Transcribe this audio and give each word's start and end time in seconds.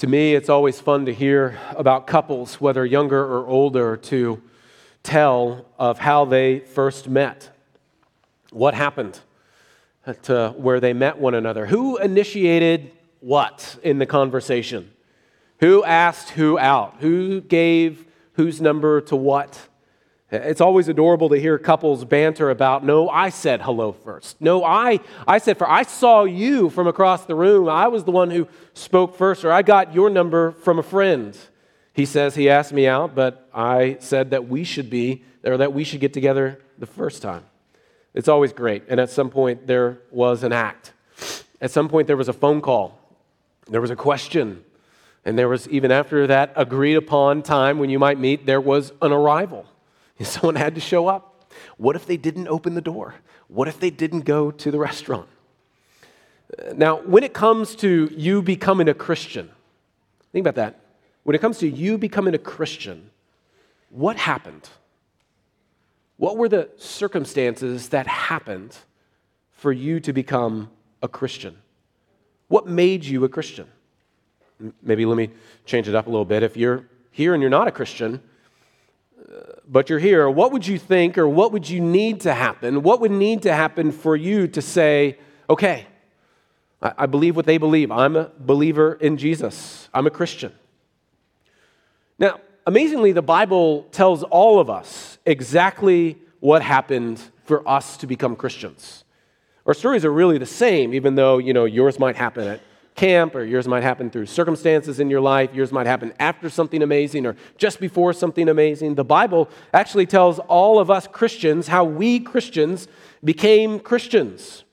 To 0.00 0.06
me, 0.06 0.34
it's 0.34 0.48
always 0.48 0.80
fun 0.80 1.04
to 1.04 1.12
hear 1.12 1.58
about 1.76 2.06
couples, 2.06 2.58
whether 2.58 2.86
younger 2.86 3.22
or 3.22 3.46
older, 3.46 3.98
to 3.98 4.40
tell 5.02 5.66
of 5.78 5.98
how 5.98 6.24
they 6.24 6.60
first 6.60 7.06
met. 7.06 7.50
What 8.50 8.72
happened 8.72 9.20
to 10.22 10.54
where 10.56 10.80
they 10.80 10.94
met 10.94 11.18
one 11.18 11.34
another? 11.34 11.66
Who 11.66 11.98
initiated 11.98 12.92
what 13.20 13.78
in 13.82 13.98
the 13.98 14.06
conversation? 14.06 14.90
Who 15.58 15.84
asked 15.84 16.30
who 16.30 16.58
out? 16.58 16.96
Who 17.00 17.42
gave 17.42 18.06
whose 18.32 18.58
number 18.58 19.02
to 19.02 19.16
what? 19.16 19.68
It's 20.32 20.60
always 20.60 20.86
adorable 20.86 21.28
to 21.30 21.36
hear 21.36 21.58
couples 21.58 22.04
banter 22.04 22.50
about, 22.50 22.84
no, 22.84 23.08
I 23.08 23.30
said 23.30 23.62
hello 23.62 23.92
first. 23.92 24.40
No, 24.40 24.64
I, 24.64 25.00
I 25.26 25.38
said 25.38 25.58
for 25.58 25.68
I 25.68 25.82
saw 25.82 26.22
you 26.22 26.70
from 26.70 26.86
across 26.86 27.24
the 27.24 27.34
room. 27.34 27.68
I 27.68 27.88
was 27.88 28.04
the 28.04 28.12
one 28.12 28.30
who 28.30 28.46
spoke 28.72 29.16
first, 29.16 29.44
or 29.44 29.50
I 29.50 29.62
got 29.62 29.92
your 29.92 30.08
number 30.08 30.52
from 30.52 30.78
a 30.78 30.84
friend. 30.84 31.36
He 31.92 32.06
says 32.06 32.36
he 32.36 32.48
asked 32.48 32.72
me 32.72 32.86
out, 32.86 33.16
but 33.16 33.48
I 33.52 33.96
said 33.98 34.30
that 34.30 34.46
we 34.46 34.62
should 34.62 34.88
be, 34.88 35.24
or 35.44 35.56
that 35.56 35.72
we 35.72 35.82
should 35.82 36.00
get 36.00 36.12
together 36.12 36.60
the 36.78 36.86
first 36.86 37.22
time. 37.22 37.44
It's 38.14 38.28
always 38.28 38.52
great. 38.52 38.84
And 38.88 39.00
at 39.00 39.10
some 39.10 39.30
point, 39.30 39.66
there 39.66 39.98
was 40.12 40.44
an 40.44 40.52
act. 40.52 40.92
At 41.60 41.72
some 41.72 41.88
point, 41.88 42.06
there 42.06 42.16
was 42.16 42.28
a 42.28 42.32
phone 42.32 42.60
call. 42.60 42.98
There 43.68 43.80
was 43.80 43.90
a 43.90 43.96
question. 43.96 44.64
And 45.24 45.36
there 45.36 45.48
was, 45.48 45.68
even 45.68 45.90
after 45.90 46.26
that 46.28 46.52
agreed 46.56 46.94
upon 46.94 47.42
time 47.42 47.78
when 47.78 47.90
you 47.90 47.98
might 47.98 48.18
meet, 48.18 48.46
there 48.46 48.60
was 48.60 48.92
an 49.02 49.12
arrival. 49.12 49.66
Someone 50.22 50.56
had 50.56 50.74
to 50.74 50.80
show 50.80 51.06
up. 51.06 51.50
What 51.76 51.96
if 51.96 52.06
they 52.06 52.16
didn't 52.16 52.48
open 52.48 52.74
the 52.74 52.80
door? 52.80 53.14
What 53.48 53.68
if 53.68 53.80
they 53.80 53.90
didn't 53.90 54.20
go 54.20 54.50
to 54.50 54.70
the 54.70 54.78
restaurant? 54.78 55.28
Now, 56.74 56.96
when 57.02 57.22
it 57.22 57.32
comes 57.32 57.74
to 57.76 58.10
you 58.14 58.42
becoming 58.42 58.88
a 58.88 58.94
Christian, 58.94 59.50
think 60.32 60.44
about 60.44 60.56
that. 60.56 60.80
When 61.22 61.34
it 61.34 61.40
comes 61.40 61.58
to 61.58 61.68
you 61.68 61.98
becoming 61.98 62.34
a 62.34 62.38
Christian, 62.38 63.10
what 63.90 64.16
happened? 64.16 64.68
What 66.16 66.36
were 66.36 66.48
the 66.48 66.68
circumstances 66.76 67.88
that 67.90 68.06
happened 68.06 68.76
for 69.52 69.72
you 69.72 70.00
to 70.00 70.12
become 70.12 70.70
a 71.02 71.08
Christian? 71.08 71.56
What 72.48 72.66
made 72.66 73.04
you 73.04 73.24
a 73.24 73.28
Christian? 73.28 73.66
Maybe 74.82 75.06
let 75.06 75.16
me 75.16 75.30
change 75.64 75.88
it 75.88 75.94
up 75.94 76.06
a 76.06 76.10
little 76.10 76.24
bit. 76.24 76.42
If 76.42 76.56
you're 76.56 76.84
here 77.10 77.32
and 77.32 77.40
you're 77.40 77.50
not 77.50 77.68
a 77.68 77.72
Christian, 77.72 78.20
but 79.68 79.88
you're 79.88 79.98
here, 79.98 80.28
what 80.28 80.52
would 80.52 80.66
you 80.66 80.78
think 80.78 81.16
or 81.16 81.28
what 81.28 81.52
would 81.52 81.68
you 81.68 81.80
need 81.80 82.20
to 82.22 82.34
happen? 82.34 82.82
What 82.82 83.00
would 83.00 83.10
need 83.10 83.42
to 83.42 83.54
happen 83.54 83.92
for 83.92 84.16
you 84.16 84.48
to 84.48 84.62
say, 84.62 85.18
okay, 85.48 85.86
I, 86.82 86.92
I 86.98 87.06
believe 87.06 87.36
what 87.36 87.46
they 87.46 87.58
believe. 87.58 87.90
I'm 87.90 88.16
a 88.16 88.30
believer 88.38 88.94
in 88.94 89.16
Jesus, 89.16 89.88
I'm 89.94 90.06
a 90.06 90.10
Christian. 90.10 90.52
Now, 92.18 92.40
amazingly, 92.66 93.12
the 93.12 93.22
Bible 93.22 93.84
tells 93.92 94.22
all 94.24 94.60
of 94.60 94.68
us 94.68 95.18
exactly 95.24 96.18
what 96.40 96.62
happened 96.62 97.20
for 97.44 97.66
us 97.68 97.96
to 97.98 98.06
become 98.06 98.36
Christians. 98.36 99.04
Our 99.66 99.74
stories 99.74 100.04
are 100.04 100.12
really 100.12 100.38
the 100.38 100.46
same, 100.46 100.94
even 100.94 101.14
though, 101.14 101.38
you 101.38 101.52
know, 101.52 101.64
yours 101.64 101.98
might 101.98 102.16
happen 102.16 102.46
at 102.46 102.60
camp, 103.00 103.34
or 103.34 103.42
yours 103.42 103.66
might 103.66 103.82
happen 103.82 104.10
through 104.10 104.26
circumstances 104.26 105.00
in 105.00 105.08
your 105.08 105.22
life. 105.22 105.54
Yours 105.54 105.72
might 105.72 105.86
happen 105.86 106.12
after 106.20 106.50
something 106.50 106.82
amazing 106.82 107.24
or 107.24 107.34
just 107.56 107.80
before 107.80 108.12
something 108.12 108.46
amazing. 108.46 108.94
The 108.94 109.04
Bible 109.04 109.48
actually 109.72 110.04
tells 110.04 110.38
all 110.40 110.78
of 110.78 110.90
us 110.90 111.06
Christians 111.06 111.66
how 111.68 111.82
we 111.82 112.20
Christians 112.20 112.88
became 113.24 113.80
Christians. 113.80 114.64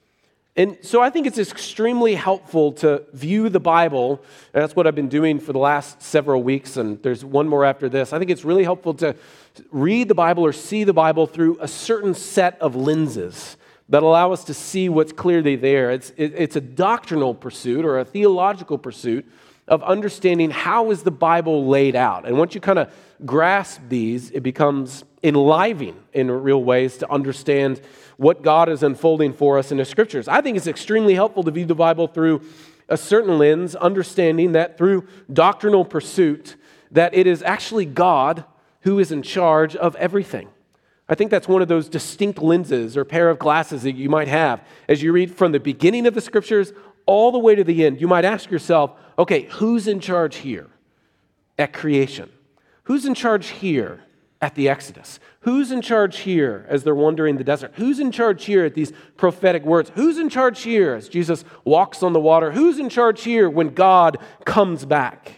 And 0.57 0.77
so 0.81 1.01
I 1.01 1.09
think 1.09 1.25
it's 1.25 1.37
extremely 1.37 2.15
helpful 2.15 2.73
to 2.73 3.03
view 3.13 3.47
the 3.47 3.61
Bible, 3.61 4.21
and 4.53 4.61
that's 4.61 4.75
what 4.75 4.87
I've 4.87 4.95
been 4.95 5.07
doing 5.07 5.39
for 5.39 5.53
the 5.53 5.59
last 5.59 6.01
several 6.01 6.43
weeks, 6.43 6.75
and 6.75 7.01
there's 7.03 7.23
one 7.23 7.47
more 7.47 7.63
after 7.63 7.87
this. 7.87 8.11
I 8.11 8.19
think 8.19 8.29
it's 8.29 8.43
really 8.43 8.63
helpful 8.63 8.93
to 8.95 9.15
read 9.71 10.09
the 10.09 10.15
Bible 10.15 10.43
or 10.43 10.51
see 10.51 10.83
the 10.83 10.93
Bible 10.93 11.27
through 11.27 11.59
a 11.61 11.67
certain 11.67 12.13
set 12.13 12.59
of 12.59 12.75
lenses 12.75 13.55
that 13.89 14.03
allow 14.03 14.31
us 14.31 14.43
to 14.45 14.53
see 14.53 14.89
what's 14.89 15.13
clearly 15.13 15.55
there. 15.55 15.91
It's, 15.91 16.11
it, 16.17 16.33
it's 16.35 16.55
a 16.55 16.61
doctrinal 16.61 17.33
pursuit 17.33 17.85
or 17.85 17.99
a 17.99 18.05
theological 18.05 18.77
pursuit 18.77 19.25
of 19.67 19.83
understanding 19.83 20.49
how 20.49 20.91
is 20.91 21.03
the 21.03 21.11
Bible 21.11 21.67
laid 21.67 21.95
out. 21.95 22.25
And 22.25 22.37
once 22.37 22.55
you 22.55 22.61
kind 22.61 22.79
of 22.79 22.93
grasp 23.25 23.81
these, 23.89 24.31
it 24.31 24.41
becomes 24.41 25.03
enlivening 25.23 25.97
in 26.13 26.31
real 26.31 26.63
ways 26.63 26.97
to 26.97 27.11
understand 27.11 27.81
what 28.17 28.41
God 28.41 28.69
is 28.69 28.83
unfolding 28.83 29.33
for 29.33 29.57
us 29.57 29.71
in 29.71 29.77
the 29.77 29.85
scriptures. 29.85 30.27
I 30.27 30.41
think 30.41 30.57
it's 30.57 30.67
extremely 30.67 31.15
helpful 31.15 31.43
to 31.43 31.51
view 31.51 31.65
the 31.65 31.75
Bible 31.75 32.07
through 32.07 32.41
a 32.89 32.97
certain 32.97 33.37
lens, 33.37 33.75
understanding 33.75 34.53
that 34.53 34.77
through 34.77 35.07
doctrinal 35.31 35.83
pursuit, 35.83 36.55
that 36.91 37.13
it 37.13 37.27
is 37.27 37.43
actually 37.43 37.85
God 37.85 38.45
who 38.81 38.99
is 38.99 39.11
in 39.11 39.21
charge 39.21 39.75
of 39.75 39.95
everything. 39.97 40.47
I 41.09 41.15
think 41.15 41.31
that's 41.31 41.47
one 41.47 41.61
of 41.61 41.67
those 41.67 41.87
distinct 41.87 42.41
lenses 42.41 42.97
or 42.97 43.05
pair 43.05 43.29
of 43.29 43.39
glasses 43.39 43.83
that 43.83 43.95
you 43.95 44.09
might 44.09 44.27
have. 44.27 44.61
As 44.89 45.01
you 45.01 45.13
read 45.13 45.33
from 45.33 45.53
the 45.53 45.59
beginning 45.59 46.05
of 46.05 46.13
the 46.13 46.21
scriptures 46.21 46.73
all 47.05 47.31
the 47.31 47.39
way 47.39 47.55
to 47.55 47.63
the 47.63 47.85
end, 47.85 48.01
you 48.01 48.07
might 48.07 48.25
ask 48.25 48.51
yourself, 48.51 48.91
okay, 49.17 49.43
who's 49.43 49.87
in 49.87 50.01
charge 50.01 50.37
here 50.37 50.67
at 51.57 51.71
creation? 51.71 52.29
Who's 52.83 53.05
in 53.05 53.13
charge 53.13 53.47
here 53.47 54.01
at 54.41 54.55
the 54.55 54.67
Exodus? 54.67 55.19
Who's 55.41 55.71
in 55.71 55.81
charge 55.81 56.19
here 56.19 56.65
as 56.67 56.83
they're 56.83 56.93
wandering 56.93 57.37
the 57.37 57.43
desert? 57.43 57.71
Who's 57.75 57.99
in 57.99 58.11
charge 58.11 58.43
here 58.43 58.65
at 58.65 58.75
these 58.75 58.91
prophetic 59.15 59.63
words? 59.63 59.91
Who's 59.95 60.17
in 60.17 60.29
charge 60.29 60.61
here 60.61 60.93
as 60.93 61.07
Jesus 61.07 61.45
walks 61.63 62.03
on 62.03 62.11
the 62.11 62.19
water? 62.19 62.51
Who's 62.51 62.79
in 62.79 62.89
charge 62.89 63.23
here 63.23 63.49
when 63.49 63.73
God 63.73 64.17
comes 64.43 64.83
back? 64.83 65.36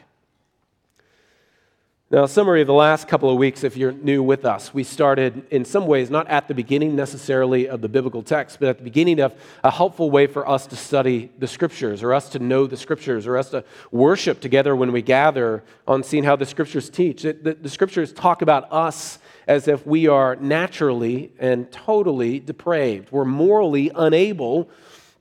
Now, 2.12 2.24
a 2.24 2.28
summary 2.28 2.62
of 2.62 2.66
the 2.66 2.74
last 2.74 3.08
couple 3.08 3.30
of 3.30 3.38
weeks, 3.38 3.64
if 3.64 3.78
you're 3.78 3.92
new 3.92 4.24
with 4.24 4.44
us, 4.44 4.74
we 4.74 4.84
started 4.84 5.44
in 5.52 5.64
some 5.64 5.86
ways 5.86 6.10
not 6.10 6.28
at 6.28 6.48
the 6.48 6.56
beginning 6.56 6.96
necessarily 6.96 7.70
of 7.70 7.82
the 7.82 7.88
biblical 7.88 8.24
text, 8.24 8.60
but 8.60 8.68
at 8.68 8.80
the 8.80 8.84
beginning 8.84 9.20
of 9.20 9.36
a 9.64 9.70
helpful 9.70 10.10
way 10.10 10.26
for 10.26 10.50
us 10.50 10.66
to 10.66 10.76
study 10.76 11.30
the 11.38 11.46
scriptures, 11.46 12.02
or 12.02 12.16
us 12.16 12.28
to 12.30 12.40
know 12.40 12.66
the 12.66 12.78
scriptures, 12.78 13.28
or 13.28 13.38
us 13.38 13.52
to 13.52 13.64
worship 13.92 14.40
together 14.40 14.76
when 14.76 14.92
we 14.92 15.04
gather 15.04 15.64
on 15.88 16.02
seeing 16.02 16.24
how 16.24 16.36
the 16.36 16.48
scriptures 16.48 16.90
teach. 16.90 17.22
The, 17.22 17.34
the, 17.34 17.54
the 17.54 17.70
scriptures 17.70 18.12
talk 18.12 18.42
about 18.42 18.74
us 18.74 19.20
as 19.48 19.68
if 19.68 19.86
we 19.86 20.08
are 20.08 20.36
naturally 20.38 21.32
and 21.38 21.72
totally 21.72 22.40
depraved. 22.40 23.12
We're 23.12 23.24
morally 23.24 23.92
unable 23.94 24.68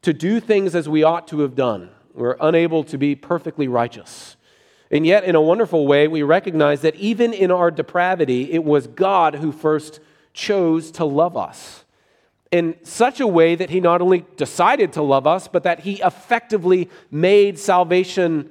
to 0.00 0.14
do 0.14 0.40
things 0.40 0.74
as 0.74 0.88
we 0.88 1.02
ought 1.02 1.28
to 1.28 1.40
have 1.40 1.54
done, 1.54 1.90
we're 2.14 2.38
unable 2.40 2.82
to 2.84 2.96
be 2.96 3.14
perfectly 3.14 3.68
righteous. 3.68 4.37
And 4.90 5.06
yet, 5.06 5.24
in 5.24 5.34
a 5.34 5.42
wonderful 5.42 5.86
way, 5.86 6.08
we 6.08 6.22
recognize 6.22 6.80
that 6.80 6.94
even 6.96 7.32
in 7.32 7.50
our 7.50 7.70
depravity, 7.70 8.52
it 8.52 8.64
was 8.64 8.86
God 8.86 9.36
who 9.36 9.52
first 9.52 10.00
chose 10.32 10.90
to 10.92 11.04
love 11.04 11.36
us 11.36 11.84
in 12.50 12.74
such 12.82 13.20
a 13.20 13.26
way 13.26 13.54
that 13.54 13.70
He 13.70 13.80
not 13.80 14.00
only 14.00 14.24
decided 14.36 14.92
to 14.94 15.02
love 15.02 15.26
us, 15.26 15.48
but 15.48 15.64
that 15.64 15.80
He 15.80 16.00
effectively 16.00 16.88
made 17.10 17.58
salvation 17.58 18.50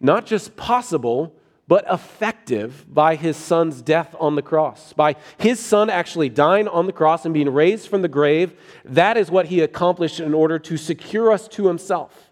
not 0.00 0.26
just 0.26 0.56
possible, 0.56 1.32
but 1.68 1.84
effective 1.90 2.84
by 2.92 3.14
His 3.14 3.36
Son's 3.36 3.82
death 3.82 4.14
on 4.18 4.34
the 4.34 4.42
cross. 4.42 4.92
By 4.92 5.16
His 5.38 5.60
Son 5.60 5.88
actually 5.88 6.28
dying 6.28 6.68
on 6.68 6.86
the 6.86 6.92
cross 6.92 7.24
and 7.24 7.34
being 7.34 7.52
raised 7.52 7.88
from 7.88 8.02
the 8.02 8.08
grave, 8.08 8.58
that 8.84 9.16
is 9.16 9.30
what 9.30 9.46
He 9.46 9.60
accomplished 9.60 10.18
in 10.18 10.34
order 10.34 10.58
to 10.60 10.76
secure 10.76 11.30
us 11.30 11.46
to 11.48 11.68
Himself. 11.68 12.25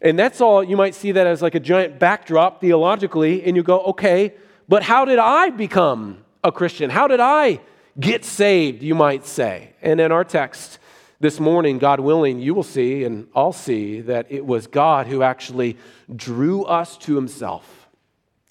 And 0.00 0.18
that's 0.18 0.40
all, 0.40 0.62
you 0.62 0.76
might 0.76 0.94
see 0.94 1.12
that 1.12 1.26
as 1.26 1.42
like 1.42 1.54
a 1.54 1.60
giant 1.60 1.98
backdrop 1.98 2.60
theologically, 2.60 3.42
and 3.44 3.56
you 3.56 3.62
go, 3.62 3.80
okay, 3.80 4.34
but 4.68 4.82
how 4.82 5.04
did 5.04 5.18
I 5.18 5.50
become 5.50 6.24
a 6.44 6.52
Christian? 6.52 6.90
How 6.90 7.08
did 7.08 7.20
I 7.20 7.60
get 7.98 8.24
saved, 8.24 8.82
you 8.82 8.94
might 8.94 9.26
say? 9.26 9.72
And 9.82 10.00
in 10.00 10.12
our 10.12 10.24
text 10.24 10.78
this 11.18 11.40
morning, 11.40 11.78
God 11.78 11.98
willing, 11.98 12.38
you 12.38 12.54
will 12.54 12.62
see, 12.62 13.02
and 13.02 13.26
I'll 13.34 13.52
see, 13.52 14.00
that 14.02 14.26
it 14.30 14.46
was 14.46 14.68
God 14.68 15.08
who 15.08 15.22
actually 15.22 15.76
drew 16.14 16.62
us 16.64 16.96
to 16.98 17.16
himself. 17.16 17.88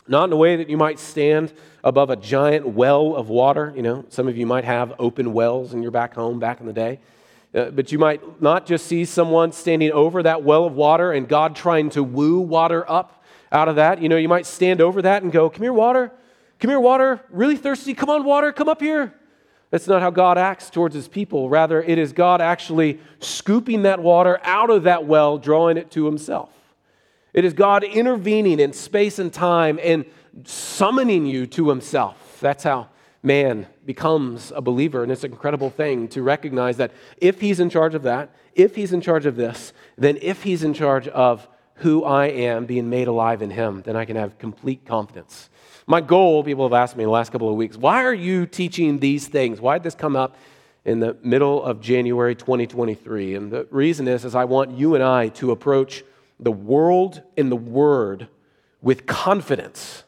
Not 0.06 0.26
in 0.26 0.34
a 0.34 0.38
way 0.38 0.58
that 0.58 0.70
you 0.70 0.76
might 0.76 1.00
stand 1.00 1.54
above 1.84 2.10
a 2.10 2.18
giant 2.18 2.68
well 2.68 3.16
of 3.16 3.30
water. 3.30 3.72
You 3.76 3.84
know, 3.84 4.06
some 4.10 4.28
of 4.28 4.38
you 4.38 4.46
might 4.46 4.66
have 4.66 4.94
open 5.00 5.32
wells 5.32 5.74
in 5.74 5.82
your 5.82 5.92
back 5.92 6.14
home 6.14 6.40
back 6.40 6.60
in 6.60 6.66
the 6.66 6.74
day. 6.74 7.00
Uh, 7.54 7.72
but 7.72 7.92
you 7.92 8.00
might 8.00 8.42
not 8.42 8.66
just 8.66 8.86
see 8.86 9.06
someone 9.06 9.52
standing 9.52 9.92
over 9.92 10.24
that 10.24 10.44
well 10.44 10.66
of 10.66 10.74
water 10.74 11.12
and 11.12 11.28
God 11.28 11.56
trying 11.56 11.90
to 11.92 12.04
woo 12.04 12.40
water 12.40 12.90
up 12.90 13.24
out 13.52 13.70
of 13.70 13.78
that. 13.78 14.02
You 14.02 14.10
know, 14.10 14.18
you 14.18 14.28
might 14.28 14.46
stand 14.46 14.82
over 14.82 15.02
that 15.02 15.24
and 15.24 15.32
go, 15.32 15.50
Come 15.50 15.64
here, 15.64 15.74
water. 15.74 16.12
Come 16.60 16.70
here, 16.70 16.80
water. 16.80 17.22
Really 17.30 17.56
thirsty? 17.56 17.94
Come 17.94 18.10
on, 18.10 18.24
water. 18.24 18.52
Come 18.52 18.68
up 18.68 18.82
here. 18.82 19.14
That's 19.70 19.88
not 19.88 20.02
how 20.02 20.10
God 20.10 20.38
acts 20.38 20.70
towards 20.70 20.96
his 20.96 21.08
people. 21.08 21.50
Rather, 21.50 21.82
it 21.82 21.98
is 21.98 22.14
God 22.14 22.42
actually 22.42 23.00
scooping 23.20 23.84
that 23.84 24.02
water 24.02 24.40
out 24.44 24.70
of 24.70 24.84
that 24.84 25.06
well, 25.06 25.38
drawing 25.38 25.78
it 25.78 25.92
to 25.92 26.06
himself. 26.06 26.50
It 27.34 27.44
is 27.46 27.54
God 27.54 27.84
intervening 27.84 28.60
in 28.60 28.74
space 28.74 29.20
and 29.20 29.32
time 29.32 29.80
and 29.84 30.06
summoning 30.46 31.26
you 31.26 31.46
to 31.48 31.70
himself. 31.70 32.38
That's 32.40 32.64
how 32.64 32.88
man 33.24 33.68
becomes 33.86 34.52
a 34.56 34.62
believer. 34.62 35.04
And 35.04 35.12
it's 35.12 35.24
an 35.24 35.32
incredible 35.32 35.70
thing 35.70 36.08
to 36.10 36.22
recognize 36.22 36.78
that 36.78 36.92
if 37.18 37.42
he's 37.42 37.60
in 37.60 37.70
charge 37.70 37.96
of 37.96 38.04
that, 38.04 38.34
if 38.54 38.76
he's 38.76 38.94
in 38.94 39.02
charge 39.02 39.26
of 39.26 39.36
this, 39.36 39.74
then 39.98 40.18
if 40.22 40.44
he's 40.44 40.64
in 40.64 40.74
charge 40.74 41.08
of 41.08 41.48
who 41.78 42.04
I 42.04 42.28
am 42.28 42.66
being 42.66 42.90
made 42.90 43.08
alive 43.08 43.42
in 43.42 43.52
Him, 43.52 43.82
then 43.84 43.96
I 43.96 44.06
can 44.06 44.16
have 44.16 44.38
complete 44.38 44.86
confidence. 44.86 45.50
My 45.86 46.02
goal, 46.02 46.44
people 46.44 46.66
have 46.66 46.74
asked 46.74 46.98
me 46.98 47.04
in 47.04 47.08
the 47.08 47.14
last 47.14 47.32
couple 47.32 47.50
of 47.50 47.56
weeks, 47.56 47.78
why 47.78 48.04
are 48.04 48.14
you 48.14 48.46
teaching 48.46 49.00
these 49.00 49.28
things? 49.28 49.62
Why 49.62 49.78
did 49.78 49.84
this 49.84 49.96
come 49.96 50.16
up 50.16 50.36
in 50.86 51.00
the 51.00 51.16
middle 51.22 51.64
of 51.64 51.80
January 51.80 52.36
2023? 52.36 53.36
And 53.36 53.52
the 53.52 53.68
reason 53.70 54.08
is, 54.08 54.26
is 54.26 54.36
I 54.36 54.46
want 54.46 54.72
you 54.72 54.96
and 54.96 55.04
I 55.04 55.30
to 55.30 55.52
approach 55.52 56.04
the 56.40 56.52
world 56.52 57.22
and 57.38 57.52
the 57.52 57.56
Word 57.56 58.28
with 58.82 59.06
confidence. 59.06 60.04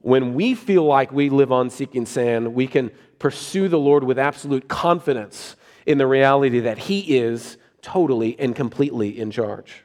When 0.00 0.34
we 0.34 0.54
feel 0.54 0.84
like 0.84 1.12
we 1.12 1.28
live 1.28 1.52
on 1.52 1.70
seeking 1.70 2.06
sand, 2.06 2.54
we 2.54 2.66
can 2.66 2.90
pursue 3.18 3.68
the 3.68 3.78
Lord 3.78 4.02
with 4.02 4.18
absolute 4.18 4.66
confidence 4.66 5.56
in 5.86 5.98
the 5.98 6.06
reality 6.06 6.60
that 6.60 6.78
He 6.78 7.18
is 7.18 7.58
totally 7.82 8.38
and 8.38 8.56
completely 8.56 9.18
in 9.18 9.30
charge. 9.30 9.84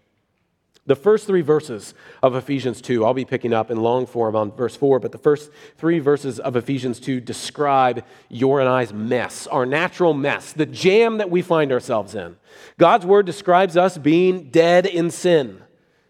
The 0.87 0.95
first 0.95 1.25
three 1.25 1.41
verses 1.41 1.95
of 2.21 2.35
Ephesians 2.35 2.79
2, 2.79 3.03
I'll 3.03 3.15
be 3.15 3.25
picking 3.25 3.53
up 3.53 3.71
in 3.71 3.77
long 3.77 4.05
form 4.05 4.35
on 4.35 4.51
verse 4.51 4.75
4, 4.75 4.99
but 4.99 5.11
the 5.11 5.17
first 5.17 5.49
three 5.77 5.97
verses 5.97 6.39
of 6.39 6.55
Ephesians 6.55 6.99
2 6.99 7.19
describe 7.21 8.05
your 8.29 8.59
and 8.59 8.69
I's 8.69 8.93
mess, 8.93 9.47
our 9.47 9.65
natural 9.65 10.13
mess, 10.13 10.53
the 10.53 10.67
jam 10.67 11.17
that 11.17 11.31
we 11.31 11.41
find 11.41 11.71
ourselves 11.71 12.13
in. 12.13 12.37
God's 12.77 13.03
word 13.03 13.25
describes 13.25 13.75
us 13.75 13.97
being 13.97 14.51
dead 14.51 14.85
in 14.85 15.09
sin, 15.09 15.63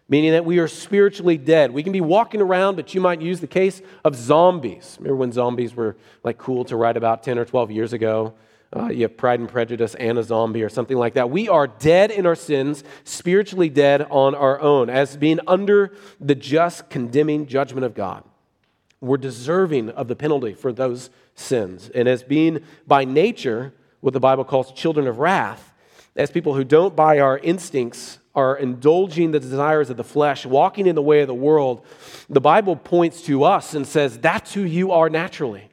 meaning 0.08 0.32
that 0.32 0.44
we 0.44 0.58
are 0.58 0.68
spiritually 0.68 1.36
dead. 1.36 1.72
We 1.72 1.82
can 1.82 1.92
be 1.92 2.00
walking 2.00 2.40
around, 2.40 2.76
but 2.76 2.94
you 2.94 3.00
might 3.00 3.20
use 3.20 3.40
the 3.40 3.46
case 3.46 3.82
of 4.04 4.14
zombies. 4.14 4.96
Remember 5.00 5.16
when 5.16 5.32
zombies 5.32 5.74
were 5.74 5.96
like 6.22 6.38
cool 6.38 6.64
to 6.66 6.76
write 6.76 6.96
about 6.96 7.22
10 7.22 7.38
or 7.38 7.44
12 7.44 7.70
years 7.70 7.92
ago? 7.92 8.34
Uh, 8.74 8.88
you 8.88 9.02
have 9.02 9.16
Pride 9.16 9.40
and 9.40 9.48
Prejudice 9.48 9.94
and 9.94 10.18
a 10.18 10.22
zombie 10.22 10.62
or 10.62 10.68
something 10.68 10.96
like 10.96 11.14
that. 11.14 11.30
We 11.30 11.48
are 11.48 11.66
dead 11.66 12.10
in 12.10 12.26
our 12.26 12.34
sins, 12.34 12.84
spiritually 13.04 13.68
dead 13.68 14.02
on 14.10 14.34
our 14.34 14.60
own, 14.60 14.90
as 14.90 15.16
being 15.16 15.40
under 15.46 15.94
the 16.20 16.34
just 16.34 16.90
condemning 16.90 17.46
judgment 17.46 17.84
of 17.84 17.94
God. 17.94 18.24
We're 19.00 19.18
deserving 19.18 19.90
of 19.90 20.08
the 20.08 20.16
penalty 20.16 20.54
for 20.54 20.72
those 20.72 21.10
sins. 21.34 21.90
And 21.94 22.08
as 22.08 22.22
being 22.22 22.60
by 22.86 23.04
nature 23.04 23.72
what 24.00 24.14
the 24.14 24.20
Bible 24.20 24.44
calls 24.44 24.72
children 24.72 25.06
of 25.06 25.18
wrath, 25.18 25.72
as 26.16 26.30
people 26.30 26.54
who 26.54 26.64
don't 26.64 26.96
by 26.96 27.18
our 27.18 27.38
instincts 27.38 28.18
are 28.34 28.56
indulging 28.56 29.30
the 29.30 29.40
desires 29.40 29.88
of 29.90 29.96
the 29.96 30.04
flesh, 30.04 30.44
walking 30.44 30.86
in 30.86 30.94
the 30.94 31.02
way 31.02 31.20
of 31.20 31.26
the 31.26 31.34
world, 31.34 31.84
the 32.28 32.40
Bible 32.40 32.76
points 32.76 33.22
to 33.22 33.44
us 33.44 33.74
and 33.74 33.86
says, 33.86 34.18
That's 34.18 34.52
who 34.54 34.62
you 34.62 34.92
are 34.92 35.08
naturally. 35.08 35.70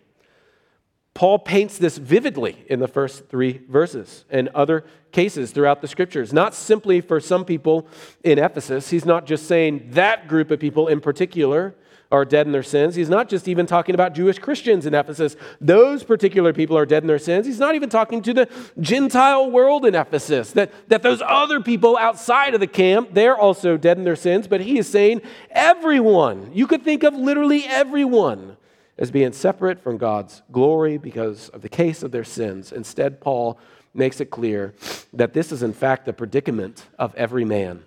Paul 1.13 1.37
paints 1.37 1.77
this 1.77 1.97
vividly 1.97 2.65
in 2.69 2.79
the 2.79 2.87
first 2.87 3.29
three 3.29 3.61
verses 3.69 4.25
and 4.31 4.47
other 4.49 4.83
cases 5.11 5.51
throughout 5.51 5.81
the 5.81 5.87
scriptures. 5.87 6.33
Not 6.33 6.55
simply 6.55 7.01
for 7.01 7.19
some 7.19 7.45
people 7.45 7.87
in 8.23 8.39
Ephesus. 8.39 8.89
He's 8.89 9.05
not 9.05 9.27
just 9.27 9.47
saying 9.47 9.91
that 9.91 10.27
group 10.27 10.49
of 10.49 10.59
people 10.59 10.87
in 10.87 11.01
particular 11.01 11.75
are 12.13 12.23
dead 12.25 12.45
in 12.45 12.51
their 12.51 12.61
sins. 12.61 12.93
He's 12.93 13.09
not 13.09 13.27
just 13.27 13.47
even 13.47 13.65
talking 13.65 13.95
about 13.95 14.13
Jewish 14.13 14.37
Christians 14.37 14.85
in 14.85 14.93
Ephesus. 14.93 15.35
Those 15.59 16.03
particular 16.03 16.53
people 16.53 16.77
are 16.77 16.85
dead 16.85 17.01
in 17.01 17.07
their 17.07 17.17
sins. 17.17 17.47
He's 17.47 17.59
not 17.59 17.73
even 17.73 17.89
talking 17.89 18.21
to 18.21 18.33
the 18.35 18.49
Gentile 18.79 19.49
world 19.49 19.83
in 19.83 19.95
Ephesus, 19.95 20.51
that, 20.51 20.71
that 20.89 21.01
those 21.01 21.23
other 21.25 21.59
people 21.59 21.97
outside 21.97 22.53
of 22.53 22.59
the 22.59 22.67
camp, 22.67 23.09
they're 23.13 23.35
also 23.35 23.77
dead 23.77 23.97
in 23.97 24.03
their 24.03 24.15
sins. 24.15 24.47
But 24.47 24.61
he 24.61 24.77
is 24.77 24.87
saying 24.87 25.23
everyone. 25.49 26.51
You 26.53 26.67
could 26.67 26.83
think 26.83 27.01
of 27.01 27.15
literally 27.15 27.65
everyone 27.65 28.57
as 28.99 29.09
being 29.09 29.33
separate 29.33 29.81
from 29.81 29.97
God's 29.97 30.43
glory 30.51 30.99
because 30.99 31.49
of 31.49 31.63
the 31.63 31.69
case 31.69 32.03
of 32.03 32.11
their 32.11 32.23
sins. 32.23 32.71
Instead, 32.71 33.21
Paul 33.21 33.57
makes 33.95 34.21
it 34.21 34.29
clear 34.29 34.75
that 35.13 35.33
this 35.33 35.51
is, 35.51 35.63
in 35.63 35.73
fact, 35.73 36.05
the 36.05 36.13
predicament 36.13 36.85
of 36.99 37.15
every 37.15 37.43
man, 37.43 37.83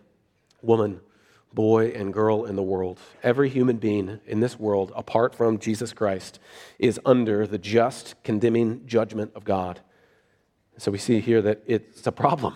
woman, 0.63 1.01
boy, 1.53 1.89
and 1.89 2.13
girl 2.13 2.45
in 2.45 2.55
the 2.55 2.63
world. 2.63 3.01
Every 3.23 3.49
human 3.49 3.77
being 3.79 4.21
in 4.27 4.41
this 4.41 4.59
world, 4.59 4.93
apart 4.95 5.35
from 5.35 5.59
Jesus 5.59 5.93
Christ, 5.93 6.39
is 6.79 7.01
under 7.07 7.47
the 7.47 7.59
just, 7.59 8.15
condemning 8.23 8.83
judgment 8.87 9.33
of 9.35 9.45
God. 9.45 9.81
So 10.77 10.91
we 10.91 10.99
see 10.99 11.21
here 11.21 11.41
that 11.43 11.63
it's 11.67 12.07
a 12.07 12.13
problem. 12.13 12.55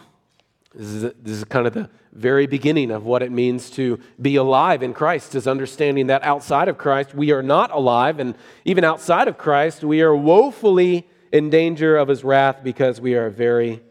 This 0.75 0.89
is, 0.89 1.05
a, 1.05 1.15
this 1.21 1.39
is 1.39 1.45
kind 1.45 1.67
of 1.67 1.73
the 1.73 1.89
very 2.13 2.47
beginning 2.47 2.91
of 2.91 3.05
what 3.05 3.23
it 3.23 3.33
means 3.33 3.71
to 3.71 3.99
be 4.21 4.37
alive 4.37 4.83
in 4.83 4.93
Christ, 4.93 5.35
is 5.35 5.47
understanding 5.47 6.09
that 6.09 6.23
outside 6.23 6.69
of 6.69 6.79
Christ, 6.79 7.15
we 7.15 7.33
are 7.33 7.43
not 7.43 7.71
alive. 7.73 8.21
And 8.21 8.37
even 8.65 8.85
outside 8.85 9.27
of 9.27 9.39
Christ, 9.39 9.83
we 9.83 10.03
are 10.03 10.15
woefully 10.15 11.09
in 11.33 11.51
danger 11.51 11.97
of 11.97 12.09
his 12.09 12.23
wrath 12.23 12.63
because 12.63 13.01
we 13.01 13.15
are 13.15 13.31
very 13.31 13.83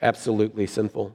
absolutely 0.00 0.66
sinful. 0.66 1.14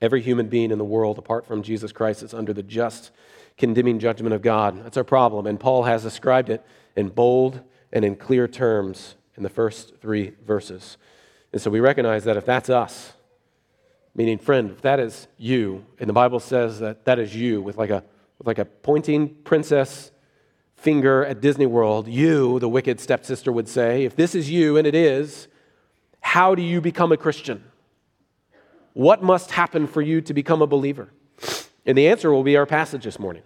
Every 0.00 0.20
human 0.20 0.48
being 0.48 0.70
in 0.70 0.78
the 0.78 0.84
world, 0.84 1.18
apart 1.18 1.46
from 1.46 1.62
Jesus 1.62 1.92
Christ, 1.92 2.22
is 2.22 2.34
under 2.34 2.52
the 2.52 2.62
just, 2.62 3.10
condemning 3.56 3.98
judgment 3.98 4.34
of 4.34 4.42
God. 4.42 4.84
That's 4.84 4.96
our 4.96 5.04
problem. 5.04 5.46
And 5.46 5.58
Paul 5.58 5.84
has 5.84 6.02
described 6.02 6.50
it 6.50 6.64
in 6.96 7.08
bold 7.08 7.60
and 7.92 8.04
in 8.04 8.16
clear 8.16 8.46
terms 8.46 9.16
in 9.36 9.42
the 9.42 9.48
first 9.48 9.94
three 10.00 10.34
verses. 10.46 10.96
And 11.52 11.60
so 11.60 11.70
we 11.70 11.80
recognize 11.80 12.24
that 12.24 12.36
if 12.36 12.44
that's 12.44 12.70
us, 12.70 13.14
Meaning, 14.18 14.38
friend, 14.38 14.72
if 14.72 14.82
that 14.82 14.98
is 14.98 15.28
you, 15.36 15.86
and 16.00 16.08
the 16.08 16.12
Bible 16.12 16.40
says 16.40 16.80
that 16.80 17.04
that 17.04 17.20
is 17.20 17.36
you 17.36 17.62
with 17.62 17.76
like 17.76 17.90
a, 17.90 18.02
with 18.38 18.48
like 18.48 18.58
a 18.58 18.64
pointing 18.64 19.28
princess 19.28 20.10
finger 20.74 21.24
at 21.24 21.40
Disney 21.40 21.66
World, 21.66 22.08
you, 22.08 22.58
the 22.58 22.68
wicked 22.68 22.98
stepsister 22.98 23.52
would 23.52 23.68
say, 23.68 24.04
if 24.04 24.16
this 24.16 24.34
is 24.34 24.50
you, 24.50 24.76
and 24.76 24.88
it 24.88 24.96
is, 24.96 25.46
how 26.20 26.56
do 26.56 26.62
you 26.62 26.80
become 26.80 27.12
a 27.12 27.16
Christian? 27.16 27.62
What 28.98 29.22
must 29.22 29.52
happen 29.52 29.86
for 29.86 30.02
you 30.02 30.20
to 30.22 30.34
become 30.34 30.60
a 30.60 30.66
believer? 30.66 31.12
And 31.86 31.96
the 31.96 32.08
answer 32.08 32.32
will 32.32 32.42
be 32.42 32.56
our 32.56 32.66
passage 32.66 33.04
this 33.04 33.20
morning. 33.20 33.44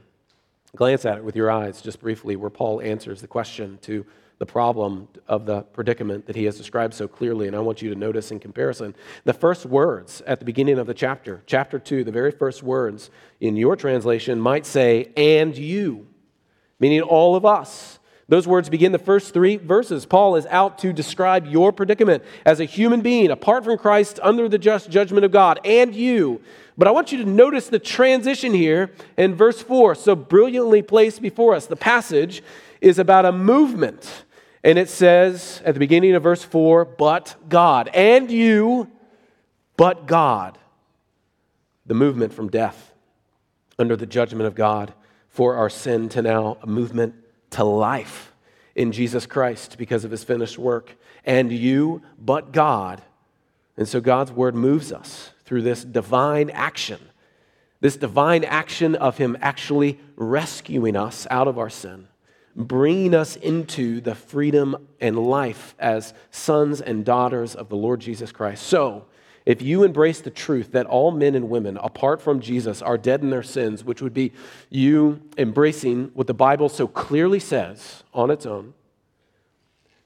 Glance 0.75 1.05
at 1.05 1.19
it 1.19 1.25
with 1.25 1.37
your 1.37 1.51
eyes 1.51 1.83
just 1.83 2.01
briefly, 2.01 2.37
where 2.37 2.49
Paul 2.49 2.81
answers 2.81 3.21
the 3.21 3.27
question 3.27 3.79
to 3.83 4.07
the 4.39 4.47
problem 4.47 5.09
of 5.29 5.45
the 5.45 5.61
predicament 5.61 6.25
that 6.25 6.37
he 6.37 6.45
has 6.45 6.57
described 6.57 6.95
so 6.95 7.07
clearly. 7.07 7.49
And 7.49 7.55
I 7.55 7.59
want 7.59 7.83
you 7.83 7.91
to 7.91 7.95
notice 7.95 8.31
in 8.31 8.41
comparison 8.41 8.95
the 9.25 9.35
first 9.35 9.67
words 9.67 10.23
at 10.27 10.39
the 10.39 10.47
beginning 10.47 10.79
of 10.79 10.87
the 10.87 10.95
chapter, 10.95 11.43
chapter 11.45 11.79
2, 11.79 12.03
the 12.03 12.11
very 12.11 12.31
first 12.31 12.63
words 12.63 13.11
in 13.39 13.55
your 13.55 13.77
translation 13.77 14.41
might 14.41 14.65
say, 14.65 15.13
and 15.19 15.55
you, 15.55 16.07
meaning 16.81 17.03
all 17.03 17.37
of 17.37 17.45
us. 17.45 17.99
Those 18.29 18.47
words 18.47 18.69
begin 18.69 18.93
the 18.93 18.99
first 18.99 19.35
three 19.35 19.57
verses. 19.57 20.07
Paul 20.07 20.37
is 20.37 20.47
out 20.47 20.79
to 20.79 20.93
describe 20.93 21.47
your 21.47 21.73
predicament 21.73 22.23
as 22.47 22.61
a 22.61 22.65
human 22.65 23.01
being 23.01 23.31
apart 23.31 23.65
from 23.65 23.77
Christ 23.79 24.21
under 24.23 24.49
the 24.49 24.59
just 24.59 24.91
judgment 24.91 25.25
of 25.25 25.33
God, 25.33 25.61
and 25.65 25.95
you. 25.95 26.41
But 26.79 26.89
I 26.89 26.93
want 26.93 27.13
you 27.13 27.19
to 27.19 27.29
notice 27.29 27.69
the 27.69 27.79
transition 27.79 28.55
here 28.55 28.93
in 29.17 29.35
verse 29.35 29.61
4, 29.61 29.95
so 29.95 30.15
brilliantly 30.15 30.83
placed 30.83 31.21
before 31.21 31.55
us. 31.55 31.67
The 31.67 31.77
passage 31.77 32.43
is 32.81 32.99
about 32.99 33.27
a 33.27 33.33
movement 33.33 34.25
and 34.65 34.79
it 34.79 34.89
says 34.89 35.61
at 35.65 35.75
the 35.75 35.81
beginning 35.81 36.15
of 36.15 36.23
verse 36.23 36.45
4, 36.45 36.85
but 36.85 37.35
God. 37.49 37.89
And 37.95 38.31
you, 38.31 38.91
but 39.77 40.07
God. 40.07 40.59
The 41.87 41.95
movement 41.95 42.33
from 42.33 42.49
death 42.49 42.93
under 43.79 43.97
the 43.97 44.07
judgment 44.07 44.47
of 44.47 44.55
God 44.55 44.95
for 45.29 45.57
our 45.57 45.69
sin 45.69 46.09
to 46.11 46.23
now 46.23 46.59
a 46.63 46.67
movement 46.67 47.15
to 47.53 47.65
life 47.65 48.33
in 48.75 48.93
Jesus 48.93 49.27
Christ 49.27 49.77
because 49.79 50.05
of 50.05 50.11
his 50.11 50.25
finished 50.25 50.59
work. 50.59 50.97
And 51.25 51.53
you, 51.53 52.03
but 52.19 52.53
God. 52.53 53.03
And 53.77 53.89
so 53.89 54.01
God's 54.01 54.33
word 54.33 54.55
moves 54.55 54.93
us 54.93 55.31
through 55.45 55.63
this 55.63 55.85
divine 55.85 56.51
action, 56.51 57.01
this 57.81 57.97
divine 57.97 58.45
action 58.45 58.95
of 58.95 59.19
him 59.19 59.37
actually 59.41 59.99
rescuing 60.17 60.97
us 60.97 61.27
out 61.31 61.49
of 61.49 61.59
our 61.59 61.71
sin 61.71 62.09
bringing 62.55 63.15
us 63.15 63.37
into 63.37 64.01
the 64.01 64.15
freedom 64.15 64.89
and 65.01 65.19
life 65.19 65.75
as 65.79 66.15
sons 66.31 66.81
and 66.81 67.05
daughters 67.05 67.55
of 67.55 67.69
the 67.69 67.77
Lord 67.77 68.01
Jesus 68.01 68.33
Christ. 68.33 68.67
So, 68.67 69.07
if 69.45 69.61
you 69.63 69.83
embrace 69.83 70.21
the 70.21 70.31
truth 70.31 70.73
that 70.73 70.87
all 70.87 71.11
men 71.11 71.35
and 71.35 71.49
women, 71.51 71.77
apart 71.79 72.21
from 72.21 72.41
Jesus, 72.41 72.81
are 72.81 72.99
dead 72.99 73.23
in 73.23 73.31
their 73.31 73.43
sins, 73.43 73.85
which 73.85 74.01
would 74.01 74.15
be 74.15 74.33
you 74.71 75.21
embracing 75.37 76.11
what 76.15 76.27
the 76.27 76.35
Bible 76.35 76.69
so 76.69 76.87
clearly 76.87 77.41
says 77.41 78.05
on 78.15 78.31
its 78.31 78.47
own, 78.47 78.75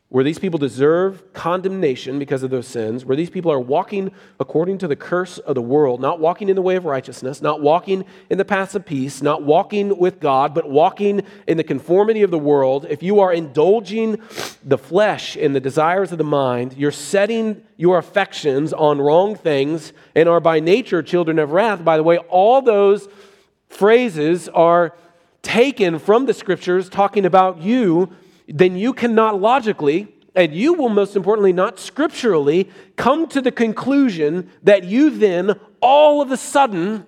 where 0.08 0.22
these 0.22 0.38
people 0.38 0.58
deserve 0.58 1.32
condemnation 1.32 2.18
because 2.18 2.44
of 2.44 2.50
those 2.50 2.68
sins, 2.68 3.04
where 3.04 3.16
these 3.16 3.28
people 3.28 3.50
are 3.50 3.58
walking 3.58 4.12
according 4.38 4.78
to 4.78 4.86
the 4.86 4.94
curse 4.94 5.38
of 5.38 5.56
the 5.56 5.62
world, 5.62 6.00
not 6.00 6.20
walking 6.20 6.48
in 6.48 6.54
the 6.54 6.62
way 6.62 6.76
of 6.76 6.84
righteousness, 6.84 7.42
not 7.42 7.60
walking 7.60 8.04
in 8.30 8.38
the 8.38 8.44
paths 8.44 8.76
of 8.76 8.86
peace, 8.86 9.20
not 9.20 9.42
walking 9.42 9.98
with 9.98 10.20
God, 10.20 10.54
but 10.54 10.70
walking 10.70 11.22
in 11.48 11.56
the 11.56 11.64
conformity 11.64 12.22
of 12.22 12.30
the 12.30 12.38
world, 12.38 12.86
if 12.88 13.02
you 13.02 13.18
are 13.18 13.32
indulging 13.32 14.20
the 14.62 14.78
flesh 14.78 15.34
and 15.34 15.56
the 15.56 15.60
desires 15.60 16.12
of 16.12 16.18
the 16.18 16.24
mind, 16.24 16.74
you're 16.76 16.92
setting 16.92 17.62
your 17.76 17.98
affections 17.98 18.72
on 18.72 19.00
wrong 19.00 19.34
things 19.34 19.92
and 20.14 20.28
are 20.28 20.40
by 20.40 20.60
nature 20.60 21.02
children 21.02 21.40
of 21.40 21.50
wrath. 21.50 21.84
By 21.84 21.96
the 21.96 22.04
way, 22.04 22.18
all 22.18 22.62
those 22.62 23.08
phrases 23.68 24.48
are 24.50 24.94
taken 25.42 25.98
from 25.98 26.26
the 26.26 26.34
scriptures 26.34 26.88
talking 26.88 27.26
about 27.26 27.58
you 27.60 28.12
then 28.48 28.76
you 28.76 28.92
cannot 28.92 29.40
logically, 29.40 30.08
and 30.34 30.54
you 30.54 30.74
will 30.74 30.88
most 30.88 31.16
importantly 31.16 31.52
not 31.52 31.78
scripturally, 31.78 32.68
come 32.96 33.26
to 33.28 33.40
the 33.40 33.52
conclusion 33.52 34.50
that 34.62 34.84
you 34.84 35.10
then 35.10 35.58
all 35.80 36.20
of 36.20 36.30
a 36.30 36.36
sudden 36.36 37.06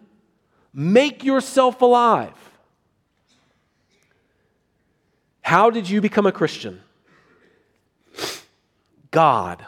Make 0.73 1.25
yourself 1.25 1.83
alive. 1.83 2.35
How 5.41 5.71
did 5.71 5.89
you 5.89 6.01
become 6.01 6.27
a 6.27 6.31
Christian? 6.31 6.81
God. 9.11 9.65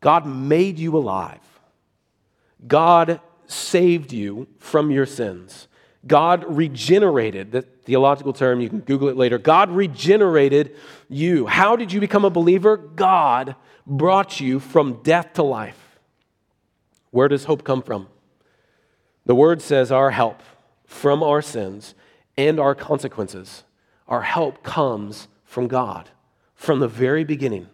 God 0.00 0.26
made 0.26 0.78
you 0.78 0.96
alive. 0.96 1.38
God 2.66 3.20
saved 3.46 4.12
you 4.12 4.48
from 4.58 4.90
your 4.90 5.06
sins. 5.06 5.68
God 6.06 6.44
regenerated, 6.48 7.52
the 7.52 7.64
theological 7.84 8.32
term, 8.32 8.60
you 8.60 8.68
can 8.68 8.80
Google 8.80 9.08
it 9.08 9.16
later. 9.16 9.38
God 9.38 9.70
regenerated 9.70 10.76
you. 11.08 11.46
How 11.46 11.76
did 11.76 11.92
you 11.92 12.00
become 12.00 12.24
a 12.24 12.30
believer? 12.30 12.76
God 12.76 13.56
brought 13.86 14.40
you 14.40 14.58
from 14.60 15.02
death 15.02 15.34
to 15.34 15.42
life. 15.42 15.98
Where 17.10 17.28
does 17.28 17.44
hope 17.44 17.64
come 17.64 17.82
from? 17.82 18.08
The 19.26 19.34
word 19.34 19.62
says 19.62 19.92
our 19.92 20.10
help 20.10 20.42
from 20.84 21.22
our 21.22 21.40
sins 21.40 21.94
and 22.36 22.58
our 22.58 22.74
consequences. 22.74 23.64
Our 24.08 24.22
help 24.22 24.62
comes 24.62 25.28
from 25.44 25.68
God 25.68 26.10
from 26.54 26.80
the 26.80 26.88
very 26.88 27.24
beginning. 27.24 27.68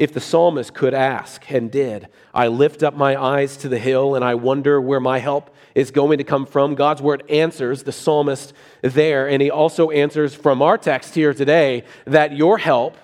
If 0.00 0.14
the 0.14 0.20
psalmist 0.20 0.72
could 0.72 0.94
ask 0.94 1.50
and 1.50 1.70
did, 1.70 2.08
I 2.32 2.48
lift 2.48 2.82
up 2.82 2.96
my 2.96 3.22
eyes 3.22 3.58
to 3.58 3.68
the 3.68 3.78
hill 3.78 4.14
and 4.14 4.24
I 4.24 4.34
wonder 4.34 4.80
where 4.80 4.98
my 4.98 5.18
help 5.18 5.54
is 5.74 5.90
going 5.90 6.16
to 6.16 6.24
come 6.24 6.46
from. 6.46 6.74
God's 6.74 7.02
word 7.02 7.22
answers 7.28 7.82
the 7.82 7.92
psalmist 7.92 8.54
there, 8.80 9.28
and 9.28 9.42
he 9.42 9.50
also 9.50 9.90
answers 9.90 10.34
from 10.34 10.62
our 10.62 10.78
text 10.78 11.14
here 11.14 11.34
today 11.34 11.84
that 12.06 12.34
your 12.34 12.56
help 12.56 12.96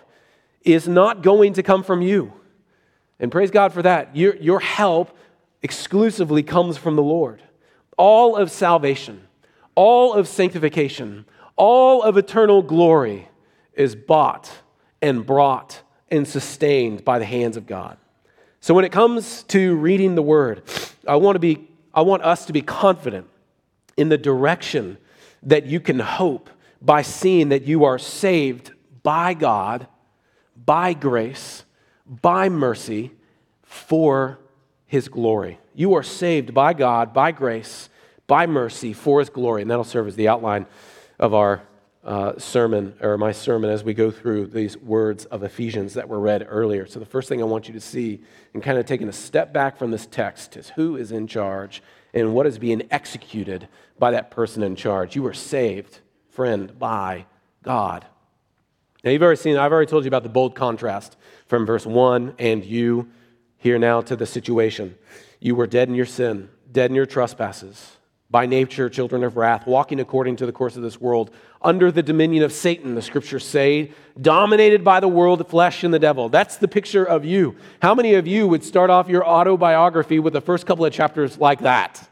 is 0.62 0.88
not 0.88 1.22
going 1.22 1.52
to 1.52 1.62
come 1.62 1.82
from 1.82 2.00
you. 2.00 2.32
And 3.20 3.30
praise 3.30 3.50
God 3.50 3.74
for 3.74 3.82
that. 3.82 4.16
Your, 4.16 4.34
your 4.36 4.60
help 4.60 5.14
exclusively 5.60 6.42
comes 6.42 6.78
from 6.78 6.96
the 6.96 7.02
Lord. 7.02 7.42
All 7.98 8.36
of 8.36 8.50
salvation, 8.50 9.28
all 9.74 10.14
of 10.14 10.26
sanctification, 10.26 11.26
all 11.56 12.02
of 12.02 12.16
eternal 12.16 12.62
glory 12.62 13.28
is 13.74 13.94
bought 13.94 14.50
and 15.02 15.26
brought 15.26 15.82
and 16.10 16.26
sustained 16.26 17.04
by 17.04 17.18
the 17.18 17.24
hands 17.24 17.56
of 17.56 17.66
God. 17.66 17.98
So 18.60 18.74
when 18.74 18.84
it 18.84 18.92
comes 18.92 19.42
to 19.44 19.76
reading 19.76 20.14
the 20.14 20.22
word, 20.22 20.62
I 21.06 21.16
want 21.16 21.36
to 21.36 21.40
be 21.40 21.68
I 21.94 22.02
want 22.02 22.22
us 22.22 22.44
to 22.46 22.52
be 22.52 22.60
confident 22.60 23.26
in 23.96 24.10
the 24.10 24.18
direction 24.18 24.98
that 25.42 25.64
you 25.64 25.80
can 25.80 25.98
hope 25.98 26.50
by 26.82 27.00
seeing 27.00 27.48
that 27.48 27.62
you 27.62 27.84
are 27.84 27.98
saved 27.98 28.72
by 29.02 29.32
God, 29.32 29.86
by 30.54 30.92
grace, 30.92 31.64
by 32.06 32.50
mercy 32.50 33.12
for 33.62 34.38
his 34.86 35.08
glory. 35.08 35.58
You 35.74 35.94
are 35.94 36.02
saved 36.02 36.52
by 36.52 36.74
God, 36.74 37.14
by 37.14 37.32
grace, 37.32 37.88
by 38.26 38.46
mercy 38.46 38.92
for 38.92 39.20
his 39.20 39.30
glory. 39.30 39.62
And 39.62 39.70
that'll 39.70 39.84
serve 39.84 40.08
as 40.08 40.16
the 40.16 40.28
outline 40.28 40.66
of 41.18 41.32
our 41.32 41.62
uh, 42.06 42.38
sermon, 42.38 42.94
or 43.00 43.18
my 43.18 43.32
sermon, 43.32 43.68
as 43.68 43.82
we 43.82 43.92
go 43.92 44.12
through 44.12 44.46
these 44.46 44.78
words 44.78 45.24
of 45.24 45.42
Ephesians 45.42 45.94
that 45.94 46.08
were 46.08 46.20
read 46.20 46.46
earlier. 46.48 46.86
So, 46.86 47.00
the 47.00 47.04
first 47.04 47.28
thing 47.28 47.42
I 47.42 47.44
want 47.44 47.66
you 47.66 47.74
to 47.74 47.80
see, 47.80 48.22
and 48.54 48.62
kind 48.62 48.78
of 48.78 48.86
taking 48.86 49.08
a 49.08 49.12
step 49.12 49.52
back 49.52 49.76
from 49.76 49.90
this 49.90 50.06
text, 50.06 50.56
is 50.56 50.70
who 50.70 50.96
is 50.96 51.10
in 51.10 51.26
charge 51.26 51.82
and 52.14 52.32
what 52.32 52.46
is 52.46 52.58
being 52.58 52.86
executed 52.92 53.66
by 53.98 54.12
that 54.12 54.30
person 54.30 54.62
in 54.62 54.76
charge. 54.76 55.16
You 55.16 55.24
were 55.24 55.34
saved, 55.34 55.98
friend, 56.30 56.78
by 56.78 57.26
God. 57.64 58.06
Now, 59.02 59.10
you've 59.10 59.22
already 59.22 59.40
seen, 59.40 59.56
I've 59.56 59.72
already 59.72 59.90
told 59.90 60.04
you 60.04 60.08
about 60.08 60.22
the 60.22 60.28
bold 60.28 60.54
contrast 60.54 61.16
from 61.48 61.66
verse 61.66 61.84
1 61.84 62.36
and 62.38 62.64
you 62.64 63.10
here 63.58 63.78
now 63.78 64.00
to 64.02 64.14
the 64.14 64.26
situation. 64.26 64.96
You 65.40 65.56
were 65.56 65.66
dead 65.66 65.88
in 65.88 65.96
your 65.96 66.06
sin, 66.06 66.50
dead 66.70 66.90
in 66.90 66.94
your 66.94 67.06
trespasses 67.06 67.95
by 68.30 68.44
nature 68.46 68.88
children 68.88 69.22
of 69.22 69.36
wrath, 69.36 69.66
walking 69.66 70.00
according 70.00 70.36
to 70.36 70.46
the 70.46 70.52
course 70.52 70.76
of 70.76 70.82
this 70.82 71.00
world, 71.00 71.30
under 71.62 71.92
the 71.92 72.02
dominion 72.02 72.42
of 72.42 72.52
Satan, 72.52 72.94
the 72.94 73.02
scriptures 73.02 73.44
say, 73.44 73.92
dominated 74.20 74.82
by 74.82 75.00
the 75.00 75.08
world, 75.08 75.38
the 75.38 75.44
flesh, 75.44 75.84
and 75.84 75.94
the 75.94 75.98
devil. 75.98 76.28
That's 76.28 76.56
the 76.56 76.68
picture 76.68 77.04
of 77.04 77.24
you. 77.24 77.56
How 77.80 77.94
many 77.94 78.14
of 78.14 78.26
you 78.26 78.48
would 78.48 78.64
start 78.64 78.90
off 78.90 79.08
your 79.08 79.24
autobiography 79.24 80.18
with 80.18 80.32
the 80.32 80.40
first 80.40 80.66
couple 80.66 80.84
of 80.84 80.92
chapters 80.92 81.38
like 81.38 81.60
that? 81.60 82.08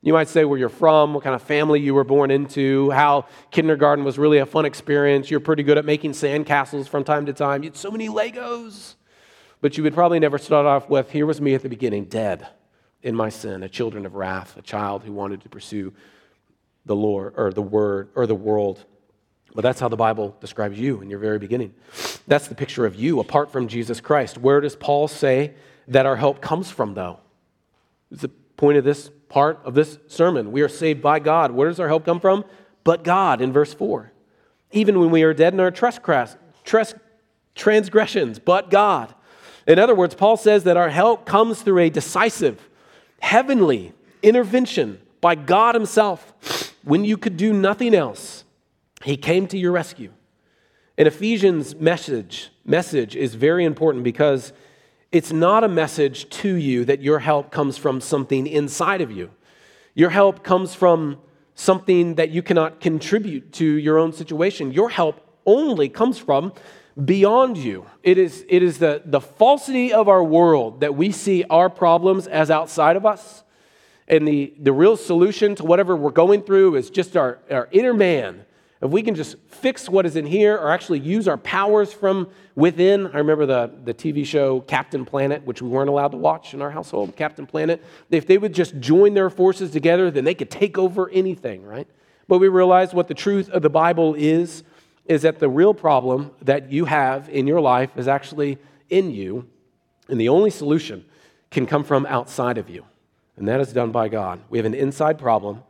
You 0.00 0.12
might 0.12 0.28
say 0.28 0.44
where 0.44 0.58
you're 0.58 0.68
from, 0.68 1.14
what 1.14 1.22
kind 1.22 1.34
of 1.34 1.42
family 1.42 1.80
you 1.80 1.94
were 1.94 2.04
born 2.04 2.30
into, 2.30 2.90
how 2.90 3.26
kindergarten 3.52 4.04
was 4.04 4.18
really 4.18 4.38
a 4.38 4.46
fun 4.46 4.64
experience. 4.64 5.30
You're 5.30 5.40
pretty 5.40 5.62
good 5.62 5.78
at 5.78 5.84
making 5.84 6.12
sandcastles 6.12 6.88
from 6.88 7.04
time 7.04 7.26
to 7.26 7.32
time. 7.32 7.62
You 7.62 7.70
had 7.70 7.76
so 7.76 7.90
many 7.90 8.08
Legos. 8.08 8.94
But 9.60 9.76
you 9.76 9.84
would 9.84 9.94
probably 9.94 10.18
never 10.18 10.38
start 10.38 10.66
off 10.66 10.88
with, 10.88 11.12
here 11.12 11.24
was 11.24 11.40
me 11.40 11.54
at 11.54 11.62
the 11.62 11.68
beginning, 11.68 12.06
dead 12.06 12.48
in 13.02 13.14
my 13.14 13.28
sin, 13.28 13.62
a 13.62 13.68
children 13.68 14.06
of 14.06 14.14
wrath, 14.14 14.56
a 14.56 14.62
child 14.62 15.02
who 15.04 15.12
wanted 15.12 15.40
to 15.42 15.48
pursue 15.48 15.92
the 16.86 16.96
Lord 16.96 17.34
or 17.36 17.52
the 17.52 17.62
word 17.62 18.10
or 18.14 18.26
the 18.26 18.34
world. 18.34 18.84
But 19.54 19.62
that's 19.62 19.80
how 19.80 19.88
the 19.88 19.96
Bible 19.96 20.36
describes 20.40 20.78
you 20.78 21.00
in 21.02 21.10
your 21.10 21.18
very 21.18 21.38
beginning. 21.38 21.74
That's 22.26 22.48
the 22.48 22.54
picture 22.54 22.86
of 22.86 22.94
you 22.94 23.20
apart 23.20 23.50
from 23.52 23.68
Jesus 23.68 24.00
Christ. 24.00 24.38
Where 24.38 24.60
does 24.60 24.76
Paul 24.76 25.08
say 25.08 25.54
that 25.88 26.06
our 26.06 26.16
help 26.16 26.40
comes 26.40 26.70
from, 26.70 26.94
though? 26.94 27.20
It's 28.10 28.22
the 28.22 28.28
point 28.28 28.78
of 28.78 28.84
this 28.84 29.10
part 29.28 29.60
of 29.64 29.74
this 29.74 29.98
sermon. 30.06 30.52
We 30.52 30.62
are 30.62 30.68
saved 30.68 31.02
by 31.02 31.18
God. 31.18 31.50
Where 31.50 31.68
does 31.68 31.80
our 31.80 31.88
help 31.88 32.04
come 32.04 32.20
from? 32.20 32.44
But 32.84 33.04
God, 33.04 33.40
in 33.40 33.52
verse 33.52 33.74
4. 33.74 34.12
Even 34.70 35.00
when 35.00 35.10
we 35.10 35.22
are 35.22 35.34
dead 35.34 35.52
in 35.52 35.60
our 35.60 35.70
trespass, 35.70 36.36
transgressions, 37.54 38.38
but 38.38 38.70
God. 38.70 39.14
In 39.66 39.78
other 39.78 39.94
words, 39.94 40.14
Paul 40.14 40.36
says 40.36 40.64
that 40.64 40.76
our 40.76 40.88
help 40.88 41.26
comes 41.26 41.62
through 41.62 41.80
a 41.80 41.90
decisive, 41.90 42.68
heavenly 43.22 43.92
intervention 44.22 45.00
by 45.20 45.34
God 45.34 45.74
Himself 45.74 46.74
when 46.82 47.04
you 47.04 47.16
could 47.16 47.36
do 47.36 47.52
nothing 47.52 47.94
else. 47.94 48.44
He 49.04 49.16
came 49.16 49.46
to 49.46 49.56
your 49.56 49.72
rescue. 49.72 50.12
And 50.98 51.08
Ephesians' 51.08 51.74
message, 51.76 52.50
message 52.64 53.16
is 53.16 53.34
very 53.34 53.64
important 53.64 54.04
because 54.04 54.52
it's 55.10 55.32
not 55.32 55.64
a 55.64 55.68
message 55.68 56.28
to 56.30 56.54
you 56.54 56.84
that 56.84 57.00
your 57.00 57.20
help 57.20 57.50
comes 57.50 57.78
from 57.78 58.00
something 58.00 58.46
inside 58.46 59.00
of 59.00 59.10
you. 59.10 59.30
Your 59.94 60.10
help 60.10 60.42
comes 60.42 60.74
from 60.74 61.18
something 61.54 62.16
that 62.16 62.30
you 62.30 62.42
cannot 62.42 62.80
contribute 62.80 63.52
to 63.52 63.64
your 63.64 63.98
own 63.98 64.12
situation. 64.12 64.72
Your 64.72 64.90
help 64.90 65.20
only 65.46 65.88
comes 65.88 66.18
from 66.18 66.52
beyond 67.02 67.56
you. 67.56 67.86
It 68.02 68.18
is, 68.18 68.44
it 68.48 68.62
is 68.62 68.78
the, 68.78 69.02
the 69.04 69.20
falsity 69.20 69.92
of 69.92 70.08
our 70.08 70.22
world 70.22 70.80
that 70.80 70.94
we 70.94 71.12
see 71.12 71.44
our 71.44 71.70
problems 71.70 72.26
as 72.26 72.50
outside 72.50 72.96
of 72.96 73.06
us. 73.06 73.44
And 74.08 74.26
the, 74.26 74.52
the 74.58 74.72
real 74.72 74.96
solution 74.96 75.54
to 75.56 75.64
whatever 75.64 75.96
we're 75.96 76.10
going 76.10 76.42
through 76.42 76.76
is 76.76 76.90
just 76.90 77.16
our, 77.16 77.38
our 77.50 77.68
inner 77.70 77.94
man. 77.94 78.44
If 78.82 78.90
we 78.90 79.02
can 79.02 79.14
just 79.14 79.36
fix 79.46 79.88
what 79.88 80.06
is 80.06 80.16
in 80.16 80.26
here 80.26 80.56
or 80.56 80.70
actually 80.70 80.98
use 80.98 81.28
our 81.28 81.38
powers 81.38 81.92
from 81.92 82.28
within. 82.56 83.06
I 83.06 83.18
remember 83.18 83.46
the, 83.46 83.72
the 83.84 83.94
TV 83.94 84.26
show 84.26 84.60
Captain 84.60 85.04
Planet, 85.04 85.44
which 85.44 85.62
we 85.62 85.68
weren't 85.68 85.88
allowed 85.88 86.10
to 86.10 86.16
watch 86.16 86.52
in 86.52 86.60
our 86.60 86.70
household, 86.70 87.14
Captain 87.14 87.46
Planet. 87.46 87.82
If 88.10 88.26
they 88.26 88.38
would 88.38 88.52
just 88.52 88.78
join 88.80 89.14
their 89.14 89.30
forces 89.30 89.70
together, 89.70 90.10
then 90.10 90.24
they 90.24 90.34
could 90.34 90.50
take 90.50 90.78
over 90.78 91.08
anything, 91.10 91.64
right? 91.64 91.86
But 92.26 92.38
we 92.38 92.48
realized 92.48 92.92
what 92.92 93.06
the 93.06 93.14
truth 93.14 93.48
of 93.50 93.62
the 93.62 93.70
Bible 93.70 94.14
is 94.14 94.64
is 95.06 95.22
that 95.22 95.38
the 95.38 95.48
real 95.48 95.74
problem 95.74 96.30
that 96.42 96.70
you 96.70 96.84
have 96.84 97.28
in 97.28 97.46
your 97.46 97.60
life 97.60 97.90
is 97.96 98.08
actually 98.08 98.58
in 98.88 99.10
you, 99.10 99.48
and 100.08 100.20
the 100.20 100.28
only 100.28 100.50
solution 100.50 101.04
can 101.50 101.66
come 101.66 101.84
from 101.84 102.06
outside 102.06 102.58
of 102.58 102.70
you, 102.70 102.84
and 103.36 103.48
that 103.48 103.60
is 103.60 103.72
done 103.72 103.90
by 103.90 104.08
God. 104.08 104.40
We 104.48 104.58
have 104.58 104.66
an 104.66 104.74
inside 104.74 105.18
problem 105.18 105.62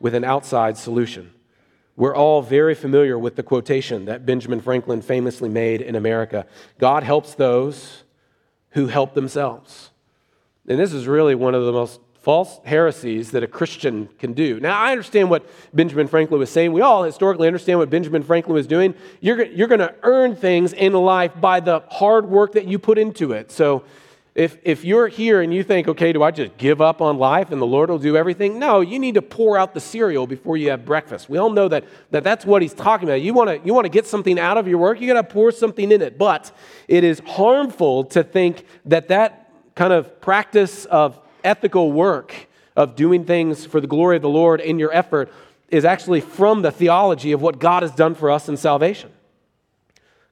with 0.00 0.14
an 0.14 0.24
outside 0.24 0.76
solution. 0.76 1.32
We're 1.96 2.14
all 2.14 2.42
very 2.42 2.74
familiar 2.74 3.18
with 3.18 3.34
the 3.34 3.42
quotation 3.42 4.04
that 4.04 4.24
Benjamin 4.24 4.60
Franklin 4.60 5.02
famously 5.02 5.48
made 5.48 5.80
in 5.80 5.96
America 5.96 6.46
God 6.78 7.02
helps 7.02 7.34
those 7.34 8.04
who 8.70 8.86
help 8.86 9.14
themselves. 9.14 9.90
And 10.68 10.78
this 10.78 10.92
is 10.92 11.06
really 11.08 11.34
one 11.34 11.54
of 11.54 11.64
the 11.64 11.72
most 11.72 12.00
false 12.28 12.60
heresies 12.64 13.30
that 13.30 13.42
a 13.42 13.46
Christian 13.46 14.06
can 14.18 14.34
do. 14.34 14.60
Now, 14.60 14.78
I 14.78 14.92
understand 14.92 15.30
what 15.30 15.48
Benjamin 15.72 16.06
Franklin 16.08 16.38
was 16.38 16.50
saying. 16.50 16.74
We 16.74 16.82
all 16.82 17.02
historically 17.02 17.46
understand 17.46 17.78
what 17.78 17.88
Benjamin 17.88 18.22
Franklin 18.22 18.52
was 18.52 18.66
doing. 18.66 18.94
You're, 19.22 19.46
you're 19.46 19.66
going 19.66 19.78
to 19.78 19.94
earn 20.02 20.36
things 20.36 20.74
in 20.74 20.92
life 20.92 21.32
by 21.40 21.60
the 21.60 21.82
hard 21.88 22.28
work 22.28 22.52
that 22.52 22.66
you 22.66 22.78
put 22.78 22.98
into 22.98 23.32
it. 23.32 23.50
So, 23.50 23.82
if, 24.34 24.58
if 24.62 24.84
you're 24.84 25.08
here 25.08 25.40
and 25.40 25.54
you 25.54 25.62
think, 25.62 25.88
okay, 25.88 26.12
do 26.12 26.22
I 26.22 26.30
just 26.30 26.58
give 26.58 26.82
up 26.82 27.00
on 27.00 27.16
life 27.16 27.50
and 27.50 27.62
the 27.62 27.66
Lord 27.66 27.88
will 27.88 27.98
do 27.98 28.14
everything? 28.14 28.58
No, 28.58 28.82
you 28.82 28.98
need 28.98 29.14
to 29.14 29.22
pour 29.22 29.56
out 29.56 29.72
the 29.72 29.80
cereal 29.80 30.26
before 30.26 30.58
you 30.58 30.68
have 30.68 30.84
breakfast. 30.84 31.30
We 31.30 31.38
all 31.38 31.48
know 31.48 31.66
that, 31.68 31.86
that 32.10 32.24
that's 32.24 32.44
what 32.44 32.60
he's 32.60 32.74
talking 32.74 33.08
about. 33.08 33.22
You 33.22 33.32
want 33.32 33.48
to 33.48 33.66
you 33.66 33.72
want 33.72 33.86
to 33.86 33.90
get 33.90 34.06
something 34.06 34.38
out 34.38 34.58
of 34.58 34.68
your 34.68 34.76
work, 34.76 35.00
you 35.00 35.06
got 35.10 35.26
to 35.26 35.34
pour 35.34 35.50
something 35.50 35.90
in 35.90 36.02
it. 36.02 36.18
But 36.18 36.54
it 36.88 37.04
is 37.04 37.22
harmful 37.26 38.04
to 38.04 38.22
think 38.22 38.66
that 38.84 39.08
that 39.08 39.50
kind 39.74 39.94
of 39.94 40.20
practice 40.20 40.84
of 40.84 41.18
ethical 41.44 41.92
work 41.92 42.48
of 42.76 42.94
doing 42.94 43.24
things 43.24 43.66
for 43.66 43.80
the 43.80 43.86
glory 43.86 44.16
of 44.16 44.22
the 44.22 44.28
Lord 44.28 44.60
in 44.60 44.78
your 44.78 44.92
effort 44.92 45.32
is 45.68 45.84
actually 45.84 46.20
from 46.20 46.62
the 46.62 46.70
theology 46.70 47.32
of 47.32 47.42
what 47.42 47.58
God 47.58 47.82
has 47.82 47.92
done 47.92 48.14
for 48.14 48.30
us 48.30 48.48
in 48.48 48.56
salvation. 48.56 49.10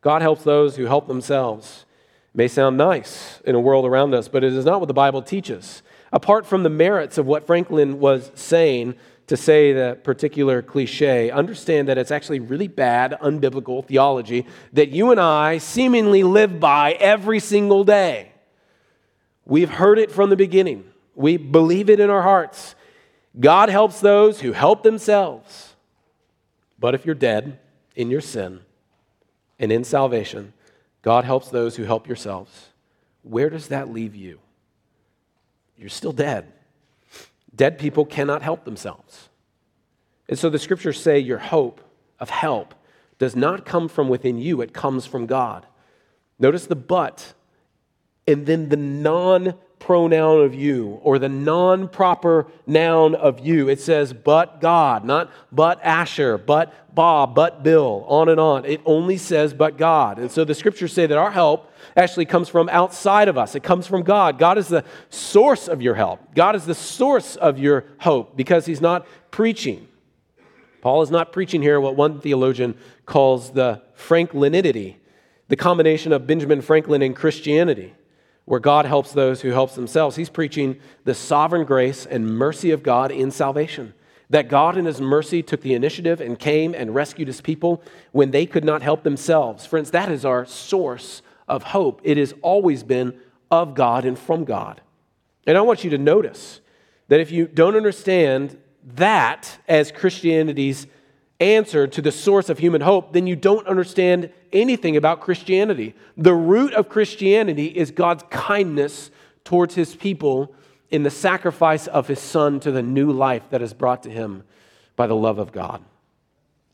God 0.00 0.22
helps 0.22 0.44
those 0.44 0.76
who 0.76 0.86
help 0.86 1.08
themselves. 1.08 1.84
It 2.32 2.36
may 2.36 2.48
sound 2.48 2.76
nice 2.76 3.40
in 3.44 3.54
a 3.54 3.60
world 3.60 3.84
around 3.84 4.14
us, 4.14 4.28
but 4.28 4.44
it 4.44 4.52
is 4.52 4.64
not 4.64 4.80
what 4.80 4.86
the 4.86 4.94
Bible 4.94 5.22
teaches. 5.22 5.82
apart 6.12 6.46
from 6.46 6.62
the 6.62 6.70
merits 6.70 7.18
of 7.18 7.26
what 7.26 7.46
Franklin 7.46 7.98
was 7.98 8.30
saying, 8.34 8.94
to 9.26 9.36
say 9.36 9.72
that 9.72 10.04
particular 10.04 10.62
cliche, 10.62 11.30
understand 11.30 11.88
that 11.88 11.98
it's 11.98 12.12
actually 12.12 12.38
really 12.38 12.68
bad, 12.68 13.18
unbiblical 13.20 13.84
theology 13.84 14.46
that 14.72 14.90
you 14.90 15.10
and 15.10 15.18
I 15.18 15.58
seemingly 15.58 16.22
live 16.22 16.60
by 16.60 16.92
every 16.92 17.40
single 17.40 17.82
day. 17.82 18.30
We've 19.44 19.68
heard 19.68 19.98
it 19.98 20.12
from 20.12 20.30
the 20.30 20.36
beginning, 20.36 20.84
we 21.16 21.38
believe 21.38 21.90
it 21.90 21.98
in 21.98 22.10
our 22.10 22.22
hearts. 22.22 22.76
God 23.40 23.68
helps 23.68 24.00
those 24.00 24.40
who 24.40 24.52
help 24.52 24.82
themselves. 24.82 25.74
But 26.78 26.94
if 26.94 27.04
you're 27.04 27.14
dead 27.14 27.58
in 27.96 28.10
your 28.10 28.20
sin 28.20 28.60
and 29.58 29.72
in 29.72 29.82
salvation, 29.82 30.52
God 31.02 31.24
helps 31.24 31.48
those 31.48 31.76
who 31.76 31.84
help 31.84 32.06
yourselves. 32.06 32.68
Where 33.22 33.50
does 33.50 33.68
that 33.68 33.90
leave 33.90 34.14
you? 34.14 34.38
You're 35.76 35.88
still 35.88 36.12
dead. 36.12 36.52
Dead 37.54 37.78
people 37.78 38.04
cannot 38.04 38.42
help 38.42 38.64
themselves. 38.64 39.28
And 40.28 40.38
so 40.38 40.50
the 40.50 40.58
scriptures 40.58 41.00
say 41.00 41.18
your 41.18 41.38
hope 41.38 41.80
of 42.20 42.30
help 42.30 42.74
does 43.18 43.34
not 43.34 43.64
come 43.64 43.88
from 43.88 44.08
within 44.08 44.38
you, 44.38 44.60
it 44.60 44.74
comes 44.74 45.06
from 45.06 45.26
God. 45.26 45.66
Notice 46.38 46.66
the 46.66 46.76
but 46.76 47.32
and 48.26 48.44
then 48.44 48.68
the 48.68 48.76
non 48.76 49.54
pronoun 49.78 50.42
of 50.44 50.54
you 50.54 50.98
or 51.02 51.18
the 51.18 51.28
non 51.28 51.88
proper 51.88 52.46
noun 52.66 53.14
of 53.14 53.40
you. 53.40 53.68
It 53.68 53.80
says, 53.80 54.12
but 54.12 54.60
God, 54.60 55.04
not 55.04 55.30
but 55.52 55.82
Asher, 55.84 56.38
but 56.38 56.72
Bob, 56.94 57.34
but 57.34 57.62
Bill, 57.62 58.04
on 58.08 58.28
and 58.28 58.40
on. 58.40 58.64
It 58.64 58.80
only 58.86 59.18
says, 59.18 59.52
but 59.52 59.76
God. 59.76 60.18
And 60.18 60.30
so 60.30 60.44
the 60.44 60.54
scriptures 60.54 60.92
say 60.92 61.06
that 61.06 61.18
our 61.18 61.30
help 61.30 61.70
actually 61.96 62.24
comes 62.24 62.48
from 62.48 62.68
outside 62.70 63.28
of 63.28 63.36
us, 63.36 63.54
it 63.54 63.62
comes 63.62 63.86
from 63.86 64.02
God. 64.02 64.38
God 64.38 64.58
is 64.58 64.68
the 64.68 64.84
source 65.10 65.68
of 65.68 65.82
your 65.82 65.94
help, 65.94 66.34
God 66.34 66.56
is 66.56 66.64
the 66.64 66.74
source 66.74 67.36
of 67.36 67.58
your 67.58 67.84
hope 67.98 68.36
because 68.36 68.66
He's 68.66 68.80
not 68.80 69.06
preaching. 69.30 69.88
Paul 70.80 71.02
is 71.02 71.10
not 71.10 71.32
preaching 71.32 71.62
here 71.62 71.80
what 71.80 71.96
one 71.96 72.20
theologian 72.20 72.76
calls 73.06 73.50
the 73.50 73.82
Franklinity, 73.96 74.96
the 75.48 75.56
combination 75.56 76.12
of 76.12 76.26
Benjamin 76.26 76.60
Franklin 76.60 77.02
and 77.02 77.14
Christianity 77.14 77.94
where 78.46 78.60
God 78.60 78.86
helps 78.86 79.12
those 79.12 79.42
who 79.42 79.50
helps 79.50 79.74
themselves. 79.74 80.16
He's 80.16 80.30
preaching 80.30 80.78
the 81.04 81.14
sovereign 81.14 81.66
grace 81.66 82.06
and 82.06 82.26
mercy 82.26 82.70
of 82.70 82.82
God 82.82 83.12
in 83.12 83.30
salvation. 83.30 83.92
That 84.30 84.48
God 84.48 84.76
in 84.76 84.86
his 84.86 85.00
mercy 85.00 85.42
took 85.42 85.60
the 85.60 85.74
initiative 85.74 86.20
and 86.20 86.38
came 86.38 86.74
and 86.74 86.94
rescued 86.94 87.28
his 87.28 87.40
people 87.40 87.82
when 88.12 88.30
they 88.30 88.46
could 88.46 88.64
not 88.64 88.82
help 88.82 89.02
themselves. 89.02 89.66
Friends, 89.66 89.90
that 89.90 90.10
is 90.10 90.24
our 90.24 90.46
source 90.46 91.22
of 91.46 91.62
hope. 91.62 92.00
It 92.02 92.16
has 92.16 92.34
always 92.42 92.82
been 92.82 93.18
of 93.50 93.74
God 93.74 94.04
and 94.04 94.18
from 94.18 94.44
God. 94.44 94.80
And 95.46 95.56
I 95.56 95.60
want 95.60 95.84
you 95.84 95.90
to 95.90 95.98
notice 95.98 96.60
that 97.08 97.20
if 97.20 97.30
you 97.30 97.46
don't 97.46 97.76
understand 97.76 98.58
that 98.94 99.58
as 99.68 99.92
Christianity's 99.92 100.86
answer 101.40 101.86
to 101.86 102.02
the 102.02 102.12
source 102.12 102.48
of 102.48 102.58
human 102.58 102.80
hope, 102.80 103.12
then 103.12 103.26
you 103.26 103.36
don't 103.36 103.66
understand 103.66 104.30
anything 104.52 104.96
about 104.96 105.20
Christianity. 105.20 105.94
The 106.16 106.34
root 106.34 106.72
of 106.72 106.88
Christianity 106.88 107.66
is 107.66 107.90
God's 107.90 108.24
kindness 108.30 109.10
towards 109.44 109.74
his 109.74 109.94
people 109.94 110.54
in 110.90 111.02
the 111.02 111.10
sacrifice 111.10 111.86
of 111.86 112.08
his 112.08 112.20
son 112.20 112.60
to 112.60 112.70
the 112.70 112.82
new 112.82 113.12
life 113.12 113.50
that 113.50 113.62
is 113.62 113.74
brought 113.74 114.02
to 114.04 114.10
him 114.10 114.44
by 114.94 115.06
the 115.06 115.16
love 115.16 115.38
of 115.38 115.52
God. 115.52 115.84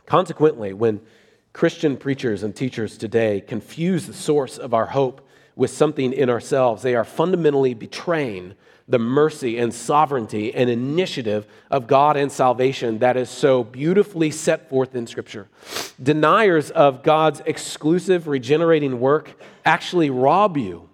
Consequently, 0.06 0.72
when 0.72 1.00
Christian 1.52 1.96
preachers 1.96 2.42
and 2.42 2.54
teachers 2.54 2.96
today 2.96 3.40
confuse 3.40 4.06
the 4.06 4.12
source 4.12 4.58
of 4.58 4.74
our 4.74 4.86
hope 4.86 5.26
with 5.54 5.70
something 5.70 6.12
in 6.12 6.30
ourselves, 6.30 6.82
they 6.82 6.94
are 6.94 7.04
fundamentally 7.04 7.74
betraying 7.74 8.54
the 8.88 8.98
mercy 8.98 9.58
and 9.58 9.72
sovereignty 9.72 10.54
and 10.54 10.68
initiative 10.68 11.46
of 11.70 11.86
God 11.86 12.16
and 12.16 12.30
salvation 12.30 12.98
that 12.98 13.16
is 13.16 13.30
so 13.30 13.64
beautifully 13.64 14.30
set 14.30 14.68
forth 14.68 14.94
in 14.94 15.06
Scripture. 15.06 15.48
Deniers 16.02 16.70
of 16.70 17.02
God's 17.02 17.40
exclusive 17.46 18.26
regenerating 18.26 19.00
work 19.00 19.40
actually 19.64 20.10
rob 20.10 20.56
you 20.56 20.88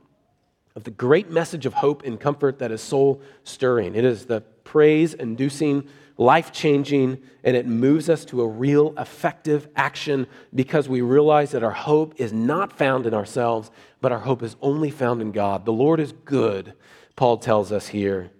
of 0.76 0.84
the 0.84 0.90
great 0.90 1.30
message 1.30 1.66
of 1.66 1.74
hope 1.74 2.04
and 2.04 2.20
comfort 2.20 2.60
that 2.60 2.70
is 2.70 2.80
soul 2.80 3.20
stirring. 3.42 3.94
It 3.96 4.04
is 4.04 4.26
the 4.26 4.42
praise 4.62 5.12
inducing, 5.14 5.88
life 6.16 6.52
changing, 6.52 7.18
and 7.42 7.56
it 7.56 7.66
moves 7.66 8.08
us 8.08 8.24
to 8.26 8.42
a 8.42 8.46
real 8.46 8.94
effective 8.98 9.66
action 9.74 10.26
because 10.54 10.88
we 10.88 11.00
realize 11.00 11.52
that 11.52 11.64
our 11.64 11.72
hope 11.72 12.14
is 12.20 12.32
not 12.32 12.76
found 12.76 13.06
in 13.06 13.14
ourselves, 13.14 13.70
but 14.00 14.12
our 14.12 14.20
hope 14.20 14.42
is 14.42 14.54
only 14.60 14.90
found 14.90 15.20
in 15.20 15.32
God. 15.32 15.64
The 15.64 15.72
Lord 15.72 15.98
is 15.98 16.12
good 16.12 16.74
Paul 17.18 17.38
tells 17.38 17.72
us 17.72 17.88
here, 17.88 18.30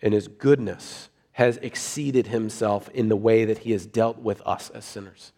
and 0.00 0.14
his 0.14 0.28
goodness 0.28 1.08
has 1.32 1.56
exceeded 1.56 2.28
himself 2.28 2.88
in 2.90 3.08
the 3.08 3.16
way 3.16 3.44
that 3.44 3.58
he 3.58 3.72
has 3.72 3.86
dealt 3.86 4.18
with 4.18 4.40
us 4.42 4.70
as 4.70 4.84
sinners. 4.84 5.32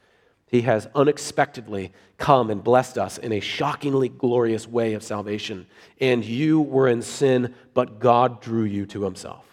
He 0.47 0.61
has 0.61 0.87
unexpectedly 0.95 1.95
come 2.19 2.51
and 2.51 2.63
blessed 2.63 2.99
us 2.99 3.17
in 3.17 3.33
a 3.33 3.41
shockingly 3.41 4.11
glorious 4.11 4.69
way 4.69 4.93
of 4.93 5.03
salvation. 5.03 5.67
And 6.03 6.23
you 6.23 6.61
were 6.61 6.87
in 6.87 7.01
sin, 7.01 7.55
but 7.73 7.99
God 7.99 8.43
drew 8.43 8.65
you 8.65 8.85
to 8.89 9.05
himself. 9.05 9.47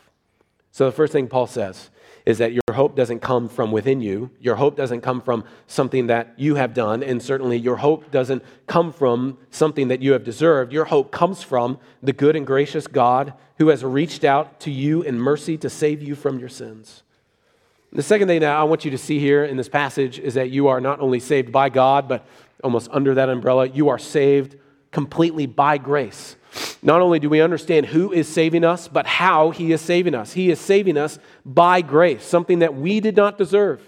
So, 0.72 0.86
the 0.86 0.92
first 0.92 1.14
thing 1.14 1.30
Paul 1.30 1.48
says 1.48 1.92
is 2.26 2.38
that 2.38 2.54
your 2.54 2.62
hope 2.74 2.96
doesn't 2.96 3.20
come 3.20 3.50
from 3.50 3.72
within 3.72 4.02
you. 4.02 4.30
Your 4.40 4.56
hope 4.56 4.76
doesn't 4.76 5.02
come 5.02 5.22
from 5.22 5.44
something 5.68 6.08
that 6.08 6.34
you 6.38 6.56
have 6.56 6.74
done, 6.74 7.04
and 7.04 7.22
certainly 7.22 7.58
your 7.58 7.78
hope 7.78 8.12
doesn't 8.12 8.44
come 8.68 8.92
from 8.94 9.38
something 9.50 9.88
that 9.88 10.02
you 10.02 10.14
have 10.14 10.24
deserved. 10.24 10.72
Your 10.72 10.86
hope 10.86 11.12
comes 11.12 11.42
from 11.42 11.80
the 12.04 12.14
good 12.14 12.36
and 12.36 12.46
gracious 12.46 12.88
God 12.88 13.34
who 13.58 13.70
has 13.70 13.84
reached 13.84 14.24
out 14.24 14.60
to 14.62 14.72
you 14.72 15.02
in 15.02 15.20
mercy 15.20 15.58
to 15.58 15.70
save 15.70 16.02
you 16.02 16.16
from 16.16 16.40
your 16.40 16.50
sins. 16.50 17.04
The 17.94 18.04
second 18.04 18.30
thing 18.30 18.40
that 18.42 18.56
I 18.56 18.64
want 18.64 18.86
you 18.86 18.92
to 18.92 18.98
see 18.98 19.20
here 19.20 19.44
in 19.44 19.58
this 19.58 19.68
passage 19.68 20.18
is 20.18 20.36
that 20.36 20.50
you 20.50 20.70
are 20.70 20.80
not 20.80 21.02
only 21.02 21.20
saved 21.20 21.52
by 21.52 21.70
God, 21.70 22.08
but 22.08 22.26
almost 22.64 22.88
under 22.92 23.14
that 23.16 23.28
umbrella, 23.28 23.68
you 23.68 23.90
are 23.90 24.00
saved 24.00 24.56
completely 24.92 25.46
by 25.46 25.78
grace. 25.78 26.38
Not 26.84 27.02
only 27.02 27.20
do 27.20 27.30
we 27.30 27.42
understand 27.42 27.88
who 27.88 28.12
is 28.12 28.28
saving 28.28 28.64
us, 28.64 28.88
but 28.88 29.06
how 29.06 29.52
he 29.52 29.72
is 29.72 29.82
saving 29.82 30.16
us. 30.16 30.34
He 30.34 30.50
is 30.50 30.60
saving 30.60 30.98
us 30.98 31.20
by 31.46 31.82
grace, 31.82 32.24
something 32.24 32.60
that 32.60 32.76
we 32.76 33.00
did 33.00 33.16
not 33.16 33.38
deserve. 33.38 33.88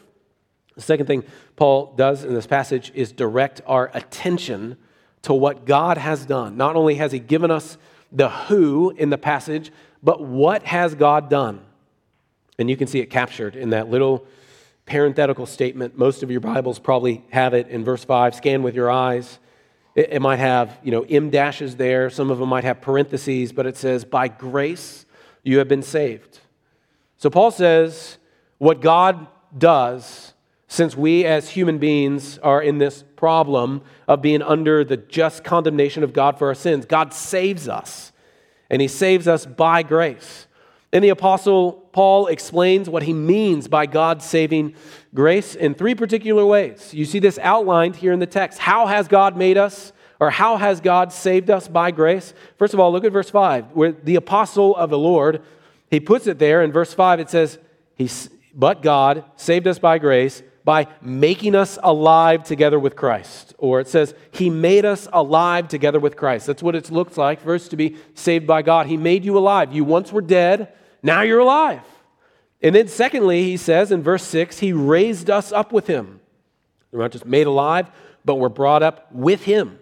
The 0.75 0.81
second 0.81 1.07
thing 1.07 1.23
Paul 1.55 1.93
does 1.95 2.23
in 2.23 2.33
this 2.33 2.47
passage 2.47 2.91
is 2.93 3.11
direct 3.11 3.61
our 3.65 3.89
attention 3.93 4.77
to 5.23 5.33
what 5.33 5.65
God 5.65 5.97
has 5.97 6.25
done. 6.25 6.57
Not 6.57 6.75
only 6.75 6.95
has 6.95 7.11
he 7.11 7.19
given 7.19 7.49
us 7.49 7.77
the 8.11 8.29
who 8.29 8.91
in 8.91 9.09
the 9.09 9.17
passage, 9.17 9.71
but 10.03 10.23
what 10.23 10.63
has 10.63 10.93
God 10.93 11.29
done? 11.29 11.61
And 12.59 12.69
you 12.69 12.77
can 12.77 12.87
see 12.87 12.99
it 12.99 13.07
captured 13.07 13.55
in 13.55 13.71
that 13.71 13.89
little 13.89 14.27
parenthetical 14.85 15.45
statement. 15.45 15.97
Most 15.97 16.21
of 16.23 16.29
your 16.29 16.41
Bibles 16.41 16.77
probably 16.77 17.23
have 17.31 17.53
it 17.53 17.67
in 17.69 17.83
verse 17.83 18.03
5 18.03 18.35
scan 18.35 18.61
with 18.61 18.75
your 18.75 18.91
eyes. 18.91 19.39
It, 19.95 20.13
it 20.13 20.21
might 20.21 20.39
have, 20.39 20.79
you 20.83 20.91
know, 20.91 21.03
M 21.03 21.29
dashes 21.29 21.75
there. 21.75 22.09
Some 22.09 22.31
of 22.31 22.39
them 22.39 22.49
might 22.49 22.63
have 22.63 22.81
parentheses, 22.81 23.51
but 23.51 23.65
it 23.65 23.77
says, 23.77 24.05
by 24.05 24.27
grace 24.27 25.05
you 25.43 25.57
have 25.59 25.67
been 25.67 25.83
saved. 25.83 26.39
So 27.17 27.29
Paul 27.29 27.51
says, 27.51 28.17
what 28.57 28.81
God 28.81 29.27
does, 29.57 30.33
since 30.67 30.97
we 30.97 31.25
as 31.25 31.49
human 31.51 31.77
beings 31.77 32.37
are 32.39 32.61
in 32.61 32.77
this 32.79 33.03
problem 33.15 33.81
of 34.07 34.21
being 34.21 34.41
under 34.41 34.83
the 34.83 34.97
just 34.97 35.43
condemnation 35.43 36.03
of 36.03 36.13
God 36.13 36.37
for 36.37 36.47
our 36.47 36.55
sins, 36.55 36.85
God 36.85 37.13
saves 37.13 37.67
us. 37.67 38.11
And 38.69 38.81
he 38.81 38.87
saves 38.87 39.27
us 39.27 39.45
by 39.45 39.83
grace. 39.83 40.47
And 40.93 41.03
the 41.03 41.09
Apostle 41.09 41.73
Paul 41.91 42.27
explains 42.27 42.87
what 42.87 43.03
he 43.03 43.13
means 43.13 43.67
by 43.67 43.87
God's 43.87 44.23
saving 44.23 44.75
grace 45.13 45.55
in 45.55 45.73
three 45.73 45.95
particular 45.95 46.45
ways. 46.45 46.93
You 46.93 47.05
see 47.05 47.17
this 47.17 47.39
outlined 47.39 47.95
here 47.95 48.13
in 48.13 48.19
the 48.19 48.27
text. 48.27 48.59
How 48.59 48.85
has 48.85 49.07
God 49.07 49.35
made 49.35 49.57
us? 49.57 49.91
Or 50.19 50.29
how 50.29 50.57
has 50.57 50.79
God 50.79 51.11
saved 51.11 51.49
us 51.49 51.67
by 51.67 51.91
grace? 51.91 52.33
First 52.57 52.73
of 52.73 52.79
all, 52.79 52.91
look 52.91 53.03
at 53.03 53.11
verse 53.11 53.29
5, 53.29 53.71
where 53.71 53.91
the 53.91 54.15
apostle 54.15 54.75
of 54.75 54.89
the 54.91 54.97
Lord, 54.97 55.41
he 55.89 55.99
puts 55.99 56.27
it 56.27 56.39
there 56.39 56.63
in 56.63 56.71
verse 56.71 56.93
5. 56.93 57.19
It 57.19 57.29
says, 57.29 57.57
he, 57.95 58.09
But 58.53 58.81
God 58.81 59.25
saved 59.35 59.67
us 59.67 59.79
by 59.79 59.97
grace 59.97 60.43
by 60.63 60.87
making 61.01 61.55
us 61.55 61.77
alive 61.83 62.43
together 62.43 62.79
with 62.79 62.95
Christ. 62.95 63.53
Or 63.57 63.79
it 63.79 63.87
says, 63.87 64.13
He 64.31 64.49
made 64.49 64.85
us 64.85 65.07
alive 65.11 65.67
together 65.67 65.99
with 65.99 66.15
Christ. 66.15 66.47
That's 66.47 66.63
what 66.63 66.75
it 66.75 66.89
looks 66.89 67.17
like, 67.17 67.41
first, 67.41 67.71
to 67.71 67.77
be 67.77 67.97
saved 68.13 68.47
by 68.47 68.61
God. 68.61 68.87
He 68.87 68.97
made 68.97 69.25
you 69.25 69.37
alive. 69.37 69.73
You 69.73 69.83
once 69.83 70.11
were 70.11 70.21
dead, 70.21 70.73
now 71.03 71.21
you're 71.21 71.39
alive. 71.39 71.81
And 72.61 72.73
then, 72.73 72.87
secondly, 72.87 73.43
he 73.43 73.57
says 73.57 73.91
in 73.91 74.01
verse 74.01 74.23
6, 74.23 74.59
he 74.59 74.71
raised 74.71 75.29
us 75.29 75.51
up 75.51 75.73
with 75.73 75.85
him. 75.85 76.21
We're 76.91 77.01
not 77.01 77.11
just 77.11 77.25
made 77.25 77.45
alive, 77.45 77.91
but 78.23 78.35
we're 78.35 78.49
brought 78.49 78.81
up 78.81 79.11
with 79.11 79.43
him. 79.43 79.77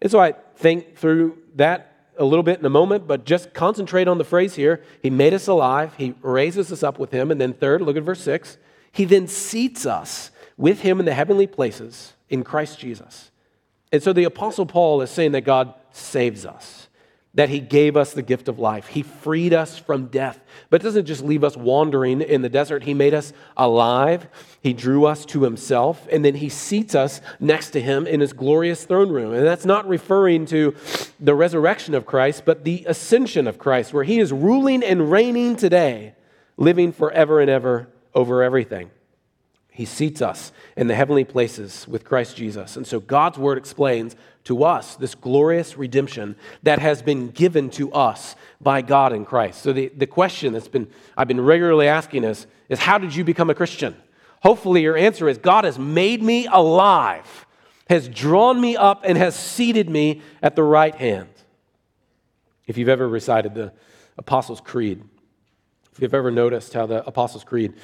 And 0.00 0.10
so 0.10 0.20
I 0.20 0.32
think 0.56 0.96
through 0.96 1.38
that 1.56 1.90
a 2.16 2.24
little 2.24 2.44
bit 2.44 2.60
in 2.60 2.64
a 2.64 2.70
moment, 2.70 3.08
but 3.08 3.24
just 3.24 3.52
concentrate 3.52 4.06
on 4.06 4.18
the 4.18 4.24
phrase 4.24 4.54
here. 4.54 4.82
He 5.02 5.10
made 5.10 5.34
us 5.34 5.48
alive, 5.48 5.94
he 5.96 6.14
raises 6.22 6.70
us 6.70 6.84
up 6.84 6.98
with 6.98 7.10
him. 7.10 7.32
And 7.32 7.40
then, 7.40 7.52
third, 7.52 7.82
look 7.82 7.96
at 7.96 8.04
verse 8.04 8.20
6. 8.20 8.56
He 8.92 9.04
then 9.04 9.26
seats 9.26 9.84
us 9.84 10.30
with 10.56 10.82
him 10.82 11.00
in 11.00 11.06
the 11.06 11.14
heavenly 11.14 11.48
places 11.48 12.12
in 12.28 12.44
Christ 12.44 12.78
Jesus. 12.78 13.32
And 13.90 14.02
so 14.02 14.12
the 14.12 14.24
Apostle 14.24 14.66
Paul 14.66 15.02
is 15.02 15.10
saying 15.10 15.32
that 15.32 15.42
God 15.42 15.74
saves 15.90 16.46
us. 16.46 16.88
That 17.34 17.48
he 17.48 17.58
gave 17.58 17.96
us 17.96 18.12
the 18.12 18.22
gift 18.22 18.48
of 18.48 18.58
life. 18.60 18.86
He 18.86 19.02
freed 19.02 19.52
us 19.52 19.76
from 19.76 20.06
death. 20.06 20.38
But 20.70 20.82
doesn't 20.82 21.06
just 21.06 21.24
leave 21.24 21.42
us 21.42 21.56
wandering 21.56 22.20
in 22.20 22.42
the 22.42 22.48
desert. 22.48 22.84
He 22.84 22.94
made 22.94 23.12
us 23.12 23.32
alive. 23.56 24.28
He 24.62 24.72
drew 24.72 25.04
us 25.04 25.24
to 25.26 25.42
himself, 25.42 26.06
and 26.12 26.24
then 26.24 26.36
he 26.36 26.48
seats 26.48 26.94
us 26.94 27.20
next 27.40 27.70
to 27.70 27.80
him 27.80 28.06
in 28.06 28.20
his 28.20 28.32
glorious 28.32 28.84
throne 28.84 29.10
room. 29.10 29.34
And 29.34 29.44
that's 29.44 29.66
not 29.66 29.88
referring 29.88 30.46
to 30.46 30.76
the 31.18 31.34
resurrection 31.34 31.94
of 31.94 32.06
Christ, 32.06 32.44
but 32.44 32.64
the 32.64 32.84
ascension 32.86 33.48
of 33.48 33.58
Christ, 33.58 33.92
where 33.92 34.04
he 34.04 34.20
is 34.20 34.32
ruling 34.32 34.84
and 34.84 35.10
reigning 35.10 35.56
today, 35.56 36.14
living 36.56 36.92
forever 36.92 37.40
and 37.40 37.50
ever 37.50 37.88
over 38.14 38.44
everything. 38.44 38.90
He 39.74 39.86
seats 39.86 40.22
us 40.22 40.52
in 40.76 40.86
the 40.86 40.94
heavenly 40.94 41.24
places 41.24 41.88
with 41.88 42.04
Christ 42.04 42.36
Jesus. 42.36 42.76
And 42.76 42.86
so 42.86 43.00
God's 43.00 43.38
word 43.38 43.58
explains 43.58 44.14
to 44.44 44.62
us 44.62 44.94
this 44.94 45.16
glorious 45.16 45.76
redemption 45.76 46.36
that 46.62 46.78
has 46.78 47.02
been 47.02 47.30
given 47.30 47.70
to 47.70 47.92
us 47.92 48.36
by 48.60 48.82
God 48.82 49.12
in 49.12 49.24
Christ. 49.24 49.62
So 49.62 49.72
the, 49.72 49.88
the 49.88 50.06
question 50.06 50.52
that's 50.52 50.68
been 50.68 50.86
I've 51.16 51.26
been 51.26 51.40
regularly 51.40 51.88
asking 51.88 52.22
is, 52.22 52.46
is 52.68 52.78
how 52.78 52.98
did 52.98 53.16
you 53.16 53.24
become 53.24 53.50
a 53.50 53.54
Christian? 53.54 53.96
Hopefully 54.42 54.82
your 54.82 54.96
answer 54.96 55.28
is 55.28 55.38
God 55.38 55.64
has 55.64 55.76
made 55.76 56.22
me 56.22 56.46
alive, 56.46 57.44
has 57.88 58.06
drawn 58.06 58.60
me 58.60 58.76
up, 58.76 59.00
and 59.02 59.18
has 59.18 59.34
seated 59.34 59.90
me 59.90 60.22
at 60.40 60.54
the 60.54 60.62
right 60.62 60.94
hand. 60.94 61.30
If 62.68 62.78
you've 62.78 62.88
ever 62.88 63.08
recited 63.08 63.56
the 63.56 63.72
Apostles' 64.16 64.60
Creed, 64.60 65.02
if 65.92 66.00
you've 66.00 66.14
ever 66.14 66.30
noticed 66.30 66.74
how 66.74 66.86
the 66.86 67.04
Apostles' 67.04 67.42
Creed 67.42 67.74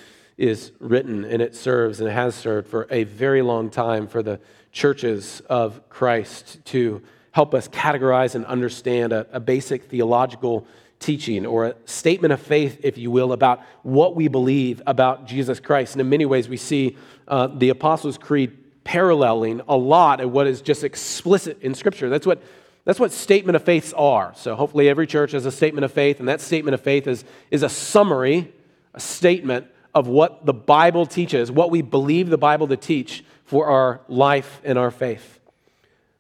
is 0.41 0.73
written 0.81 1.25
and 1.27 1.43
it 1.43 1.55
serves 1.55 2.01
and 2.01 2.09
it 2.09 2.13
has 2.13 2.35
served 2.35 2.67
for 2.67 2.87
a 2.91 3.05
very 3.05 3.43
long 3.43 3.69
time 3.69 4.07
for 4.07 4.23
the 4.23 4.41
churches 4.73 5.43
of 5.51 5.87
Christ 5.91 6.65
to 6.65 7.03
help 7.33 7.55
us 7.55 7.69
categorize 7.69 8.35
and 8.35 8.47
understand 8.47 9.13
a, 9.13 9.27
a, 9.33 9.39
basic 9.39 9.85
theological 9.85 10.67
teaching 10.99 11.45
or 11.45 11.67
a 11.67 11.75
statement 11.85 12.33
of 12.33 12.41
faith, 12.41 12.81
if 12.83 12.97
you 12.97 13.11
will, 13.11 13.33
about 13.33 13.61
what 13.83 14.17
we 14.17 14.29
believe 14.29 14.81
about 14.87 15.27
Jesus 15.27 15.61
Christ. 15.61 15.95
And 15.95 16.01
in 16.01 16.09
many 16.09 16.25
ways, 16.25 16.49
we 16.49 16.57
see 16.57 16.97
uh, 17.29 17.49
the 17.49 17.69
Apostles' 17.69 18.17
Creed 18.17 18.57
paralleling 18.83 19.61
a 19.69 19.77
lot 19.77 20.23
of 20.23 20.33
what 20.33 20.47
is 20.47 20.63
just 20.63 20.85
explicit 20.85 21.61
in 21.61 21.75
Scripture. 21.75 22.09
That's 22.09 22.27
what, 22.27 22.43
that's 22.87 22.99
what 22.99 23.13
statement 23.13 23.57
of 23.57 23.63
faiths 23.63 23.93
are. 23.93 24.33
So 24.37 24.57
hopefully, 24.57 24.89
every 24.89 25.07
church 25.07 25.33
has 25.33 25.45
a 25.45 25.53
statement 25.53 25.85
of 25.85 25.93
faith, 25.93 26.19
and 26.19 26.29
that 26.31 26.41
statement 26.41 26.75
of 26.75 26.81
faith 26.81 27.07
is, 27.07 27.25
is 27.51 27.63
a 27.63 27.69
summary, 27.69 28.53
a 28.95 29.01
statement 29.01 29.67
of 29.95 30.07
what 30.07 30.47
the 30.47 30.53
Bible 30.53 31.07
teaches, 31.07 31.51
what 31.51 31.71
we 31.71 31.83
believe 31.83 32.29
the 32.29 32.39
Bible 32.39 32.69
to 32.69 32.77
teach 32.77 33.25
for 33.45 33.67
our 33.67 34.01
life 34.09 34.61
and 34.65 34.79
our 34.79 34.91
faith. 34.91 35.41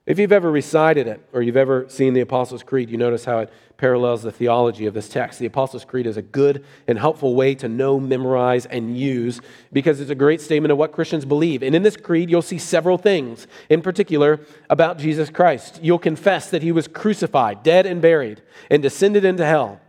If 0.06 0.18
you've 0.18 0.32
ever 0.32 0.50
recited 0.50 1.06
it 1.06 1.20
or 1.32 1.40
you've 1.40 1.56
ever 1.56 1.86
seen 1.88 2.14
the 2.14 2.20
Apostles' 2.20 2.64
Creed, 2.64 2.90
you 2.90 2.96
notice 2.96 3.24
how 3.24 3.38
it 3.38 3.52
parallels 3.76 4.22
the 4.22 4.32
theology 4.32 4.86
of 4.86 4.94
this 4.94 5.08
text. 5.08 5.38
The 5.38 5.46
Apostles' 5.46 5.84
Creed 5.84 6.06
is 6.06 6.16
a 6.16 6.22
good 6.22 6.64
and 6.88 6.98
helpful 6.98 7.34
way 7.34 7.54
to 7.54 7.68
know, 7.68 8.00
memorize, 8.00 8.66
and 8.66 8.98
use 8.98 9.40
because 9.72 10.00
it's 10.00 10.10
a 10.10 10.16
great 10.16 10.40
statement 10.40 10.72
of 10.72 10.78
what 10.78 10.90
Christians 10.92 11.24
believe. 11.24 11.62
And 11.62 11.74
in 11.76 11.82
this 11.82 11.96
creed, 11.96 12.28
you'll 12.28 12.42
see 12.42 12.58
several 12.58 12.98
things, 12.98 13.46
in 13.68 13.82
particular, 13.82 14.40
about 14.68 14.98
Jesus 14.98 15.30
Christ. 15.30 15.78
You'll 15.80 15.98
confess 15.98 16.50
that 16.50 16.62
he 16.62 16.72
was 16.72 16.88
crucified, 16.88 17.62
dead, 17.62 17.86
and 17.86 18.02
buried, 18.02 18.42
and 18.68 18.82
descended 18.82 19.24
into 19.24 19.46
hell. 19.46 19.80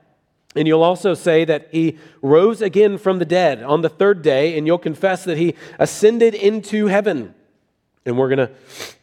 And 0.56 0.68
you'll 0.68 0.84
also 0.84 1.14
say 1.14 1.46
that 1.46 1.70
he 1.72 1.98
rose 2.22 2.62
again 2.62 2.98
from 2.98 3.20
the 3.20 3.26
dead 3.26 3.64
on 3.64 3.82
the 3.82 3.90
third 3.90 4.22
day, 4.22 4.58
and 4.58 4.68
you'll 4.68 4.78
confess 4.78 5.24
that 5.24 5.38
he 5.38 5.56
ascended 5.80 6.36
into 6.36 6.88
heaven. 6.88 7.34
And 8.06 8.18
we're 8.18 8.28
going 8.28 8.50
to 8.50 8.52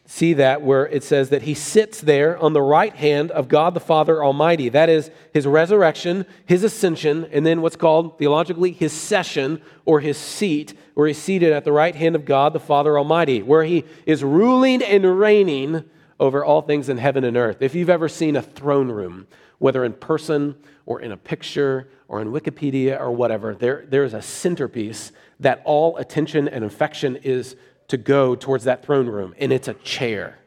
see 0.05 0.33
that 0.33 0.61
where 0.61 0.87
it 0.87 1.03
says 1.03 1.29
that 1.29 1.43
he 1.43 1.53
sits 1.53 2.01
there 2.01 2.37
on 2.37 2.53
the 2.53 2.61
right 2.61 2.95
hand 2.95 3.31
of 3.31 3.47
God 3.47 3.73
the 3.73 3.79
Father 3.79 4.23
Almighty. 4.23 4.67
That 4.69 4.89
is 4.89 5.09
his 5.33 5.47
resurrection, 5.47 6.25
his 6.45 6.63
ascension, 6.63 7.29
and 7.31 7.45
then 7.45 7.61
what's 7.61 7.75
called 7.75 8.17
theologically 8.17 8.71
his 8.71 8.91
session 8.91 9.61
or 9.85 10.01
his 10.01 10.17
seat, 10.17 10.73
where 10.95 11.07
he's 11.07 11.17
seated 11.17 11.53
at 11.53 11.63
the 11.63 11.71
right 11.71 11.95
hand 11.95 12.15
of 12.15 12.25
God 12.25 12.53
the 12.53 12.59
Father 12.59 12.97
Almighty, 12.97 13.41
where 13.41 13.63
he 13.63 13.85
is 14.05 14.23
ruling 14.23 14.83
and 14.83 15.19
reigning 15.19 15.85
over 16.19 16.43
all 16.43 16.61
things 16.61 16.89
in 16.89 16.97
heaven 16.97 17.23
and 17.23 17.37
earth. 17.37 17.61
If 17.61 17.73
you've 17.73 17.89
ever 17.89 18.09
seen 18.09 18.35
a 18.35 18.41
throne 18.41 18.91
room, 18.91 19.27
whether 19.59 19.85
in 19.85 19.93
person 19.93 20.55
or 20.85 21.01
in 21.01 21.11
a 21.11 21.17
picture 21.17 21.89
or 22.07 22.21
in 22.21 22.29
Wikipedia 22.29 22.99
or 22.99 23.11
whatever, 23.11 23.53
there, 23.53 23.85
there 23.87 24.03
is 24.03 24.13
a 24.13 24.21
centerpiece 24.21 25.11
that 25.39 25.61
all 25.63 25.95
attention 25.97 26.47
and 26.47 26.65
affection 26.65 27.15
is 27.17 27.55
to 27.87 27.97
go 27.97 28.35
towards 28.35 28.63
that 28.63 28.83
throne 28.83 29.07
room, 29.07 29.35
and 29.37 29.51
it's 29.51 29.67
a 29.67 29.73
chair. 29.75 30.39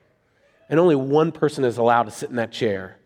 And 0.68 0.80
only 0.80 0.96
one 0.96 1.32
person 1.32 1.64
is 1.64 1.76
allowed 1.76 2.04
to 2.04 2.10
sit 2.10 2.30
in 2.30 2.36
that 2.36 2.52
chair, 2.52 2.98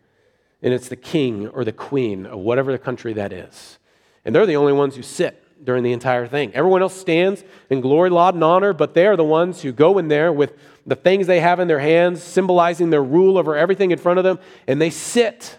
and 0.61 0.73
it's 0.73 0.89
the 0.89 0.95
king 0.95 1.47
or 1.47 1.63
the 1.63 1.71
queen 1.71 2.25
of 2.25 2.39
whatever 2.39 2.71
the 2.71 2.77
country 2.77 3.13
that 3.13 3.33
is. 3.33 3.77
And 4.25 4.33
they're 4.33 4.45
the 4.45 4.55
only 4.55 4.73
ones 4.73 4.95
who 4.95 5.01
sit 5.01 5.43
during 5.63 5.83
the 5.83 5.91
entire 5.91 6.27
thing. 6.27 6.53
Everyone 6.53 6.81
else 6.81 6.95
stands 6.95 7.43
in 7.69 7.81
glory, 7.81 8.09
laud, 8.09 8.35
and 8.35 8.43
honor, 8.43 8.73
but 8.73 8.93
they 8.93 9.07
are 9.07 9.15
the 9.15 9.23
ones 9.23 9.61
who 9.61 9.71
go 9.71 9.97
in 9.97 10.07
there 10.07 10.31
with 10.31 10.53
the 10.85 10.95
things 10.95 11.27
they 11.27 11.39
have 11.39 11.59
in 11.59 11.67
their 11.67 11.79
hands, 11.79 12.21
symbolizing 12.21 12.89
their 12.89 13.03
rule 13.03 13.37
over 13.37 13.55
everything 13.55 13.91
in 13.91 13.97
front 13.97 14.19
of 14.19 14.23
them, 14.23 14.39
and 14.67 14.79
they 14.79 14.89
sit 14.89 15.57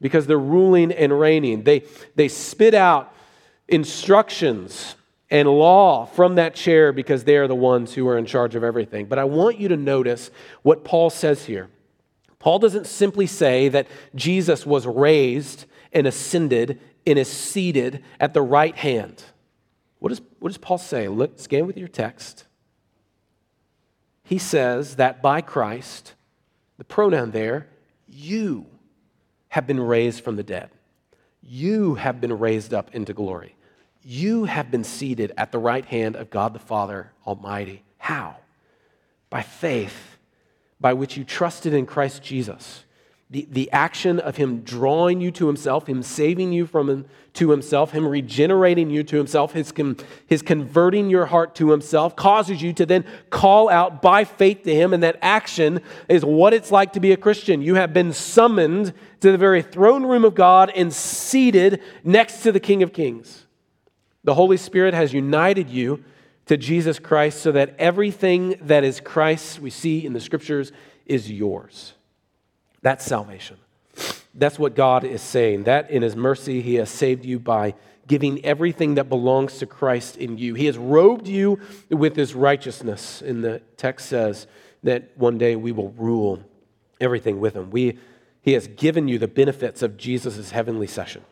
because 0.00 0.26
they're 0.26 0.38
ruling 0.38 0.92
and 0.92 1.18
reigning. 1.18 1.62
They, 1.62 1.84
they 2.14 2.28
spit 2.28 2.74
out 2.74 3.14
instructions 3.66 4.94
and 5.30 5.48
law 5.48 6.06
from 6.06 6.36
that 6.36 6.54
chair 6.54 6.92
because 6.92 7.24
they 7.24 7.36
are 7.36 7.48
the 7.48 7.54
ones 7.54 7.94
who 7.94 8.08
are 8.08 8.16
in 8.16 8.26
charge 8.26 8.54
of 8.54 8.64
everything. 8.64 9.06
But 9.06 9.18
I 9.18 9.24
want 9.24 9.58
you 9.58 9.68
to 9.68 9.76
notice 9.76 10.30
what 10.62 10.84
Paul 10.84 11.10
says 11.10 11.44
here. 11.44 11.68
Paul 12.38 12.58
doesn't 12.58 12.86
simply 12.86 13.26
say 13.26 13.68
that 13.68 13.88
Jesus 14.14 14.64
was 14.64 14.86
raised 14.86 15.66
and 15.92 16.06
ascended 16.06 16.80
and 17.06 17.18
is 17.18 17.28
seated 17.28 18.02
at 18.20 18.32
the 18.32 18.42
right 18.42 18.76
hand. 18.76 19.22
What 19.98 20.10
does, 20.10 20.20
what 20.38 20.50
does 20.50 20.58
Paul 20.58 20.78
say? 20.78 21.08
Look, 21.08 21.38
scan 21.38 21.66
with 21.66 21.76
your 21.76 21.88
text. 21.88 22.44
He 24.22 24.38
says 24.38 24.96
that 24.96 25.20
by 25.20 25.40
Christ, 25.40 26.14
the 26.76 26.84
pronoun 26.84 27.32
there, 27.32 27.66
you 28.06 28.66
have 29.48 29.66
been 29.66 29.80
raised 29.80 30.22
from 30.22 30.36
the 30.36 30.42
dead. 30.42 30.70
You 31.42 31.94
have 31.94 32.20
been 32.20 32.38
raised 32.38 32.74
up 32.74 32.94
into 32.94 33.12
glory. 33.12 33.54
You 34.02 34.44
have 34.44 34.70
been 34.70 34.84
seated 34.84 35.32
at 35.36 35.52
the 35.52 35.58
right 35.58 35.84
hand 35.84 36.16
of 36.16 36.30
God 36.30 36.52
the 36.52 36.58
Father 36.58 37.12
Almighty. 37.26 37.82
How? 37.98 38.36
By 39.30 39.42
faith, 39.42 40.16
by 40.80 40.92
which 40.92 41.16
you 41.16 41.24
trusted 41.24 41.74
in 41.74 41.86
Christ 41.86 42.22
Jesus 42.22 42.84
the, 43.30 43.46
the 43.50 43.70
action 43.72 44.18
of 44.20 44.36
him 44.36 44.62
drawing 44.62 45.20
you 45.20 45.30
to 45.32 45.46
himself, 45.46 45.86
him 45.86 46.02
saving 46.02 46.52
you 46.52 46.66
from 46.66 46.88
him 46.88 47.04
to 47.34 47.50
himself, 47.50 47.92
him 47.92 48.08
regenerating 48.08 48.88
you 48.88 49.02
to 49.02 49.18
himself, 49.18 49.52
his, 49.52 49.72
his 50.26 50.40
converting 50.40 51.10
your 51.10 51.26
heart 51.26 51.54
to 51.56 51.70
himself 51.70 52.16
causes 52.16 52.62
you 52.62 52.72
to 52.72 52.86
then 52.86 53.04
call 53.28 53.68
out 53.68 54.00
by 54.00 54.24
faith 54.24 54.62
to 54.62 54.74
him. 54.74 54.94
And 54.94 55.02
that 55.02 55.18
action 55.20 55.82
is 56.08 56.24
what 56.24 56.54
it's 56.54 56.72
like 56.72 56.94
to 56.94 57.00
be 57.00 57.12
a 57.12 57.18
Christian. 57.18 57.60
You 57.60 57.74
have 57.74 57.92
been 57.92 58.14
summoned 58.14 58.94
to 59.20 59.30
the 59.30 59.38
very 59.38 59.60
throne 59.60 60.06
room 60.06 60.24
of 60.24 60.34
God 60.34 60.72
and 60.74 60.90
seated 60.90 61.82
next 62.02 62.42
to 62.44 62.52
the 62.52 62.60
King 62.60 62.82
of 62.82 62.94
Kings. 62.94 63.44
The 64.24 64.34
Holy 64.34 64.56
Spirit 64.56 64.94
has 64.94 65.12
united 65.12 65.68
you 65.68 66.02
to 66.46 66.56
Jesus 66.56 66.98
Christ 66.98 67.42
so 67.42 67.52
that 67.52 67.76
everything 67.78 68.56
that 68.62 68.84
is 68.84 69.00
Christ's, 69.00 69.60
we 69.60 69.68
see 69.68 70.06
in 70.06 70.14
the 70.14 70.20
scriptures, 70.20 70.72
is 71.04 71.30
yours. 71.30 71.92
That's 72.82 73.04
salvation. 73.04 73.56
That's 74.34 74.58
what 74.58 74.74
God 74.76 75.04
is 75.04 75.22
saying. 75.22 75.64
That 75.64 75.90
in 75.90 76.02
His 76.02 76.14
mercy, 76.14 76.62
He 76.62 76.76
has 76.76 76.90
saved 76.90 77.24
you 77.24 77.38
by 77.38 77.74
giving 78.06 78.44
everything 78.44 78.94
that 78.94 79.08
belongs 79.08 79.58
to 79.58 79.66
Christ 79.66 80.16
in 80.16 80.38
you. 80.38 80.54
He 80.54 80.66
has 80.66 80.78
robed 80.78 81.28
you 81.28 81.60
with 81.90 82.16
His 82.16 82.34
righteousness. 82.34 83.20
And 83.20 83.44
the 83.44 83.60
text 83.76 84.08
says 84.08 84.46
that 84.82 85.10
one 85.16 85.38
day 85.38 85.56
we 85.56 85.72
will 85.72 85.90
rule 85.90 86.42
everything 87.00 87.40
with 87.40 87.54
Him. 87.54 87.70
We, 87.70 87.98
he 88.42 88.52
has 88.54 88.66
given 88.66 89.08
you 89.08 89.18
the 89.18 89.28
benefits 89.28 89.82
of 89.82 89.96
Jesus' 89.96 90.50
heavenly 90.50 90.86
session, 90.86 91.22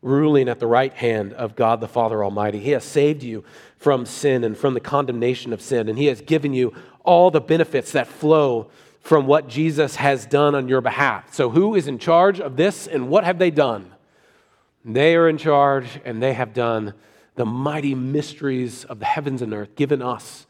ruling 0.00 0.48
at 0.48 0.58
the 0.58 0.66
right 0.66 0.94
hand 0.94 1.32
of 1.34 1.54
God 1.54 1.80
the 1.80 1.88
Father 1.88 2.24
Almighty. 2.24 2.60
He 2.60 2.70
has 2.70 2.84
saved 2.84 3.22
you 3.22 3.44
from 3.76 4.06
sin 4.06 4.44
and 4.44 4.56
from 4.56 4.74
the 4.74 4.80
condemnation 4.80 5.52
of 5.52 5.60
sin, 5.60 5.88
and 5.88 5.98
He 5.98 6.06
has 6.06 6.20
given 6.22 6.54
you 6.54 6.72
all 7.04 7.30
the 7.30 7.40
benefits 7.40 7.92
that 7.92 8.06
flow 8.06 8.70
from 9.02 9.26
what 9.26 9.48
Jesus 9.48 9.96
has 9.96 10.24
done 10.24 10.54
on 10.54 10.68
your 10.68 10.80
behalf. 10.80 11.34
So, 11.34 11.50
who 11.50 11.74
is 11.74 11.88
in 11.88 11.98
charge 11.98 12.40
of 12.40 12.56
this 12.56 12.86
and 12.86 13.08
what 13.08 13.24
have 13.24 13.38
they 13.38 13.50
done? 13.50 13.92
They 14.84 15.16
are 15.16 15.28
in 15.28 15.38
charge 15.38 16.00
and 16.04 16.22
they 16.22 16.32
have 16.32 16.54
done 16.54 16.94
the 17.34 17.44
mighty 17.44 17.94
mysteries 17.94 18.84
of 18.84 19.00
the 19.00 19.04
heavens 19.04 19.42
and 19.42 19.52
earth, 19.52 19.74
given 19.74 20.02
us 20.02 20.46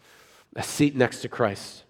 a 0.54 0.62
seat 0.62 0.94
next 0.94 1.20
to 1.22 1.28
Christ. 1.28 1.84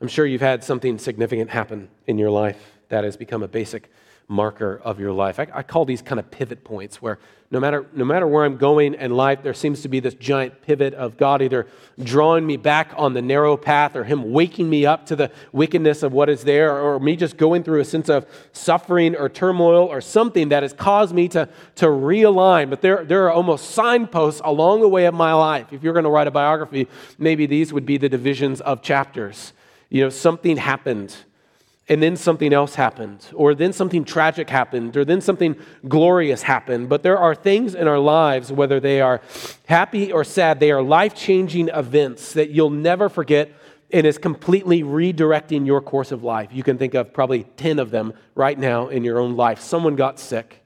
I'm 0.00 0.08
sure 0.08 0.26
you've 0.26 0.40
had 0.40 0.64
something 0.64 0.98
significant 0.98 1.50
happen 1.50 1.88
in 2.06 2.18
your 2.18 2.30
life 2.30 2.78
that 2.88 3.04
has 3.04 3.16
become 3.16 3.42
a 3.42 3.48
basic 3.48 3.90
marker 4.28 4.80
of 4.82 4.98
your 4.98 5.12
life. 5.12 5.38
I, 5.38 5.46
I, 5.52 5.62
call 5.62 5.84
these 5.84 6.02
kind 6.02 6.18
of 6.18 6.28
pivot 6.30 6.64
points 6.64 7.00
where 7.00 7.18
no 7.48 7.60
matter, 7.60 7.86
no 7.92 8.04
matter 8.04 8.26
where 8.26 8.44
I'm 8.44 8.56
going 8.56 8.94
in 8.94 9.12
life, 9.12 9.44
there 9.44 9.54
seems 9.54 9.82
to 9.82 9.88
be 9.88 10.00
this 10.00 10.14
giant 10.14 10.62
pivot 10.62 10.94
of 10.94 11.16
God 11.16 11.42
either 11.42 11.68
drawing 12.02 12.44
me 12.44 12.56
back 12.56 12.92
on 12.96 13.14
the 13.14 13.22
narrow 13.22 13.56
path 13.56 13.94
or 13.94 14.02
Him 14.02 14.32
waking 14.32 14.68
me 14.68 14.84
up 14.84 15.06
to 15.06 15.16
the 15.16 15.30
wickedness 15.52 16.02
of 16.02 16.12
what 16.12 16.28
is 16.28 16.42
there 16.42 16.76
or, 16.76 16.98
me 16.98 17.14
just 17.14 17.36
going 17.36 17.62
through 17.62 17.80
a 17.80 17.84
sense 17.84 18.08
of 18.08 18.26
suffering 18.52 19.14
or 19.14 19.28
turmoil 19.28 19.84
or 19.84 20.00
something 20.00 20.48
that 20.48 20.64
has 20.64 20.72
caused 20.72 21.14
me 21.14 21.28
to, 21.28 21.48
to 21.76 21.86
realign. 21.86 22.68
But 22.68 22.80
there, 22.80 23.04
there 23.04 23.24
are 23.26 23.30
almost 23.30 23.70
signposts 23.70 24.40
along 24.44 24.80
the 24.80 24.88
way 24.88 25.04
of 25.04 25.14
my 25.14 25.34
life. 25.34 25.72
If 25.72 25.84
you're 25.84 25.92
going 25.92 26.04
to 26.04 26.10
write 26.10 26.26
a 26.26 26.32
biography, 26.32 26.88
maybe 27.16 27.46
these 27.46 27.72
would 27.72 27.86
be 27.86 27.96
the 27.96 28.08
divisions 28.08 28.60
of 28.60 28.82
chapters. 28.82 29.52
You 29.88 30.02
know, 30.02 30.08
something 30.08 30.56
happened 30.56 31.14
and 31.88 32.02
then 32.02 32.16
something 32.16 32.52
else 32.52 32.74
happened, 32.74 33.26
or 33.32 33.54
then 33.54 33.72
something 33.72 34.04
tragic 34.04 34.50
happened, 34.50 34.96
or 34.96 35.04
then 35.04 35.20
something 35.20 35.54
glorious 35.86 36.42
happened. 36.42 36.88
But 36.88 37.04
there 37.04 37.18
are 37.18 37.34
things 37.34 37.74
in 37.74 37.86
our 37.86 37.98
lives, 37.98 38.50
whether 38.50 38.80
they 38.80 39.00
are 39.00 39.20
happy 39.66 40.12
or 40.12 40.24
sad, 40.24 40.58
they 40.58 40.72
are 40.72 40.82
life 40.82 41.14
changing 41.14 41.68
events 41.68 42.32
that 42.32 42.50
you'll 42.50 42.70
never 42.70 43.08
forget 43.08 43.52
and 43.92 44.04
is 44.04 44.18
completely 44.18 44.82
redirecting 44.82 45.64
your 45.64 45.80
course 45.80 46.10
of 46.10 46.24
life. 46.24 46.50
You 46.52 46.64
can 46.64 46.76
think 46.76 46.94
of 46.94 47.12
probably 47.12 47.44
10 47.56 47.78
of 47.78 47.92
them 47.92 48.14
right 48.34 48.58
now 48.58 48.88
in 48.88 49.04
your 49.04 49.20
own 49.20 49.36
life. 49.36 49.60
Someone 49.60 49.94
got 49.94 50.18
sick, 50.18 50.64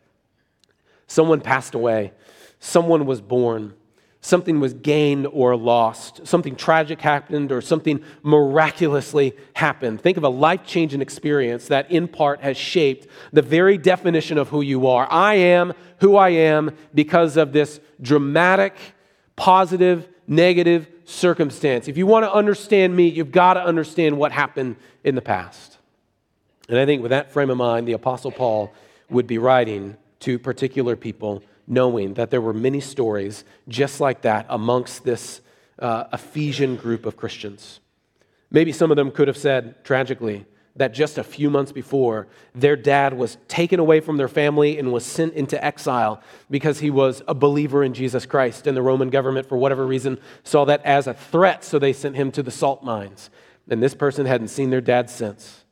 someone 1.06 1.42
passed 1.42 1.74
away, 1.74 2.12
someone 2.60 3.04
was 3.04 3.20
born 3.20 3.74
something 4.20 4.60
was 4.60 4.74
gained 4.74 5.26
or 5.26 5.56
lost, 5.56 6.26
something 6.26 6.54
tragic 6.54 7.00
happened, 7.00 7.50
or 7.50 7.60
something 7.60 8.02
miraculously 8.22 9.34
happened. 9.54 10.00
Think 10.00 10.16
of 10.16 10.24
a 10.24 10.28
life 10.28 10.64
changing 10.64 11.00
experience 11.00 11.68
that, 11.68 11.90
in 11.90 12.06
part, 12.06 12.40
has 12.40 12.56
shaped 12.56 13.06
the 13.32 13.42
very 13.42 13.78
definition 13.78 14.36
of 14.36 14.48
who 14.50 14.60
you 14.60 14.86
are. 14.86 15.10
I 15.10 15.34
am 15.34 15.72
who 15.98 16.16
I 16.16 16.30
am 16.30 16.76
because 16.94 17.36
of 17.36 17.52
this 17.52 17.80
dramatic, 18.00 18.76
positive, 19.36 20.08
negative 20.26 20.86
circumstance. 21.04 21.88
If 21.88 21.96
you 21.96 22.06
want 22.06 22.24
to 22.24 22.32
understand 22.32 22.94
me, 22.94 23.08
you've 23.08 23.32
got 23.32 23.54
to 23.54 23.64
understand 23.64 24.18
what 24.18 24.32
happened 24.32 24.76
in 25.02 25.14
the 25.14 25.22
past. 25.22 25.78
And 26.68 26.78
I 26.78 26.86
think 26.86 27.02
with 27.02 27.10
that 27.10 27.32
frame 27.32 27.50
of 27.50 27.56
mind, 27.56 27.88
the 27.88 27.94
Apostle 27.94 28.30
Paul 28.30 28.72
would 29.08 29.26
be 29.26 29.38
writing 29.38 29.96
to 30.20 30.38
particular 30.38 30.94
people 30.94 31.42
knowing 31.70 32.14
that 32.14 32.30
there 32.30 32.40
were 32.40 32.52
many 32.52 32.80
stories 32.80 33.44
just 33.68 34.00
like 34.00 34.22
that 34.22 34.44
amongst 34.48 35.04
this 35.04 35.40
uh, 35.78 36.04
Ephesian 36.12 36.74
group 36.74 37.06
of 37.06 37.16
Christians. 37.16 37.78
Maybe 38.50 38.72
some 38.72 38.90
of 38.90 38.96
them 38.96 39.12
could 39.12 39.28
have 39.28 39.36
said 39.36 39.84
tragically 39.84 40.44
that 40.74 40.92
just 40.92 41.16
a 41.16 41.24
few 41.24 41.48
months 41.48 41.70
before, 41.70 42.26
their 42.54 42.74
dad 42.74 43.14
was 43.14 43.38
taken 43.46 43.78
away 43.78 44.00
from 44.00 44.16
their 44.16 44.28
family 44.28 44.78
and 44.78 44.92
was 44.92 45.06
sent 45.06 45.34
into 45.34 45.62
exile 45.64 46.20
because 46.50 46.80
he 46.80 46.90
was 46.90 47.22
a 47.28 47.34
believer 47.34 47.84
in 47.84 47.94
Jesus 47.94 48.26
Christ. 48.26 48.66
And 48.66 48.76
the 48.76 48.82
Roman 48.82 49.08
government, 49.08 49.48
for 49.48 49.56
whatever 49.56 49.86
reason, 49.86 50.18
saw 50.42 50.64
that 50.64 50.84
as 50.84 51.06
a 51.06 51.14
threat, 51.14 51.62
so 51.62 51.78
they 51.78 51.92
sent 51.92 52.16
him 52.16 52.32
to 52.32 52.42
the 52.42 52.50
salt 52.50 52.82
mines. 52.82 53.30
And 53.68 53.80
this 53.80 53.94
person 53.94 54.26
hadn't 54.26 54.48
seen 54.48 54.70
their 54.70 54.80
dad 54.80 55.08
since. 55.08 55.64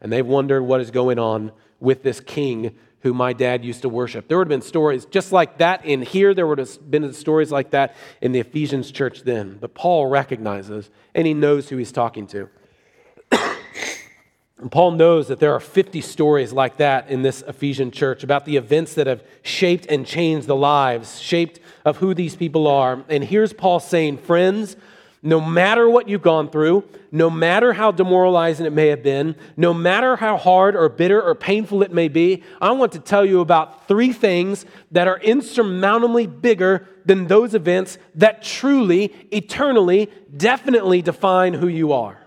And 0.00 0.12
they've 0.12 0.26
wondered 0.26 0.62
what 0.62 0.80
is 0.80 0.90
going 0.90 1.20
on 1.20 1.52
with 1.78 2.02
this 2.02 2.18
king 2.20 2.74
who 3.04 3.12
my 3.12 3.34
dad 3.34 3.62
used 3.62 3.82
to 3.82 3.88
worship. 3.88 4.28
There 4.28 4.38
would 4.38 4.46
have 4.46 4.60
been 4.60 4.66
stories 4.66 5.04
just 5.04 5.30
like 5.30 5.58
that 5.58 5.84
in 5.84 6.00
here. 6.00 6.32
There 6.32 6.46
would 6.46 6.58
have 6.58 6.90
been 6.90 7.12
stories 7.12 7.52
like 7.52 7.70
that 7.70 7.94
in 8.22 8.32
the 8.32 8.40
Ephesians 8.40 8.90
church 8.90 9.24
then. 9.24 9.58
But 9.60 9.74
Paul 9.74 10.06
recognizes 10.06 10.90
and 11.14 11.26
he 11.26 11.34
knows 11.34 11.68
who 11.68 11.76
he's 11.76 11.92
talking 11.92 12.26
to. 12.28 12.48
Paul 14.70 14.92
knows 14.92 15.28
that 15.28 15.38
there 15.38 15.52
are 15.52 15.60
50 15.60 16.00
stories 16.00 16.50
like 16.50 16.78
that 16.78 17.10
in 17.10 17.20
this 17.20 17.42
Ephesian 17.42 17.90
church 17.90 18.24
about 18.24 18.46
the 18.46 18.56
events 18.56 18.94
that 18.94 19.06
have 19.06 19.22
shaped 19.42 19.84
and 19.90 20.06
changed 20.06 20.46
the 20.46 20.56
lives, 20.56 21.20
shaped 21.20 21.60
of 21.84 21.98
who 21.98 22.14
these 22.14 22.34
people 22.34 22.66
are. 22.66 23.04
And 23.10 23.22
here's 23.22 23.52
Paul 23.52 23.80
saying, 23.80 24.16
Friends, 24.16 24.76
no 25.24 25.40
matter 25.40 25.88
what 25.88 26.06
you've 26.06 26.22
gone 26.22 26.50
through, 26.50 26.84
no 27.10 27.30
matter 27.30 27.72
how 27.72 27.90
demoralizing 27.90 28.66
it 28.66 28.74
may 28.74 28.88
have 28.88 29.02
been, 29.02 29.34
no 29.56 29.72
matter 29.72 30.16
how 30.16 30.36
hard 30.36 30.76
or 30.76 30.90
bitter 30.90 31.20
or 31.20 31.34
painful 31.34 31.82
it 31.82 31.90
may 31.90 32.08
be, 32.08 32.42
I 32.60 32.70
want 32.72 32.92
to 32.92 32.98
tell 32.98 33.24
you 33.24 33.40
about 33.40 33.88
three 33.88 34.12
things 34.12 34.66
that 34.90 35.08
are 35.08 35.18
insurmountably 35.18 36.26
bigger 36.26 36.86
than 37.06 37.26
those 37.26 37.54
events 37.54 37.96
that 38.16 38.42
truly, 38.42 39.14
eternally, 39.30 40.10
definitely 40.36 41.00
define 41.00 41.54
who 41.54 41.68
you 41.68 41.94
are. 41.94 42.20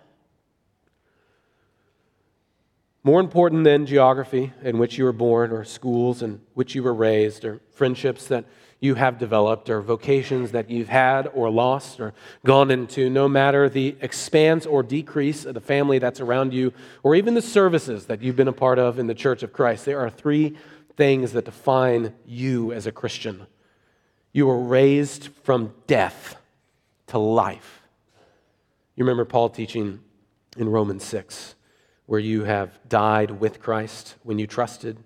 More 3.04 3.20
important 3.20 3.64
than 3.64 3.86
geography 3.86 4.54
in 4.64 4.80
which 4.80 4.98
you 4.98 5.06
were 5.06 5.14
born, 5.14 5.52
or 5.52 5.64
schools 5.64 6.24
in 6.24 6.42
which 6.56 6.74
you 6.74 6.82
were 6.82 6.96
raised, 6.96 7.46
or 7.46 7.62
friendships 7.70 8.26
that 8.28 8.46
you 8.80 8.96
have 8.96 9.18
developed 9.18 9.70
or 9.70 9.82
vocations 9.82 10.52
that 10.52 10.70
you've 10.70 10.90
had 10.90 11.28
or 11.34 11.50
lost 11.50 12.00
or 12.00 12.14
gone 12.46 12.70
into, 12.70 13.10
no 13.10 13.28
matter 13.28 13.68
the 13.68 13.96
expanse 14.02 14.66
or 14.66 14.84
decrease 14.84 15.46
of 15.46 15.56
the 15.56 15.62
family 15.62 15.98
that's 15.98 16.20
around 16.20 16.54
you, 16.54 16.72
or 17.02 17.16
even 17.16 17.34
the 17.34 17.42
services 17.42 18.06
that 18.06 18.22
you've 18.22 18.36
been 18.36 18.48
a 18.48 18.54
part 18.54 18.78
of 18.78 19.00
in 19.00 19.08
the 19.08 19.16
Church 19.16 19.42
of 19.42 19.52
Christ, 19.52 19.86
there 19.86 20.00
are 20.00 20.10
three 20.10 20.56
things 20.96 21.32
that 21.32 21.46
define 21.46 22.14
you 22.26 22.72
as 22.72 22.86
a 22.86 22.92
Christian. 22.92 23.48
You 24.32 24.46
were 24.46 24.60
raised 24.60 25.30
from 25.44 25.74
death 25.88 26.36
to 27.08 27.18
life. 27.18 27.82
You 28.96 29.04
remember 29.04 29.26
Paul 29.26 29.50
teaching 29.50 30.02
in 30.56 30.70
Romans 30.70 31.04
6, 31.04 31.56
where 32.06 32.20
you 32.20 32.44
have 32.44 32.80
died 32.88 33.32
with 33.32 33.60
Christ 33.60 34.16
when 34.24 34.38
you 34.38 34.46
trusted 34.46 34.98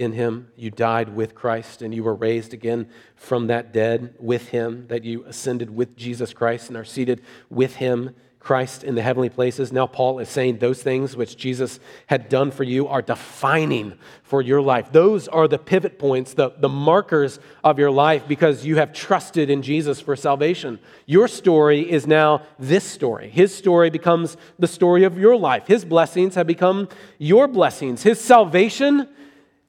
in 0.00 0.12
him. 0.12 0.50
You 0.56 0.70
died 0.70 1.14
with 1.14 1.34
Christ 1.34 1.82
and 1.82 1.94
you 1.94 2.02
were 2.02 2.14
raised 2.14 2.54
again 2.54 2.88
from 3.14 3.48
that 3.48 3.70
dead 3.70 4.14
with 4.18 4.48
him, 4.48 4.86
that 4.88 5.04
you 5.04 5.24
ascended 5.26 5.68
with 5.76 5.94
Jesus 5.94 6.32
Christ 6.32 6.68
and 6.68 6.76
are 6.76 6.84
seated 6.84 7.20
with 7.50 7.76
him, 7.76 8.14
Christ, 8.38 8.82
in 8.82 8.94
the 8.94 9.02
heavenly 9.02 9.28
places. 9.28 9.70
Now, 9.70 9.86
Paul 9.86 10.18
is 10.18 10.30
saying 10.30 10.56
those 10.56 10.82
things 10.82 11.14
which 11.14 11.36
Jesus 11.36 11.78
had 12.06 12.30
done 12.30 12.50
for 12.50 12.64
you 12.64 12.88
are 12.88 13.02
defining 13.02 13.92
for 14.22 14.40
your 14.40 14.62
life. 14.62 14.90
Those 14.90 15.28
are 15.28 15.46
the 15.46 15.58
pivot 15.58 15.98
points, 15.98 16.32
the, 16.32 16.54
the 16.56 16.70
markers 16.70 17.38
of 17.62 17.78
your 17.78 17.90
life 17.90 18.26
because 18.26 18.64
you 18.64 18.76
have 18.76 18.94
trusted 18.94 19.50
in 19.50 19.60
Jesus 19.60 20.00
for 20.00 20.16
salvation. 20.16 20.78
Your 21.04 21.28
story 21.28 21.90
is 21.90 22.06
now 22.06 22.40
this 22.58 22.84
story. 22.84 23.28
His 23.28 23.54
story 23.54 23.90
becomes 23.90 24.38
the 24.58 24.66
story 24.66 25.04
of 25.04 25.18
your 25.18 25.36
life. 25.36 25.66
His 25.66 25.84
blessings 25.84 26.36
have 26.36 26.46
become 26.46 26.88
your 27.18 27.46
blessings. 27.46 28.02
His 28.02 28.18
salvation 28.18 29.06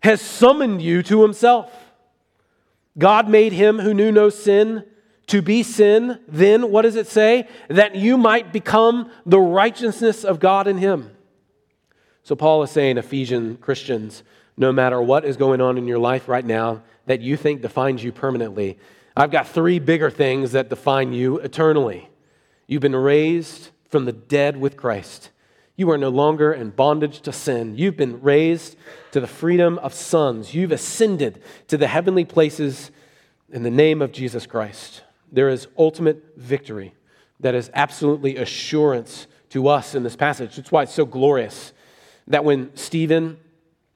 has 0.02 0.22
summoned 0.22 0.82
you 0.82 1.04
to 1.04 1.22
himself. 1.22 1.72
God 2.98 3.30
made 3.30 3.54
him 3.54 3.80
who 3.80 3.94
knew 3.94 4.12
no 4.12 4.30
sin 4.30 4.84
to 5.28 5.42
be 5.42 5.64
sin. 5.64 6.20
Then, 6.28 6.72
what 6.72 6.82
does 6.82 6.96
it 6.96 7.08
say? 7.08 7.48
That 7.70 7.96
you 7.96 8.18
might 8.18 8.52
become 8.52 9.10
the 9.26 9.40
righteousness 9.40 10.26
of 10.26 10.40
God 10.40 10.68
in 10.68 10.78
him. 10.78 11.12
So, 12.24 12.36
Paul 12.36 12.64
is 12.64 12.72
saying, 12.72 12.98
Ephesian 12.98 13.58
Christians, 13.58 14.24
no 14.58 14.72
matter 14.72 15.02
what 15.02 15.24
is 15.24 15.38
going 15.38 15.62
on 15.62 15.78
in 15.78 15.88
your 15.88 16.00
life 16.00 16.28
right 16.28 16.46
now 16.46 16.84
that 17.06 17.22
you 17.22 17.38
think 17.38 17.62
defines 17.62 18.04
you 18.04 18.12
permanently, 18.12 18.78
I've 19.16 19.32
got 19.32 19.48
three 19.48 19.80
bigger 19.80 20.10
things 20.10 20.52
that 20.52 20.70
define 20.70 21.14
you 21.14 21.40
eternally. 21.40 22.10
You've 22.68 22.82
been 22.82 22.96
raised 22.96 23.70
from 23.90 24.06
the 24.06 24.14
dead 24.14 24.58
with 24.58 24.78
Christ. 24.78 25.30
You 25.82 25.90
are 25.90 25.98
no 25.98 26.10
longer 26.10 26.54
in 26.54 26.70
bondage 26.70 27.22
to 27.22 27.32
sin. 27.32 27.76
You've 27.76 27.98
been 27.98 28.22
raised 28.22 28.76
to 29.14 29.20
the 29.20 29.26
freedom 29.26 29.80
of 29.80 29.96
sons. 29.96 30.54
You've 30.54 30.72
ascended 30.72 31.42
to 31.70 31.76
the 31.76 31.88
heavenly 31.88 32.24
places 32.24 32.92
in 33.52 33.64
the 33.64 33.72
name 33.72 34.00
of 34.00 34.12
Jesus 34.12 34.46
Christ. 34.46 35.02
There 35.32 35.50
is 35.50 35.68
ultimate 35.80 36.38
victory 36.38 36.94
that 37.40 37.56
is 37.56 37.72
absolutely 37.74 38.38
assurance 38.38 39.26
to 39.50 39.70
us 39.70 39.96
in 39.96 40.04
this 40.04 40.16
passage. 40.16 40.56
That's 40.56 40.72
why 40.72 40.84
it's 40.84 40.94
so 40.94 41.04
glorious 41.04 41.74
that 42.28 42.46
when 42.46 42.70
Stephen 42.78 43.40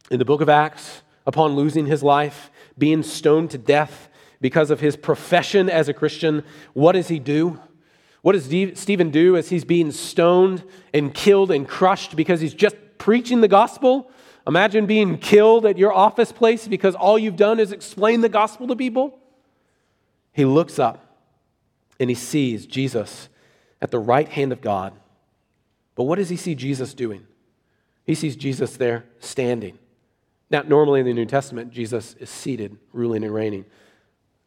in 0.10 0.18
the 0.18 0.26
book 0.26 0.42
of 0.42 0.50
Acts, 0.50 1.04
upon 1.28 1.56
losing 1.56 1.86
his 1.86 2.02
life, 2.02 2.50
being 2.80 3.04
stoned 3.04 3.52
to 3.52 3.60
death 3.60 4.10
because 4.42 4.72
of 4.72 4.80
his 4.80 4.98
profession 4.98 5.70
as 5.70 5.88
a 5.88 5.94
Christian, 5.94 6.44
what 6.74 6.94
does 6.94 7.10
he 7.10 7.20
do? 7.20 7.60
What 8.26 8.32
does 8.32 8.46
Stephen 8.80 9.12
do 9.12 9.38
as 9.38 9.50
he's 9.50 9.66
being 9.66 9.92
stoned 9.92 10.64
and 10.96 11.14
killed 11.14 11.52
and 11.52 11.68
crushed 11.68 12.16
because 12.16 12.42
he's 12.42 12.56
just 12.56 12.76
preaching 12.98 13.42
the 13.42 13.48
gospel? 13.48 14.10
Imagine 14.48 14.88
being 14.88 15.20
killed 15.20 15.64
at 15.64 15.78
your 15.78 15.94
office 15.94 16.32
place 16.32 16.68
because 16.68 16.96
all 16.96 17.20
you've 17.20 17.36
done 17.36 17.60
is 17.60 17.72
explain 17.72 18.22
the 18.22 18.28
gospel 18.28 18.66
to 18.70 18.76
people. 18.76 19.20
He 20.34 20.44
looks 20.44 20.80
up 20.80 21.20
and 22.00 22.10
he 22.10 22.16
sees 22.16 22.66
Jesus 22.66 23.30
at 23.80 23.92
the 23.92 24.00
right 24.00 24.28
hand 24.28 24.52
of 24.52 24.60
God. 24.60 24.94
But 25.94 26.06
what 26.06 26.16
does 26.16 26.30
he 26.30 26.36
see 26.36 26.56
Jesus 26.56 26.96
doing? 26.96 27.28
He 28.06 28.16
sees 28.16 28.36
Jesus 28.36 28.76
there 28.76 29.06
standing. 29.20 29.78
Now, 30.50 30.64
normally 30.64 31.02
in 31.02 31.06
the 31.06 31.14
New 31.14 31.28
Testament, 31.28 31.72
Jesus 31.72 32.16
is 32.16 32.32
seated, 32.32 32.76
ruling 32.92 33.24
and 33.24 33.32
reigning, 33.32 33.66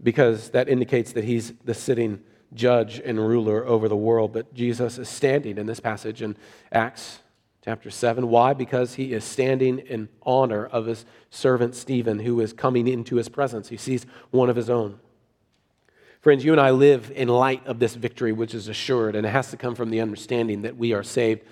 because 0.02 0.50
that 0.50 0.68
indicates 0.68 1.12
that 1.12 1.22
he's 1.22 1.52
the 1.64 1.74
sitting 1.74 2.24
judge 2.54 3.00
and 3.04 3.18
ruler 3.18 3.66
over 3.66 3.88
the 3.88 3.96
world. 3.96 4.32
But 4.32 4.54
Jesus 4.54 4.98
is 4.98 5.08
standing 5.08 5.58
in 5.58 5.66
this 5.66 5.80
passage 5.80 6.22
in 6.22 6.36
Acts 6.72 7.20
chapter 7.64 7.90
7. 7.90 8.28
Why? 8.28 8.54
Because 8.54 8.94
he 8.94 9.12
is 9.12 9.24
standing 9.24 9.78
in 9.78 10.08
honor 10.22 10.66
of 10.66 10.86
his 10.86 11.04
servant 11.30 11.74
Stephen, 11.74 12.20
who 12.20 12.40
is 12.40 12.52
coming 12.52 12.88
into 12.88 13.16
his 13.16 13.28
presence. 13.28 13.68
He 13.68 13.76
sees 13.76 14.06
one 14.30 14.48
of 14.48 14.56
his 14.56 14.70
own. 14.70 14.98
Friends, 16.20 16.44
you 16.44 16.50
and 16.52 16.60
I 16.60 16.70
live 16.70 17.12
in 17.14 17.28
light 17.28 17.64
of 17.66 17.78
this 17.78 17.94
victory, 17.94 18.32
which 18.32 18.52
is 18.52 18.66
assured, 18.66 19.14
and 19.14 19.24
it 19.24 19.30
has 19.30 19.50
to 19.52 19.56
come 19.56 19.76
from 19.76 19.90
the 19.90 20.00
understanding 20.00 20.62
that 20.62 20.76
we 20.76 20.92
are 20.92 21.04
saved 21.04 21.42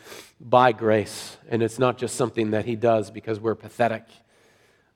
by 0.40 0.72
grace. 0.72 1.36
And 1.48 1.62
it's 1.62 1.78
not 1.78 1.98
just 1.98 2.16
something 2.16 2.50
that 2.50 2.64
he 2.64 2.74
does 2.74 3.10
because 3.10 3.38
we're 3.38 3.54
pathetic, 3.54 4.04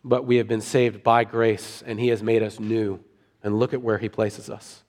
but 0.03 0.27
we 0.27 0.37
have 0.37 0.49
been 0.49 0.61
saved 0.61 1.05
by 1.05 1.23
grace, 1.23 1.85
and 1.87 2.01
he 2.01 2.09
has 2.09 2.23
made 2.23 2.43
us 2.43 2.59
new. 2.59 2.99
And 3.43 3.59
look 3.59 3.73
at 3.73 3.81
where 3.81 3.99
he 3.99 4.09
places 4.09 4.51
us. 4.51 4.83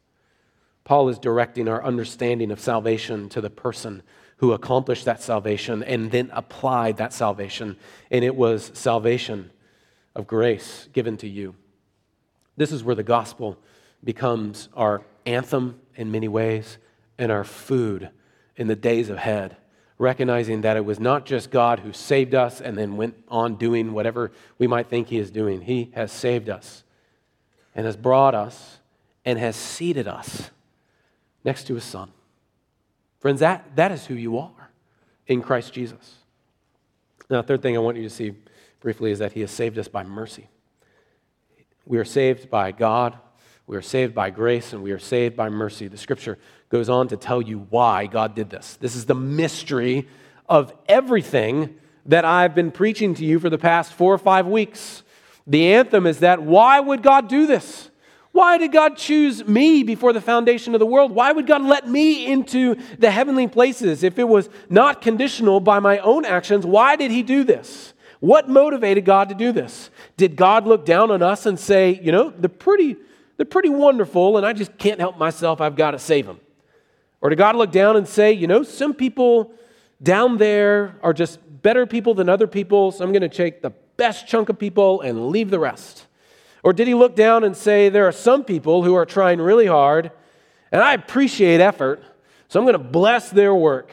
Paul 0.84 1.10
is 1.10 1.20
directing 1.20 1.68
our 1.68 1.84
understanding 1.84 2.52
of 2.52 2.60
salvation 2.60 3.30
to 3.30 3.42
the 3.42 3.50
person 3.50 4.04
who 4.38 4.54
accomplished 4.54 5.06
that 5.06 5.22
salvation 5.22 5.84
and 5.84 6.12
then 6.12 6.30
applied 6.34 6.98
that 6.98 7.14
salvation. 7.14 7.78
And 8.10 8.26
it 8.26 8.36
was 8.36 8.72
salvation 8.74 9.52
of 10.16 10.26
grace 10.26 10.90
given 10.94 11.18
to 11.18 11.28
you. 11.28 11.56
This 12.58 12.72
is 12.72 12.84
where 12.84 12.96
the 12.96 13.04
gospel 13.04 13.60
becomes 14.04 14.68
our 14.74 15.04
anthem 15.26 15.80
in 15.96 16.12
many 16.12 16.28
ways 16.28 16.80
and 17.18 17.32
our 17.32 17.44
food 17.44 18.10
in 18.58 18.68
the 18.68 18.76
days 18.76 19.10
ahead. 19.10 19.58
Recognizing 20.00 20.62
that 20.62 20.78
it 20.78 20.86
was 20.86 21.00
not 21.00 21.28
just 21.28 21.52
God 21.52 21.82
who 21.82 21.94
saved 21.94 22.34
us 22.34 22.60
and 22.60 22.76
then 22.76 22.98
went 22.98 23.16
on 23.28 23.56
doing 23.56 23.94
whatever 23.94 24.32
we 24.58 24.66
might 24.66 24.90
think 24.90 25.10
He 25.10 25.20
is 25.20 25.30
doing. 25.30 25.62
He 25.62 25.92
has 25.94 26.12
saved 26.12 26.50
us 26.50 26.84
and 27.76 27.86
has 27.86 27.96
brought 27.96 28.34
us 28.34 28.80
and 29.24 29.38
has 29.38 29.56
seated 29.56 30.08
us 30.08 30.50
next 31.44 31.68
to 31.68 31.76
His 31.76 31.84
Son. 31.84 32.12
Friends, 33.20 33.40
that, 33.40 33.76
that 33.76 33.92
is 33.92 34.06
who 34.06 34.16
you 34.16 34.38
are 34.38 34.72
in 35.28 35.42
Christ 35.42 35.74
Jesus. 35.74 36.16
Now, 37.30 37.42
the 37.42 37.48
third 37.48 37.62
thing 37.62 37.76
I 37.76 37.80
want 37.80 37.98
you 37.98 38.04
to 38.04 38.10
see 38.10 38.34
briefly 38.80 39.12
is 39.12 39.20
that 39.20 39.34
He 39.34 39.42
has 39.42 39.52
saved 39.52 39.78
us 39.78 39.88
by 39.88 40.04
mercy. 40.04 40.48
We 41.86 41.98
are 41.98 42.06
saved 42.06 42.50
by 42.50 42.72
God, 42.72 43.18
we 43.68 43.78
are 43.78 43.82
saved 43.82 44.14
by 44.14 44.32
grace, 44.32 44.74
and 44.74 44.84
we 44.84 44.92
are 44.92 45.00
saved 45.00 45.36
by 45.36 45.50
mercy. 45.50 45.88
The 45.88 45.98
scripture 45.98 46.38
goes 46.70 46.90
on 46.90 47.08
to 47.10 47.18
tell 47.18 47.42
you 47.42 47.68
why 47.70 48.08
God 48.08 48.36
did 48.36 48.50
this. 48.50 48.76
This 48.78 48.96
is 48.96 49.06
the 49.06 49.16
mystery 49.16 50.08
of 50.50 50.74
everything 50.88 51.76
that 52.06 52.26
I've 52.26 52.56
been 52.56 52.72
preaching 52.72 53.14
to 53.16 53.26
you 53.26 53.40
for 53.40 53.50
the 53.50 53.58
past 53.58 53.94
four 53.94 54.14
or 54.14 54.18
five 54.18 54.48
weeks. 54.48 55.04
The 55.46 55.74
anthem 55.74 56.08
is 56.08 56.20
that 56.20 56.42
why 56.42 56.80
would 56.80 57.04
God 57.04 57.28
do 57.28 57.46
this? 57.46 57.91
Why 58.32 58.58
did 58.58 58.72
God 58.72 58.96
choose 58.96 59.46
me 59.46 59.84
before 59.84 60.14
the 60.14 60.22
foundation 60.22 60.74
of 60.74 60.80
the 60.80 60.86
world? 60.86 61.12
Why 61.12 61.32
would 61.32 61.48
God 61.48 61.64
let 61.64 61.88
me 61.88 62.26
into 62.26 62.76
the 62.98 63.12
heavenly 63.12 63.48
places 63.48 64.04
if 64.04 64.18
it 64.18 64.28
was 64.28 64.50
not 64.70 65.02
conditional 65.02 65.60
by 65.60 65.80
my 65.80 65.98
own 66.00 66.24
actions? 66.24 66.66
Why 66.66 66.96
did 66.96 67.12
He 67.12 67.24
do 67.24 67.44
this? 67.44 67.94
What 68.22 68.48
motivated 68.48 69.04
God 69.04 69.30
to 69.30 69.36
do 69.36 69.52
this? 69.52 69.90
Did 70.16 70.36
God 70.36 70.66
look 70.66 70.86
down 70.86 71.12
on 71.12 71.22
us 71.22 71.46
and 71.46 71.60
say, 71.60 72.00
you 72.02 72.12
know, 72.12 72.30
they're 72.30 72.50
pretty, 72.50 72.96
they're 73.36 73.46
pretty 73.46 73.70
wonderful 73.70 74.38
and 74.38 74.46
I 74.46 74.54
just 74.54 74.78
can't 74.78 75.00
help 75.00 75.18
myself, 75.18 75.60
I've 75.60 75.76
got 75.76 75.92
to 75.92 76.00
save 76.00 76.28
them? 76.28 76.40
Or 77.20 77.30
did 77.30 77.38
God 77.38 77.56
look 77.56 77.72
down 77.72 77.98
and 77.98 78.08
say, 78.08 78.32
you 78.32 78.48
know, 78.48 78.64
some 78.64 78.94
people 78.94 79.54
down 80.02 80.38
there 80.38 80.96
are 81.04 81.14
just 81.14 81.40
better 81.62 81.86
people 81.86 82.14
than 82.14 82.30
other 82.30 82.48
people, 82.48 82.92
so 82.92 83.04
I'm 83.04 83.12
going 83.12 83.22
to 83.22 83.30
take 83.30 83.62
the 83.62 83.72
best 83.98 84.28
chunk 84.28 84.50
of 84.50 84.58
people 84.58 85.02
and 85.02 85.30
leave 85.30 85.50
the 85.50 85.60
rest? 85.60 86.08
Or 86.64 86.74
did 86.74 86.88
he 86.88 86.94
look 86.94 87.16
down 87.16 87.44
and 87.44 87.56
say, 87.56 87.90
There 87.90 88.08
are 88.08 88.12
some 88.12 88.44
people 88.44 88.84
who 88.84 88.96
are 88.96 89.06
trying 89.06 89.42
really 89.42 89.68
hard, 89.68 90.12
and 90.72 90.82
I 90.82 90.94
appreciate 90.94 91.60
effort, 91.60 92.04
so 92.48 92.60
I'm 92.60 92.66
going 92.66 92.74
to 92.74 92.80
bless 92.80 93.30
their 93.30 93.56
work? 93.56 93.92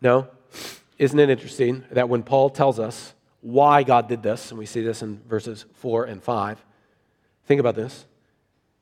No. 0.00 0.28
Isn't 0.98 1.18
it 1.18 1.30
interesting 1.30 1.84
that 1.92 2.08
when 2.08 2.22
Paul 2.22 2.50
tells 2.50 2.78
us 2.78 3.14
why 3.40 3.82
God 3.82 4.08
did 4.08 4.22
this, 4.22 4.50
and 4.50 4.58
we 4.58 4.66
see 4.66 4.82
this 4.82 5.02
in 5.02 5.20
verses 5.28 5.64
4 5.74 6.04
and 6.04 6.22
5, 6.22 6.64
think 7.46 7.60
about 7.60 7.76
this. 7.76 8.04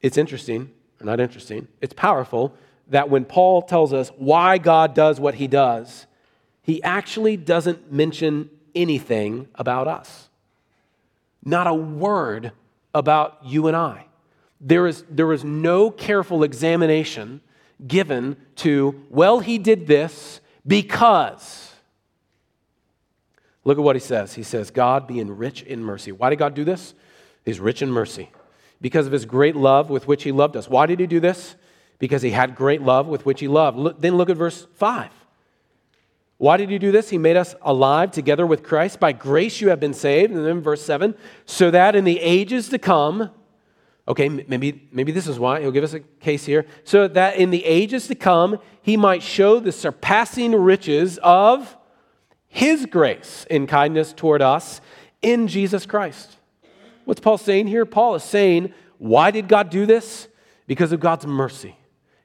It's 0.01 0.17
interesting, 0.17 0.71
or 1.01 1.07
not 1.07 1.21
interesting, 1.21 1.69
it's 1.81 1.93
powerful 1.93 2.55
that 2.89 3.11
when 3.11 3.25
Paul 3.25 3.63
tells 3.63 3.93
us 3.93 4.11
why 4.17 4.59
God 4.59 4.95
does 4.95 5.21
what 5.21 5.35
he 5.35 5.47
does, 5.47 6.07
he 6.63 6.83
actually 6.83 7.37
doesn't 7.37 7.93
mention 7.93 8.51
anything 8.75 9.49
about 9.55 9.89
us. 9.89 10.29
Not 11.47 11.69
a 11.69 11.75
word 11.75 12.51
about 12.93 13.39
you 13.45 13.69
and 13.69 13.77
I. 13.77 14.07
There 14.61 14.89
is, 14.89 15.05
there 15.09 15.33
is 15.33 15.45
no 15.45 15.93
careful 15.93 16.43
examination 16.43 17.41
given 17.87 18.37
to, 18.57 19.01
well, 19.11 19.39
he 19.39 19.57
did 19.57 19.87
this 19.87 20.41
because. 20.67 21.73
Look 23.63 23.79
at 23.79 23.85
what 23.85 23.95
he 23.95 24.01
says. 24.01 24.35
He 24.35 24.43
says, 24.43 24.73
God 24.73 25.07
being 25.07 25.37
rich 25.37 25.63
in 25.63 25.85
mercy. 25.85 26.11
Why 26.11 26.31
did 26.31 26.41
God 26.41 26.55
do 26.55 26.65
this? 26.65 26.95
He's 27.45 27.61
rich 27.61 27.81
in 27.81 27.93
mercy. 27.93 28.31
Because 28.81 29.07
of 29.07 29.13
his 29.13 29.25
great 29.25 29.55
love 29.55 29.89
with 29.89 30.09
which 30.09 30.25
he 30.25 30.33
loved 30.33 30.57
us. 30.57 30.69
Why 30.69 30.87
did 30.87 30.99
he 30.99 31.07
do 31.07 31.21
this? 31.21 31.55
Because 32.01 32.23
he 32.23 32.31
had 32.31 32.57
great 32.57 32.83
love 32.83 33.07
with 33.07 33.25
which 33.25 33.39
he 33.39 33.47
loved. 33.47 33.79
Look, 33.79 34.01
then 34.01 34.17
look 34.17 34.31
at 34.31 34.37
verse 34.37 34.67
5. 34.75 35.11
Why 36.39 36.59
did 36.59 36.69
he 36.69 36.79
do 36.79 36.93
this? 36.93 37.09
He 37.09 37.19
made 37.19 37.37
us 37.37 37.55
alive 37.63 38.11
together 38.11 38.47
with 38.47 38.63
Christ. 38.63 39.01
By 39.01 39.13
grace 39.13 39.61
you 39.61 39.71
have 39.71 39.81
been 39.81 39.95
saved. 39.95 40.33
And 40.33 40.45
then 40.45 40.61
verse 40.61 40.83
7 40.83 41.15
so 41.47 41.71
that 41.71 41.97
in 41.97 42.05
the 42.05 42.21
ages 42.21 42.69
to 42.69 42.79
come, 42.79 43.31
okay, 44.07 44.29
maybe, 44.29 44.89
maybe 44.93 45.13
this 45.13 45.27
is 45.27 45.39
why. 45.39 45.61
He'll 45.61 45.71
give 45.71 45.85
us 45.85 45.95
a 45.95 46.01
case 46.01 46.45
here. 46.45 46.67
So 46.85 47.09
that 47.09 47.37
in 47.37 47.51
the 47.51 47.65
ages 47.65 48.07
to 48.09 48.15
come, 48.15 48.59
he 48.83 48.97
might 48.97 49.23
show 49.23 49.61
the 49.61 49.73
surpassing 49.73 50.55
riches 50.55 51.19
of 51.23 51.77
his 52.49 52.87
grace 52.87 53.47
in 53.51 53.67
kindness 53.67 54.13
toward 54.13 54.43
us 54.43 54.81
in 55.23 55.49
Jesus 55.49 55.87
Christ. 55.87 56.37
What's 57.05 57.21
Paul 57.21 57.39
saying 57.39 57.69
here? 57.69 57.87
Paul 57.87 58.15
is 58.15 58.25
saying, 58.25 58.75
why 58.99 59.31
did 59.31 59.49
God 59.49 59.71
do 59.71 59.87
this? 59.87 60.29
Because 60.67 60.93
of 60.93 61.01
God's 61.01 61.27
mercy, 61.27 61.77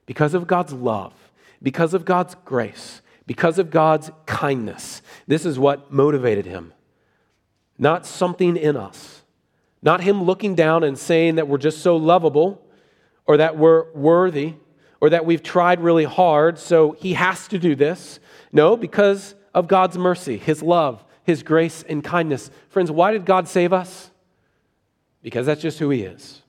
because 0.06 0.34
of 0.34 0.48
God's 0.48 0.74
love, 0.74 1.14
because 1.62 1.94
of 1.94 2.06
God's 2.06 2.36
grace 2.44 3.01
because 3.32 3.58
of 3.60 3.70
God's 3.70 4.12
kindness. 4.26 5.02
This 5.26 5.46
is 5.46 5.58
what 5.58 5.90
motivated 5.90 6.46
him. 6.46 6.74
Not 7.78 8.06
something 8.06 8.58
in 8.58 8.76
us, 8.76 9.22
not 9.82 10.02
him 10.02 10.24
looking 10.24 10.54
down 10.54 10.84
and 10.84 11.00
saying 11.00 11.36
that 11.36 11.48
we're 11.48 11.58
just 11.58 11.78
so 11.78 11.96
lovable 11.96 12.62
or 13.26 13.38
that 13.38 13.58
we're 13.58 13.90
worthy 13.94 14.56
or 15.00 15.12
that 15.12 15.26
we've 15.26 15.42
tried 15.42 15.80
really 15.80 16.04
hard, 16.04 16.60
so 16.60 16.92
he 16.92 17.14
has 17.14 17.48
to 17.48 17.58
do 17.58 17.74
this. 17.74 18.20
No, 18.52 18.76
because 18.76 19.34
of 19.54 19.70
God's 19.70 19.98
mercy, 19.98 20.36
his 20.38 20.62
love, 20.62 21.02
his 21.24 21.42
grace, 21.42 21.86
and 21.88 22.04
kindness. 22.04 22.52
Friends, 22.68 22.92
why 22.92 23.14
did 23.14 23.26
God 23.26 23.48
save 23.48 23.72
us? 23.72 24.12
Because 25.22 25.46
that's 25.46 25.62
just 25.62 25.80
who 25.80 25.90
he 25.90 26.02
is. 26.02 26.42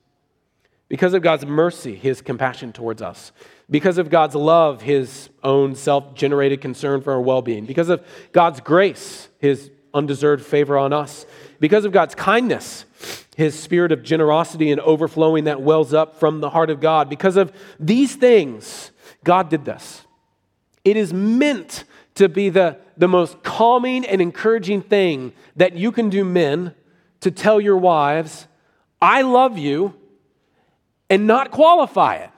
Because 0.89 1.13
of 1.13 1.21
God's 1.21 1.45
mercy, 1.45 1.95
his 1.95 2.21
compassion 2.21 2.73
towards 2.73 3.01
us 3.01 3.31
because 3.69 3.97
of 3.97 4.09
God's 4.09 4.35
love, 4.35 4.81
his 4.81 5.29
own 5.43 5.75
self 5.75 6.13
generated 6.15 6.61
concern 6.61 7.01
for 7.01 7.13
our 7.13 7.21
well 7.21 7.41
being, 7.41 7.65
because 7.65 7.89
of 7.89 8.05
God's 8.31 8.59
grace, 8.59 9.29
his 9.39 9.71
undeserved 9.93 10.45
favor 10.45 10.77
on 10.77 10.93
us, 10.93 11.25
because 11.59 11.85
of 11.85 11.91
God's 11.91 12.15
kindness, 12.15 12.85
his 13.35 13.57
spirit 13.57 13.91
of 13.91 14.03
generosity 14.03 14.71
and 14.71 14.81
overflowing 14.81 15.45
that 15.45 15.61
wells 15.61 15.93
up 15.93 16.19
from 16.19 16.39
the 16.39 16.49
heart 16.49 16.69
of 16.69 16.79
God. 16.79 17.09
Because 17.09 17.37
of 17.37 17.51
these 17.79 18.15
things, 18.15 18.91
God 19.23 19.49
did 19.49 19.65
this. 19.65 20.01
It 20.83 20.97
is 20.97 21.13
meant 21.13 21.85
to 22.15 22.29
be 22.29 22.49
the, 22.49 22.77
the 22.97 23.07
most 23.07 23.41
calming 23.43 24.05
and 24.05 24.21
encouraging 24.21 24.81
thing 24.81 25.33
that 25.55 25.73
you 25.73 25.91
can 25.91 26.09
do, 26.09 26.23
men, 26.23 26.75
to 27.21 27.31
tell 27.31 27.59
your 27.59 27.77
wives, 27.77 28.47
I 29.01 29.21
love 29.21 29.57
you, 29.57 29.95
and 31.09 31.25
not 31.25 31.51
qualify 31.51 32.15
it. 32.15 32.29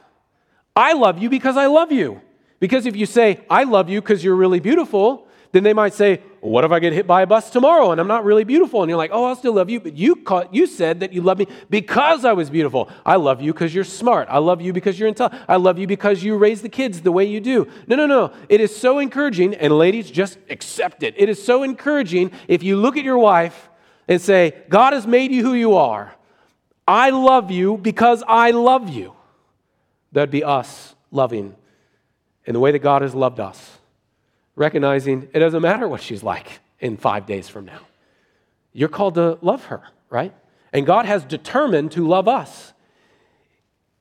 I 0.76 0.94
love 0.94 1.20
you 1.20 1.30
because 1.30 1.58
I 1.58 1.68
love 1.68 1.92
you. 1.92 2.22
Because 2.60 2.86
if 2.86 2.96
you 2.96 3.06
say, 3.06 3.42
I 3.50 3.64
love 3.64 3.90
you 3.90 4.02
because 4.02 4.24
you're 4.24 4.36
really 4.36 4.60
beautiful, 4.60 5.28
then 5.52 5.64
they 5.64 5.74
might 5.74 5.94
say, 5.94 6.22
well, 6.42 6.52
What 6.52 6.66
if 6.66 6.72
I 6.72 6.80
get 6.80 6.92
hit 6.92 7.08
by 7.08 7.22
a 7.22 7.28
bus 7.28 7.50
tomorrow 7.50 7.92
and 7.92 8.02
I'm 8.02 8.08
not 8.08 8.26
really 8.26 8.44
beautiful? 8.44 8.84
And 8.84 8.90
you're 8.90 8.98
like, 8.98 9.12
Oh, 9.14 9.24
I'll 9.26 9.36
still 9.38 9.54
love 9.54 9.70
you. 9.70 9.80
But 9.80 9.96
you, 9.96 10.18
caught, 10.18 10.54
you 10.54 10.68
said 10.68 11.00
that 11.00 11.14
you 11.14 11.22
love 11.22 11.40
me 11.40 11.48
because 11.70 12.26
I 12.26 12.34
was 12.34 12.50
beautiful. 12.50 12.90
I 13.06 13.16
love 13.16 13.42
you 13.42 13.54
because 13.54 13.74
you're 13.74 13.86
smart. 13.86 14.28
I 14.30 14.40
love 14.40 14.62
you 14.62 14.74
because 14.74 15.00
you're 15.00 15.08
intelligent. 15.08 15.42
I 15.48 15.56
love 15.56 15.80
you 15.80 15.88
because 15.88 16.24
you 16.24 16.38
raise 16.38 16.62
the 16.62 16.70
kids 16.70 17.02
the 17.02 17.12
way 17.12 17.24
you 17.26 17.40
do. 17.40 17.68
No, 17.88 17.96
no, 17.96 18.06
no. 18.06 18.34
It 18.50 18.60
is 18.60 18.76
so 18.76 19.00
encouraging, 19.00 19.56
and 19.56 19.78
ladies, 19.78 20.12
just 20.12 20.38
accept 20.50 21.04
it. 21.04 21.14
It 21.18 21.30
is 21.30 21.42
so 21.42 21.64
encouraging 21.64 22.32
if 22.50 22.62
you 22.62 22.76
look 22.76 22.98
at 22.98 23.06
your 23.06 23.18
wife 23.18 23.70
and 24.08 24.22
say, 24.22 24.54
God 24.68 24.94
has 24.94 25.08
made 25.08 25.32
you 25.32 25.42
who 25.42 25.54
you 25.54 25.76
are. 25.76 26.14
I 26.88 27.10
love 27.12 27.50
you 27.50 27.78
because 27.78 28.24
I 28.28 28.52
love 28.52 28.90
you. 28.90 29.15
That'd 30.16 30.32
be 30.32 30.46
us 30.46 30.96
loving 31.12 31.58
in 32.46 32.54
the 32.54 32.60
way 32.62 32.72
that 32.72 32.80
God 32.80 33.02
has 33.02 33.14
loved 33.14 33.42
us, 33.42 33.80
recognizing 34.56 35.28
it 35.34 35.40
doesn't 35.40 35.62
matter 35.62 35.90
what 35.90 36.02
she's 36.02 36.24
like 36.24 36.62
in 36.80 36.96
five 36.96 37.26
days 37.26 37.50
from 37.50 37.66
now. 37.66 37.82
You're 38.72 38.88
called 38.88 39.16
to 39.16 39.38
love 39.42 39.66
her, 39.66 39.84
right? 40.10 40.34
And 40.72 40.86
God 40.86 41.06
has 41.06 41.26
determined 41.26 41.92
to 41.92 42.08
love 42.08 42.30
us. 42.30 42.72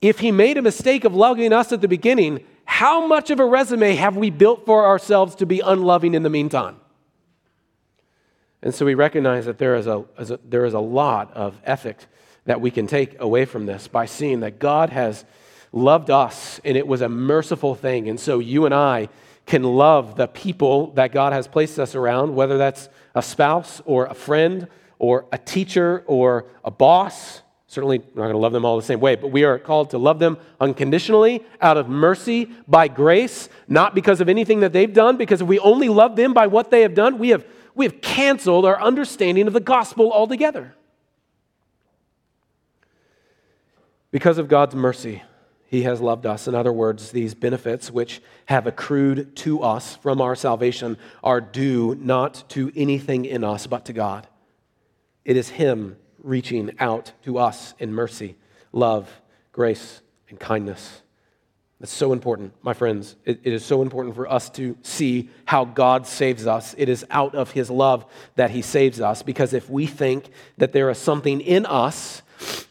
If 0.00 0.20
He 0.20 0.30
made 0.30 0.56
a 0.56 0.62
mistake 0.62 1.04
of 1.04 1.16
loving 1.16 1.52
us 1.52 1.72
at 1.72 1.80
the 1.80 1.88
beginning, 1.88 2.44
how 2.64 3.08
much 3.08 3.30
of 3.30 3.40
a 3.40 3.44
resume 3.44 3.96
have 3.96 4.16
we 4.16 4.30
built 4.30 4.64
for 4.64 4.86
ourselves 4.86 5.34
to 5.36 5.46
be 5.46 5.58
unloving 5.58 6.14
in 6.14 6.22
the 6.22 6.30
meantime? 6.30 6.76
And 8.62 8.72
so 8.72 8.86
we 8.86 8.94
recognize 8.94 9.46
that 9.46 9.58
there 9.58 9.74
is 9.74 9.88
a, 9.88 10.04
there 10.44 10.64
is 10.64 10.74
a 10.74 10.80
lot 10.80 11.32
of 11.32 11.60
ethic 11.64 12.06
that 12.44 12.60
we 12.60 12.70
can 12.70 12.86
take 12.86 13.20
away 13.20 13.46
from 13.46 13.66
this 13.66 13.88
by 13.88 14.06
seeing 14.06 14.40
that 14.40 14.60
God 14.60 14.90
has 14.90 15.24
loved 15.74 16.08
us 16.08 16.60
and 16.64 16.76
it 16.76 16.86
was 16.86 17.00
a 17.00 17.08
merciful 17.08 17.74
thing. 17.74 18.08
And 18.08 18.18
so 18.18 18.38
you 18.38 18.64
and 18.64 18.72
I 18.72 19.08
can 19.44 19.64
love 19.64 20.16
the 20.16 20.28
people 20.28 20.92
that 20.92 21.12
God 21.12 21.32
has 21.32 21.48
placed 21.48 21.78
us 21.78 21.94
around, 21.94 22.34
whether 22.34 22.56
that's 22.56 22.88
a 23.14 23.20
spouse 23.20 23.82
or 23.84 24.06
a 24.06 24.14
friend 24.14 24.68
or 24.98 25.26
a 25.32 25.38
teacher 25.38 26.04
or 26.06 26.46
a 26.64 26.70
boss. 26.70 27.42
Certainly, 27.66 27.98
we're 27.98 28.22
not 28.22 28.28
going 28.28 28.34
to 28.34 28.38
love 28.38 28.52
them 28.52 28.64
all 28.64 28.76
the 28.76 28.84
same 28.84 29.00
way, 29.00 29.16
but 29.16 29.32
we 29.32 29.42
are 29.42 29.58
called 29.58 29.90
to 29.90 29.98
love 29.98 30.20
them 30.20 30.38
unconditionally, 30.60 31.44
out 31.60 31.76
of 31.76 31.88
mercy, 31.88 32.44
by 32.68 32.86
grace, 32.86 33.48
not 33.66 33.96
because 33.96 34.20
of 34.20 34.28
anything 34.28 34.60
that 34.60 34.72
they've 34.72 34.92
done, 34.92 35.16
because 35.16 35.40
if 35.40 35.48
we 35.48 35.58
only 35.58 35.88
love 35.88 36.14
them 36.14 36.32
by 36.32 36.46
what 36.46 36.70
they 36.70 36.82
have 36.82 36.94
done, 36.94 37.18
we 37.18 37.30
have, 37.30 37.44
we 37.74 37.84
have 37.84 38.00
canceled 38.00 38.64
our 38.64 38.80
understanding 38.80 39.48
of 39.48 39.52
the 39.52 39.60
gospel 39.60 40.12
altogether. 40.12 40.72
Because 44.12 44.38
of 44.38 44.46
God's 44.46 44.76
mercy, 44.76 45.24
He 45.66 45.82
has 45.82 46.00
loved 46.00 46.26
us. 46.26 46.46
In 46.46 46.54
other 46.54 46.72
words, 46.72 47.10
these 47.10 47.34
benefits 47.34 47.90
which 47.90 48.20
have 48.46 48.66
accrued 48.66 49.34
to 49.36 49.62
us 49.62 49.96
from 49.96 50.20
our 50.20 50.36
salvation 50.36 50.96
are 51.22 51.40
due 51.40 51.96
not 52.00 52.44
to 52.50 52.70
anything 52.76 53.24
in 53.24 53.42
us, 53.42 53.66
but 53.66 53.84
to 53.86 53.92
God. 53.92 54.28
It 55.24 55.36
is 55.36 55.48
Him 55.48 55.96
reaching 56.22 56.72
out 56.78 57.12
to 57.24 57.38
us 57.38 57.74
in 57.78 57.92
mercy, 57.92 58.36
love, 58.72 59.10
grace, 59.52 60.00
and 60.28 60.38
kindness. 60.38 61.02
That's 61.80 61.92
so 61.92 62.12
important, 62.12 62.54
my 62.62 62.72
friends. 62.72 63.16
It, 63.24 63.40
it 63.42 63.52
is 63.52 63.64
so 63.64 63.82
important 63.82 64.14
for 64.14 64.30
us 64.30 64.48
to 64.50 64.76
see 64.82 65.28
how 65.44 65.64
God 65.64 66.06
saves 66.06 66.46
us. 66.46 66.74
It 66.78 66.88
is 66.88 67.04
out 67.10 67.34
of 67.34 67.50
His 67.50 67.68
love 67.68 68.06
that 68.36 68.50
He 68.50 68.62
saves 68.62 69.00
us, 69.00 69.22
because 69.22 69.52
if 69.52 69.68
we 69.68 69.86
think 69.86 70.30
that 70.56 70.72
there 70.72 70.88
is 70.88 70.98
something 70.98 71.40
in 71.40 71.66
us 71.66 72.22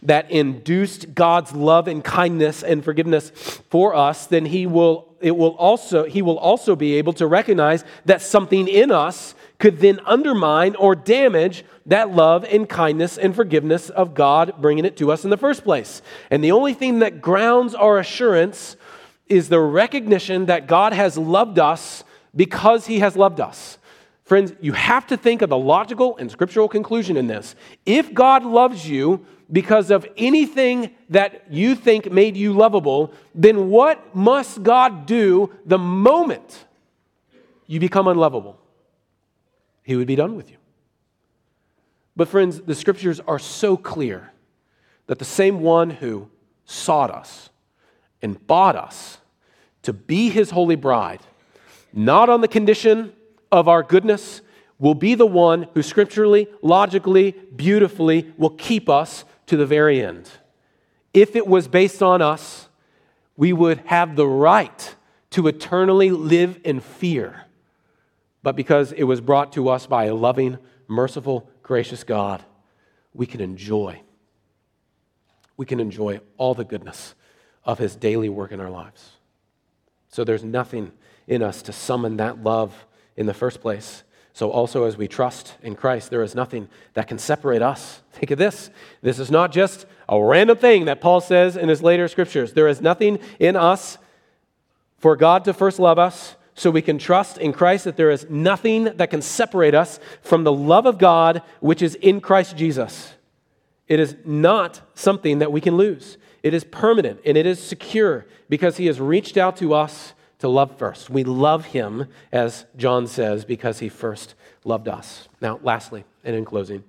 that 0.02 0.30
induced 0.32 1.14
God's 1.16 1.54
love 1.54 1.88
and 1.88 2.04
kindness 2.04 2.64
and 2.64 2.84
forgiveness 2.84 3.30
for 3.70 3.96
us, 3.96 4.28
then 4.28 4.46
he 4.46 4.66
will, 4.68 5.08
it 5.22 5.36
will 5.36 5.56
also, 5.56 6.06
he 6.06 6.22
will 6.22 6.38
also 6.38 6.76
be 6.76 6.94
able 6.94 7.14
to 7.14 7.28
recognize 7.28 7.84
that 8.06 8.22
something 8.22 8.68
in 8.68 8.92
us 8.92 9.36
could 9.60 9.80
then 9.80 10.00
undermine 10.06 10.76
or 10.76 10.96
damage 10.96 11.64
that 11.86 12.12
love 12.12 12.44
and 12.46 12.68
kindness 12.68 13.18
and 13.18 13.36
forgiveness 13.36 13.90
of 13.90 14.14
God 14.14 14.56
bringing 14.60 14.86
it 14.86 14.98
to 14.98 15.12
us 15.12 15.24
in 15.24 15.30
the 15.30 15.38
first 15.38 15.64
place. 15.64 16.02
And 16.30 16.44
the 16.44 16.52
only 16.52 16.74
thing 16.74 17.00
that 17.00 17.22
grounds 17.22 17.74
our 17.76 17.98
assurance 17.98 18.76
is 19.28 19.50
the 19.50 19.60
recognition 19.60 20.48
that 20.48 20.68
God 20.68 20.94
has 20.94 21.18
loved 21.18 21.60
us 21.60 22.04
because 22.36 22.88
he 22.88 23.00
has 23.00 23.16
loved 23.16 23.40
us. 23.40 23.78
Friends, 24.24 24.54
you 24.62 24.74
have 24.74 25.06
to 25.08 25.18
think 25.18 25.42
of 25.42 25.50
the 25.50 25.58
logical 25.58 26.18
and 26.18 26.32
scriptural 26.32 26.68
conclusion 26.68 27.18
in 27.18 27.28
this. 27.28 27.56
If 27.86 28.14
God 28.14 28.46
loves 28.46 28.88
you, 28.88 29.26
because 29.54 29.92
of 29.92 30.06
anything 30.18 30.90
that 31.10 31.46
you 31.52 31.76
think 31.76 32.12
made 32.12 32.36
you 32.36 32.52
lovable, 32.54 33.14
then 33.36 33.70
what 33.70 34.16
must 34.16 34.64
God 34.64 35.06
do 35.06 35.54
the 35.64 35.78
moment 35.78 36.66
you 37.68 37.80
become 37.80 38.08
unlovable? 38.08 38.60
He 39.84 39.96
would 39.96 40.08
be 40.08 40.16
done 40.16 40.36
with 40.36 40.50
you. 40.50 40.58
But, 42.16 42.28
friends, 42.28 42.62
the 42.62 42.74
scriptures 42.74 43.20
are 43.20 43.38
so 43.38 43.78
clear 43.78 44.32
that 45.06 45.20
the 45.20 45.26
same 45.26 45.60
one 45.62 45.92
who 45.92 46.30
sought 46.66 47.12
us 47.12 47.50
and 48.24 48.46
bought 48.48 48.76
us 48.76 49.20
to 49.84 49.94
be 49.94 50.30
his 50.30 50.50
holy 50.50 50.76
bride, 50.76 51.22
not 51.92 52.28
on 52.28 52.42
the 52.42 52.48
condition 52.48 53.14
of 53.52 53.68
our 53.68 53.84
goodness, 53.84 54.42
will 54.80 54.96
be 54.96 55.14
the 55.14 55.28
one 55.28 55.68
who 55.76 55.84
scripturally, 55.84 56.48
logically, 56.62 57.32
beautifully 57.56 58.34
will 58.38 58.50
keep 58.50 58.90
us 58.90 59.26
to 59.48 59.58
the 59.58 59.66
very 59.66 60.04
end. 60.04 60.30
If 61.14 61.36
it 61.36 61.48
was 61.48 61.68
based 61.68 62.02
on 62.02 62.22
us, 62.22 62.68
we 63.36 63.54
would 63.54 63.80
have 63.86 64.16
the 64.16 64.28
right 64.28 64.96
to 65.32 65.48
eternally 65.48 66.12
live 66.12 66.60
in 66.64 66.80
fear. 66.80 67.46
But 68.42 68.56
because 68.56 68.92
it 68.92 69.04
was 69.04 69.22
brought 69.22 69.54
to 69.54 69.70
us 69.70 69.88
by 69.88 70.06
a 70.06 70.14
loving, 70.14 70.58
merciful, 70.88 71.50
gracious 71.62 72.04
God, 72.04 72.44
we 73.14 73.26
can 73.26 73.42
enjoy. 73.42 74.02
We 75.56 75.66
can 75.66 75.80
enjoy 75.80 76.20
all 76.38 76.54
the 76.54 76.66
goodness 76.66 77.16
of 77.64 77.80
His 77.80 77.96
daily 77.96 78.30
work 78.30 78.52
in 78.52 78.60
our 78.60 78.70
lives. 78.70 79.12
So 80.10 80.24
there's 80.24 80.44
nothing 80.44 80.92
in 81.28 81.42
us 81.42 81.62
to 81.64 81.74
summon 81.74 82.18
that 82.18 82.44
love 82.44 82.86
in 83.16 83.26
the 83.26 83.34
first 83.34 83.62
place. 83.62 84.04
So, 84.36 84.50
also, 84.50 84.86
as 84.86 84.98
we 84.98 85.08
trust 85.08 85.56
in 85.62 85.76
Christ, 85.76 86.10
there 86.10 86.24
is 86.24 86.34
nothing 86.34 86.68
that 86.96 87.08
can 87.08 87.20
separate 87.20 87.62
us. 87.62 88.02
Think 88.14 88.32
of 88.32 88.40
this. 88.40 88.72
This 89.04 89.20
is 89.20 89.30
not 89.30 89.52
just 89.52 89.86
a 90.10 90.22
random 90.22 90.58
thing 90.58 90.86
that 90.86 91.02
Paul 91.02 91.22
says 91.22 91.56
in 91.56 91.70
his 91.70 91.84
later 91.84 92.08
scriptures. 92.08 92.54
There 92.54 92.68
is 92.68 92.82
nothing 92.82 93.20
in 93.40 93.56
us 93.56 94.00
for 94.98 95.16
God 95.16 95.46
to 95.46 95.54
first 95.54 95.78
love 95.78 96.00
us, 96.00 96.36
so 96.56 96.72
we 96.72 96.82
can 96.82 96.98
trust 96.98 97.38
in 97.38 97.54
Christ 97.54 97.84
that 97.86 97.98
there 97.98 98.10
is 98.10 98.28
nothing 98.30 98.86
that 98.86 99.10
can 99.10 99.22
separate 99.22 99.76
us 99.76 100.00
from 100.22 100.44
the 100.44 100.52
love 100.52 100.86
of 100.86 100.98
God 100.98 101.42
which 101.60 101.82
is 101.82 101.96
in 101.96 102.22
Christ 102.22 102.58
Jesus. 102.58 103.14
It 103.88 104.00
is 104.00 104.16
not 104.26 104.82
something 104.96 105.40
that 105.40 105.52
we 105.52 105.62
can 105.62 105.78
lose. 105.78 106.18
It 106.42 106.54
is 106.54 106.64
permanent 106.64 107.20
and 107.26 107.38
it 107.38 107.46
is 107.46 107.62
secure 107.62 108.26
because 108.50 108.78
he 108.78 108.86
has 108.86 109.00
reached 109.00 109.38
out 109.38 109.58
to 109.58 109.74
us 109.74 110.14
to 110.44 110.50
love 110.50 110.78
first. 110.78 111.10
We 111.10 111.24
love 111.24 111.68
him, 111.68 112.10
as 112.30 112.66
John 112.76 113.08
says, 113.08 113.46
because 113.46 113.80
he 113.80 113.88
first 113.88 114.36
loved 114.66 114.90
us. 114.90 115.30
Now, 115.40 115.58
lastly, 115.64 116.04
and 116.22 116.36
in 116.36 116.44
closing, 116.44 116.84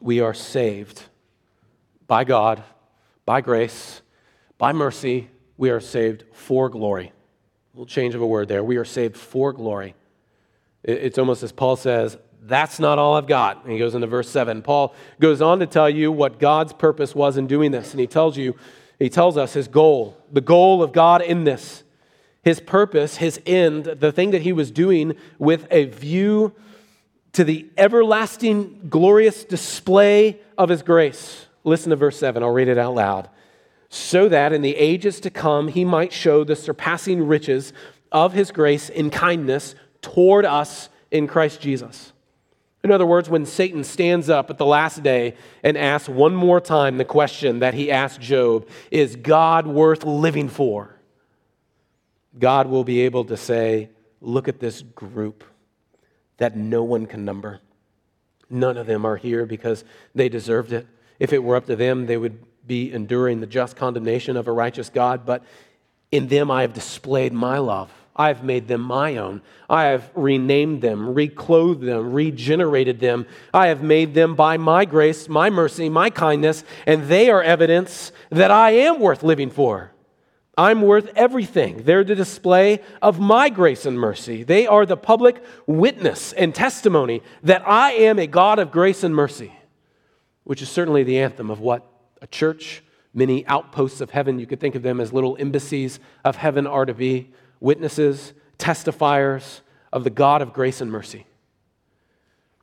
we 0.00 0.20
are 0.20 0.34
saved 0.34 1.02
by 2.06 2.22
God, 2.22 2.62
by 3.26 3.40
grace, 3.40 4.02
by 4.56 4.72
mercy. 4.72 5.28
We 5.56 5.70
are 5.70 5.80
saved 5.80 6.22
for 6.32 6.68
glory. 6.68 7.06
A 7.06 7.76
little 7.76 7.86
change 7.86 8.14
of 8.14 8.20
a 8.20 8.26
word 8.26 8.46
there. 8.46 8.62
We 8.62 8.76
are 8.76 8.84
saved 8.84 9.16
for 9.16 9.52
glory. 9.52 9.96
It's 10.84 11.18
almost 11.18 11.42
as 11.42 11.50
Paul 11.50 11.74
says, 11.74 12.16
that's 12.40 12.78
not 12.78 13.00
all 13.00 13.16
I've 13.16 13.26
got. 13.26 13.64
And 13.64 13.72
he 13.72 13.80
goes 13.80 13.96
into 13.96 14.06
verse 14.06 14.30
7. 14.30 14.62
Paul 14.62 14.94
goes 15.18 15.42
on 15.42 15.58
to 15.58 15.66
tell 15.66 15.90
you 15.90 16.12
what 16.12 16.38
God's 16.38 16.72
purpose 16.72 17.16
was 17.16 17.36
in 17.36 17.48
doing 17.48 17.72
this. 17.72 17.90
And 17.90 17.98
he 17.98 18.06
tells 18.06 18.36
you 18.36 18.54
he 18.98 19.08
tells 19.08 19.36
us 19.36 19.52
his 19.52 19.68
goal, 19.68 20.16
the 20.32 20.40
goal 20.40 20.82
of 20.82 20.92
God 20.92 21.22
in 21.22 21.44
this, 21.44 21.82
his 22.42 22.60
purpose, 22.60 23.16
his 23.16 23.40
end, 23.46 23.84
the 23.84 24.12
thing 24.12 24.30
that 24.30 24.42
he 24.42 24.52
was 24.52 24.70
doing 24.70 25.16
with 25.38 25.66
a 25.70 25.84
view 25.84 26.54
to 27.32 27.44
the 27.44 27.68
everlasting, 27.76 28.86
glorious 28.88 29.44
display 29.44 30.38
of 30.56 30.68
his 30.68 30.82
grace. 30.82 31.46
Listen 31.64 31.90
to 31.90 31.96
verse 31.96 32.18
7. 32.18 32.42
I'll 32.42 32.50
read 32.50 32.68
it 32.68 32.78
out 32.78 32.94
loud. 32.94 33.28
So 33.88 34.28
that 34.28 34.52
in 34.52 34.62
the 34.62 34.76
ages 34.76 35.20
to 35.20 35.30
come 35.30 35.68
he 35.68 35.84
might 35.84 36.12
show 36.12 36.44
the 36.44 36.56
surpassing 36.56 37.26
riches 37.26 37.72
of 38.12 38.32
his 38.32 38.50
grace 38.50 38.88
in 38.88 39.10
kindness 39.10 39.74
toward 40.00 40.44
us 40.44 40.88
in 41.10 41.26
Christ 41.26 41.60
Jesus. 41.60 42.12
In 42.84 42.90
other 42.90 43.06
words, 43.06 43.30
when 43.30 43.46
Satan 43.46 43.82
stands 43.82 44.28
up 44.28 44.50
at 44.50 44.58
the 44.58 44.66
last 44.66 45.02
day 45.02 45.36
and 45.62 45.76
asks 45.78 46.06
one 46.06 46.34
more 46.34 46.60
time 46.60 46.98
the 46.98 47.04
question 47.06 47.60
that 47.60 47.72
he 47.72 47.90
asked 47.90 48.20
Job 48.20 48.68
Is 48.90 49.16
God 49.16 49.66
worth 49.66 50.04
living 50.04 50.50
for? 50.50 50.94
God 52.38 52.66
will 52.66 52.84
be 52.84 53.00
able 53.00 53.24
to 53.24 53.38
say, 53.38 53.88
Look 54.20 54.48
at 54.48 54.60
this 54.60 54.82
group 54.82 55.44
that 56.36 56.56
no 56.56 56.84
one 56.84 57.06
can 57.06 57.24
number. 57.24 57.60
None 58.50 58.76
of 58.76 58.86
them 58.86 59.06
are 59.06 59.16
here 59.16 59.46
because 59.46 59.82
they 60.14 60.28
deserved 60.28 60.72
it. 60.72 60.86
If 61.18 61.32
it 61.32 61.42
were 61.42 61.56
up 61.56 61.66
to 61.66 61.76
them, 61.76 62.04
they 62.04 62.18
would 62.18 62.38
be 62.66 62.92
enduring 62.92 63.40
the 63.40 63.46
just 63.46 63.76
condemnation 63.76 64.36
of 64.36 64.46
a 64.46 64.52
righteous 64.52 64.90
God. 64.90 65.24
But 65.24 65.42
in 66.10 66.28
them 66.28 66.50
I 66.50 66.62
have 66.62 66.74
displayed 66.74 67.32
my 67.32 67.58
love. 67.58 67.90
I've 68.16 68.44
made 68.44 68.68
them 68.68 68.80
my 68.80 69.16
own. 69.16 69.42
I 69.68 69.84
have 69.84 70.10
renamed 70.14 70.82
them, 70.82 71.14
reclothed 71.14 71.82
them, 71.82 72.12
regenerated 72.12 73.00
them. 73.00 73.26
I 73.52 73.68
have 73.68 73.82
made 73.82 74.14
them 74.14 74.36
by 74.36 74.56
my 74.56 74.84
grace, 74.84 75.28
my 75.28 75.50
mercy, 75.50 75.88
my 75.88 76.10
kindness, 76.10 76.62
and 76.86 77.08
they 77.08 77.28
are 77.28 77.42
evidence 77.42 78.12
that 78.30 78.52
I 78.52 78.70
am 78.70 79.00
worth 79.00 79.22
living 79.22 79.50
for. 79.50 79.90
I'm 80.56 80.82
worth 80.82 81.10
everything. 81.16 81.82
They're 81.82 82.04
the 82.04 82.14
display 82.14 82.80
of 83.02 83.18
my 83.18 83.48
grace 83.48 83.86
and 83.86 83.98
mercy. 83.98 84.44
They 84.44 84.68
are 84.68 84.86
the 84.86 84.96
public 84.96 85.42
witness 85.66 86.32
and 86.32 86.54
testimony 86.54 87.22
that 87.42 87.66
I 87.66 87.92
am 87.92 88.20
a 88.20 88.28
God 88.28 88.60
of 88.60 88.70
grace 88.70 89.02
and 89.02 89.14
mercy, 89.14 89.52
which 90.44 90.62
is 90.62 90.68
certainly 90.68 91.02
the 91.02 91.18
anthem 91.18 91.50
of 91.50 91.58
what 91.58 91.84
a 92.22 92.28
church, 92.28 92.84
many 93.12 93.44
outposts 93.48 94.00
of 94.00 94.10
heaven, 94.10 94.38
you 94.38 94.46
could 94.46 94.60
think 94.60 94.76
of 94.76 94.82
them 94.82 95.00
as 95.00 95.12
little 95.12 95.36
embassies 95.40 95.98
of 96.24 96.36
heaven, 96.36 96.68
are 96.68 96.86
to 96.86 96.94
be 96.94 97.32
witnesses, 97.60 98.32
testifiers 98.58 99.60
of 99.92 100.04
the 100.04 100.10
God 100.10 100.42
of 100.42 100.52
grace 100.52 100.80
and 100.80 100.90
mercy. 100.90 101.26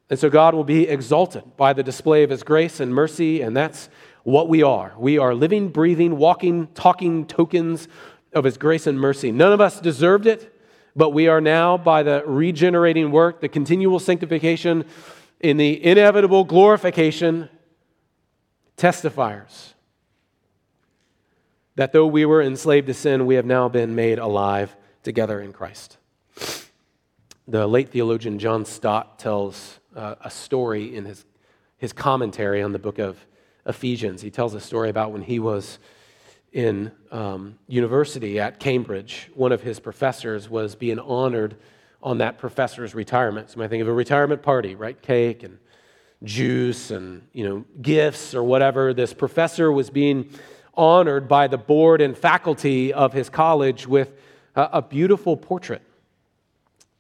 And 0.10 0.20
so 0.20 0.30
God 0.30 0.54
will 0.54 0.66
be 0.66 0.88
exalted 0.88 1.44
by 1.56 1.74
the 1.74 1.84
display 1.84 2.24
of 2.24 2.30
his 2.30 2.44
grace 2.44 2.80
and 2.80 2.94
mercy, 2.94 3.42
and 3.42 3.56
that's 3.56 3.90
what 4.24 4.50
we 4.50 4.62
are. 4.62 4.94
We 4.98 5.18
are 5.18 5.34
living, 5.34 5.70
breathing, 5.70 6.18
walking, 6.18 6.68
talking 6.74 7.26
tokens 7.26 7.88
of 8.34 8.44
his 8.44 8.58
grace 8.58 8.88
and 8.88 9.00
mercy. 9.00 9.32
None 9.32 9.54
of 9.54 9.62
us 9.62 9.80
deserved 9.80 10.28
it. 10.28 10.54
but 10.94 11.12
we 11.12 11.30
are 11.30 11.40
now, 11.40 11.78
by 11.78 12.04
the 12.04 12.22
regenerating 12.26 13.12
work, 13.12 13.40
the 13.40 13.48
continual 13.48 13.98
sanctification, 13.98 14.84
in 15.40 15.56
the 15.56 15.84
inevitable 15.86 16.44
glorification, 16.44 17.48
testifiers 18.76 19.74
that 21.76 21.94
though 21.94 22.06
we 22.06 22.26
were 22.26 22.42
enslaved 22.42 22.88
to 22.88 22.94
sin, 22.94 23.26
we 23.26 23.36
have 23.36 23.46
now 23.46 23.70
been 23.70 23.96
made 23.96 24.20
alive 24.20 24.76
together 25.04 25.42
in 25.42 25.54
Christ. 25.54 25.98
The 27.48 27.68
late 27.68 27.90
theologian 27.90 28.40
John 28.40 28.66
Stott 28.66 29.20
tells 29.20 29.80
uh, 29.96 30.16
a 30.22 30.30
story 30.30 30.96
in 30.96 31.06
his, 31.06 31.26
his 31.78 31.92
commentary 31.94 32.62
on 32.62 32.72
the 32.72 32.80
book 32.80 33.00
of 33.00 33.18
Ephesians. 33.66 34.22
He 34.22 34.32
tells 34.32 34.54
a 34.54 34.62
story 34.62 34.90
about 34.90 35.12
when 35.12 35.22
he 35.22 35.40
was 35.40 35.80
in 36.52 36.92
um, 37.12 37.58
university 37.68 38.40
at 38.40 38.60
Cambridge, 38.60 39.32
one 39.34 39.52
of 39.52 39.62
his 39.62 39.80
professors 39.80 40.50
was 40.50 40.76
being 40.76 41.00
honored 41.00 41.56
on 42.04 42.18
that 42.18 42.38
professor's 42.38 42.94
retirement. 42.94 43.50
So 43.50 43.60
might 43.60 43.70
think 43.70 43.82
of 43.82 43.88
a 43.88 43.94
retirement 43.94 44.42
party, 44.42 44.76
right? 44.76 45.02
Cake 45.02 45.44
and 45.44 45.60
juice 46.24 46.92
and 46.92 47.28
you 47.34 47.48
know 47.48 47.66
gifts 47.82 48.36
or 48.36 48.44
whatever. 48.44 48.94
This 48.94 49.14
professor 49.14 49.72
was 49.72 49.90
being 49.90 50.30
honored 50.74 51.28
by 51.28 51.48
the 51.48 51.58
board 51.58 52.02
and 52.02 52.18
faculty 52.18 52.94
of 52.94 53.14
his 53.14 53.30
college 53.30 53.88
with 53.88 54.12
a, 54.56 54.82
beautiful 54.82 55.38
portrait, 55.38 55.82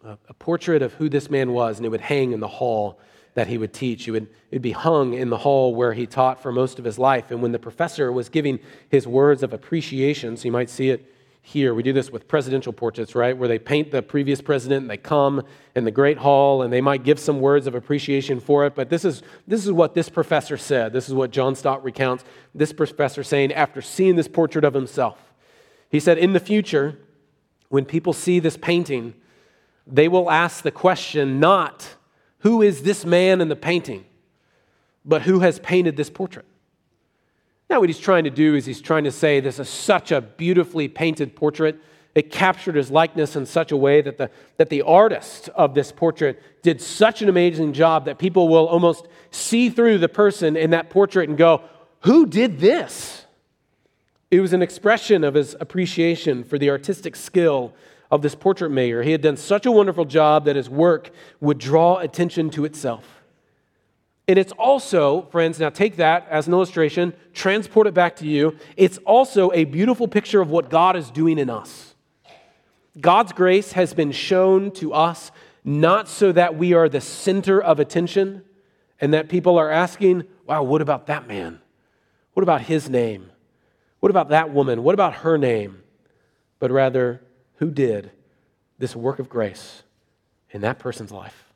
a, 0.04 0.18
a 0.28 0.34
portrait 0.34 0.82
of 0.82 0.94
who 0.94 1.10
this 1.10 1.30
man 1.30 1.54
was, 1.54 1.78
and 1.78 1.86
it 1.86 1.90
would 1.90 2.02
hang 2.02 2.32
in 2.32 2.40
the 2.40 2.48
hall 2.48 3.00
that 3.34 3.48
he 3.48 3.58
would 3.58 3.74
teach. 3.74 4.08
It 4.08 4.12
would 4.12 4.28
it'd 4.52 4.62
be 4.62 4.72
hung 4.72 5.14
in 5.14 5.30
the 5.30 5.38
hall 5.38 5.74
where 5.74 5.94
he 5.94 6.06
taught 6.06 6.42
for 6.42 6.52
most 6.52 6.80
of 6.80 6.86
his 6.86 7.00
life. 7.00 7.32
And 7.32 7.42
when 7.42 7.52
the 7.52 7.60
professor 7.60 8.12
was 8.12 8.30
giving 8.30 8.60
his 8.90 9.08
words 9.08 9.44
of 9.44 9.54
appreciation, 9.54 10.36
so 10.36 10.46
you 10.46 10.52
might 10.52 10.70
see 10.70 10.90
it 10.90 11.12
here. 11.42 11.74
We 11.74 11.84
do 11.84 11.94
this 11.94 12.12
with 12.12 12.28
presidential 12.28 12.72
portraits, 12.72 13.16
right? 13.16 13.36
Where 13.36 13.48
they 13.48 13.58
paint 13.58 13.92
the 13.92 14.02
previous 14.02 14.42
president 14.42 14.84
and 14.84 14.90
they 14.90 14.98
come 14.98 15.44
in 15.76 15.86
the 15.86 15.92
Great 15.92 16.20
Hall 16.20 16.62
and 16.62 16.72
they 16.72 16.82
might 16.82 17.04
give 17.04 17.20
some 17.20 17.40
words 17.40 17.66
of 17.66 17.74
appreciation 17.74 18.40
for 18.40 18.66
it. 18.66 18.76
But 18.76 18.90
this 18.90 19.04
is, 19.04 19.24
this 19.48 19.66
is 19.66 19.72
what 19.72 19.96
this 19.96 20.08
professor 20.08 20.56
said. 20.56 20.94
This 20.94 21.08
is 21.08 21.16
what 21.16 21.32
John 21.32 21.56
Stott 21.56 21.84
recounts. 21.84 22.24
This 22.54 22.72
professor 22.72 23.24
saying, 23.24 23.54
after 23.54 23.82
seeing 23.82 24.16
this 24.16 24.28
portrait 24.28 24.64
of 24.64 24.74
himself, 24.74 25.34
he 25.90 26.00
said, 26.00 26.18
In 26.18 26.34
the 26.34 26.40
future, 26.40 27.00
when 27.72 27.86
people 27.86 28.12
see 28.12 28.40
this 28.40 28.58
painting, 28.58 29.14
they 29.88 30.10
will 30.10 30.30
ask 30.30 30.62
the 30.62 30.72
question 30.72 31.40
not, 31.40 31.96
who 32.40 32.62
is 32.62 32.84
this 32.84 33.06
man 33.06 33.40
in 33.40 33.48
the 33.48 33.56
painting? 33.56 34.04
But 35.06 35.22
who 35.22 35.40
has 35.40 35.58
painted 35.60 35.96
this 35.96 36.10
portrait? 36.10 36.46
Now, 37.70 37.80
what 37.80 37.88
he's 37.88 37.98
trying 37.98 38.26
to 38.26 38.30
do 38.30 38.56
is 38.56 38.66
he's 38.66 38.82
trying 38.82 39.06
to 39.06 39.12
say 39.12 39.40
this 39.40 39.58
is 39.58 39.70
such 39.70 40.12
a 40.12 40.20
beautifully 40.20 40.90
painted 40.90 41.34
portrait. 41.34 41.78
It 42.14 42.30
captured 42.30 42.76
his 42.76 42.92
likeness 42.92 43.38
in 43.38 43.46
such 43.46 43.72
a 43.72 43.78
way 43.78 44.02
that 44.02 44.18
the, 44.18 44.30
that 44.58 44.70
the 44.70 44.82
artist 44.82 45.48
of 45.56 45.74
this 45.74 45.94
portrait 45.94 46.44
did 46.64 46.82
such 46.82 47.22
an 47.22 47.30
amazing 47.30 47.72
job 47.72 48.04
that 48.04 48.20
people 48.20 48.50
will 48.50 48.68
almost 48.68 49.08
see 49.32 49.70
through 49.70 50.00
the 50.00 50.10
person 50.10 50.58
in 50.58 50.72
that 50.72 50.90
portrait 50.90 51.30
and 51.30 51.38
go, 51.38 51.62
Who 52.02 52.26
did 52.26 52.60
this? 52.60 53.26
It 54.32 54.40
was 54.40 54.54
an 54.54 54.62
expression 54.62 55.26
of 55.26 55.34
his 55.34 55.58
appreciation 55.60 56.46
for 56.46 56.58
the 56.58 56.70
artistic 56.70 57.18
skill 57.18 57.74
of 58.10 58.22
this 58.22 58.34
portrait 58.34 58.70
maker. 58.72 59.04
He 59.04 59.12
had 59.12 59.22
done 59.22 59.36
such 59.36 59.66
a 59.66 59.72
wonderful 59.72 60.06
job 60.06 60.46
that 60.46 60.56
his 60.56 60.70
work 60.70 61.12
would 61.42 61.58
draw 61.58 61.98
attention 61.98 62.50
to 62.52 62.64
itself. 62.64 63.22
And 64.28 64.40
it's 64.40 64.54
also, 64.54 65.24
friends, 65.24 65.60
now 65.60 65.70
take 65.70 65.98
that 65.98 66.28
as 66.30 66.48
an 66.48 66.54
illustration, 66.54 67.14
transport 67.34 67.88
it 67.88 67.94
back 67.94 68.16
to 68.18 68.26
you. 68.26 68.56
It's 68.78 68.98
also 69.00 69.52
a 69.52 69.66
beautiful 69.66 70.08
picture 70.08 70.40
of 70.40 70.50
what 70.50 70.70
God 70.70 70.96
is 70.96 71.12
doing 71.12 71.38
in 71.38 71.50
us. 71.50 71.96
God's 73.00 73.34
grace 73.34 73.74
has 73.74 73.94
been 73.94 74.12
shown 74.12 74.72
to 74.74 74.94
us 74.94 75.32
not 75.66 76.08
so 76.08 76.32
that 76.32 76.56
we 76.56 76.74
are 76.74 76.88
the 76.88 77.02
center 77.02 77.62
of 77.62 77.80
attention 77.80 78.44
and 79.02 79.14
that 79.14 79.28
people 79.28 79.58
are 79.58 79.70
asking, 79.70 80.24
wow, 80.46 80.64
what 80.64 80.82
about 80.82 81.08
that 81.08 81.28
man? 81.28 81.60
What 82.34 82.44
about 82.44 82.62
his 82.62 82.90
name? 82.90 83.31
What 84.02 84.10
about 84.10 84.30
that 84.30 84.52
woman? 84.52 84.84
What 84.84 84.94
about 84.94 85.14
her 85.14 85.38
name? 85.38 85.84
But 86.60 86.72
rather, 86.72 87.22
who 87.58 87.72
did 87.72 88.12
this 88.78 88.96
work 88.96 89.20
of 89.20 89.30
grace 89.30 89.84
in 90.50 90.62
that 90.62 90.80
person's 90.80 91.12
life? 91.12 91.54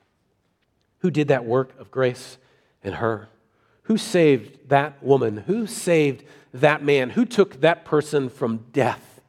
Who 0.99 1.11
did 1.11 1.27
that 1.27 1.43
work 1.43 1.77
of 1.79 1.91
grace 1.91 2.37
in 2.83 2.93
her? 2.93 3.29
Who 3.83 3.97
saved 3.97 4.69
that 4.69 5.01
woman? 5.03 5.37
Who 5.47 5.67
saved 5.67 6.23
that 6.53 6.83
man? 6.83 7.09
Who 7.11 7.25
took 7.25 7.61
that 7.61 7.83
person 7.83 8.29
from 8.29 8.65
death 8.71 9.21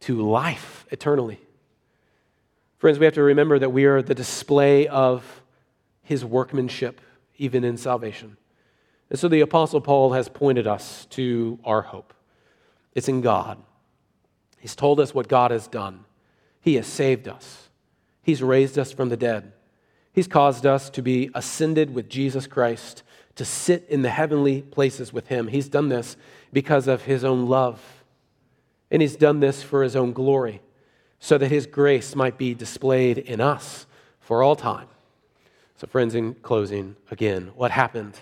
to 0.00 0.20
life 0.20 0.84
eternally? 0.90 1.40
Friends, 2.78 2.98
we 2.98 3.04
have 3.04 3.14
to 3.14 3.22
remember 3.22 3.58
that 3.58 3.70
we 3.70 3.84
are 3.84 4.02
the 4.02 4.14
display 4.14 4.88
of 4.88 5.42
his 6.02 6.24
workmanship, 6.24 7.00
even 7.38 7.62
in 7.62 7.76
salvation. 7.76 8.36
And 9.10 9.18
so 9.18 9.28
the 9.28 9.40
Apostle 9.40 9.80
Paul 9.80 10.12
has 10.12 10.28
pointed 10.28 10.66
us 10.66 11.06
to 11.10 11.60
our 11.64 11.82
hope. 11.82 12.12
It's 12.96 13.08
in 13.08 13.20
God. 13.20 13.62
He's 14.58 14.74
told 14.74 14.98
us 14.98 15.14
what 15.14 15.28
God 15.28 15.50
has 15.50 15.68
done. 15.68 16.06
He 16.60 16.74
has 16.74 16.86
saved 16.88 17.28
us, 17.28 17.68
He's 18.22 18.42
raised 18.42 18.76
us 18.76 18.90
from 18.90 19.10
the 19.10 19.16
dead. 19.16 19.52
He's 20.12 20.26
caused 20.26 20.64
us 20.64 20.88
to 20.90 21.02
be 21.02 21.28
ascended 21.34 21.94
with 21.94 22.08
Jesus 22.08 22.46
Christ, 22.46 23.02
to 23.34 23.44
sit 23.44 23.86
in 23.90 24.00
the 24.00 24.08
heavenly 24.08 24.62
places 24.62 25.12
with 25.12 25.28
Him. 25.28 25.48
He's 25.48 25.68
done 25.68 25.90
this 25.90 26.16
because 26.54 26.88
of 26.88 27.02
His 27.02 27.22
own 27.22 27.46
love. 27.46 28.02
And 28.90 29.02
He's 29.02 29.14
done 29.14 29.40
this 29.40 29.62
for 29.62 29.82
His 29.82 29.94
own 29.94 30.14
glory, 30.14 30.62
so 31.20 31.36
that 31.36 31.48
His 31.48 31.66
grace 31.66 32.16
might 32.16 32.38
be 32.38 32.54
displayed 32.54 33.18
in 33.18 33.42
us 33.42 33.86
for 34.20 34.42
all 34.42 34.56
time. 34.56 34.88
So, 35.76 35.86
friends, 35.86 36.14
in 36.14 36.32
closing, 36.36 36.96
again, 37.10 37.50
what 37.54 37.70
happened 37.70 38.14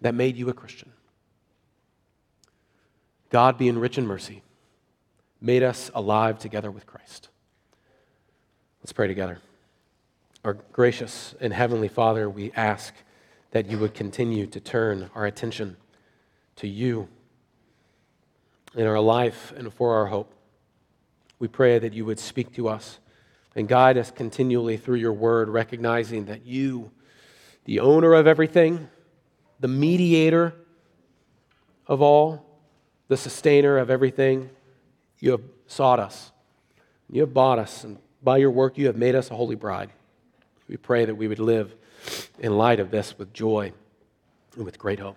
that 0.00 0.14
made 0.14 0.38
you 0.38 0.48
a 0.48 0.54
Christian? 0.54 0.91
God, 3.32 3.56
being 3.56 3.78
rich 3.78 3.96
in 3.96 4.06
mercy, 4.06 4.42
made 5.40 5.62
us 5.62 5.90
alive 5.94 6.38
together 6.38 6.70
with 6.70 6.86
Christ. 6.86 7.30
Let's 8.82 8.92
pray 8.92 9.06
together. 9.08 9.38
Our 10.44 10.52
gracious 10.52 11.34
and 11.40 11.50
heavenly 11.50 11.88
Father, 11.88 12.28
we 12.28 12.52
ask 12.52 12.92
that 13.52 13.70
you 13.70 13.78
would 13.78 13.94
continue 13.94 14.46
to 14.48 14.60
turn 14.60 15.08
our 15.14 15.24
attention 15.24 15.78
to 16.56 16.68
you 16.68 17.08
in 18.74 18.86
our 18.86 19.00
life 19.00 19.54
and 19.56 19.72
for 19.72 19.94
our 19.94 20.06
hope. 20.06 20.34
We 21.38 21.48
pray 21.48 21.78
that 21.78 21.94
you 21.94 22.04
would 22.04 22.18
speak 22.18 22.54
to 22.56 22.68
us 22.68 22.98
and 23.56 23.66
guide 23.66 23.96
us 23.96 24.10
continually 24.10 24.76
through 24.76 24.96
your 24.96 25.14
word, 25.14 25.48
recognizing 25.48 26.26
that 26.26 26.44
you, 26.44 26.90
the 27.64 27.80
owner 27.80 28.12
of 28.12 28.26
everything, 28.26 28.88
the 29.58 29.68
mediator 29.68 30.54
of 31.86 32.02
all, 32.02 32.51
the 33.08 33.16
sustainer 33.16 33.78
of 33.78 33.90
everything, 33.90 34.50
you 35.18 35.32
have 35.32 35.42
sought 35.66 36.00
us. 36.00 36.32
You 37.10 37.20
have 37.20 37.34
bought 37.34 37.58
us, 37.58 37.84
and 37.84 37.98
by 38.22 38.38
your 38.38 38.50
work, 38.50 38.78
you 38.78 38.86
have 38.86 38.96
made 38.96 39.14
us 39.14 39.30
a 39.30 39.34
holy 39.34 39.56
bride. 39.56 39.90
We 40.68 40.76
pray 40.76 41.04
that 41.04 41.14
we 41.14 41.28
would 41.28 41.38
live 41.38 41.74
in 42.38 42.56
light 42.56 42.80
of 42.80 42.90
this 42.90 43.18
with 43.18 43.32
joy 43.32 43.72
and 44.56 44.64
with 44.64 44.78
great 44.78 44.98
hope. 44.98 45.16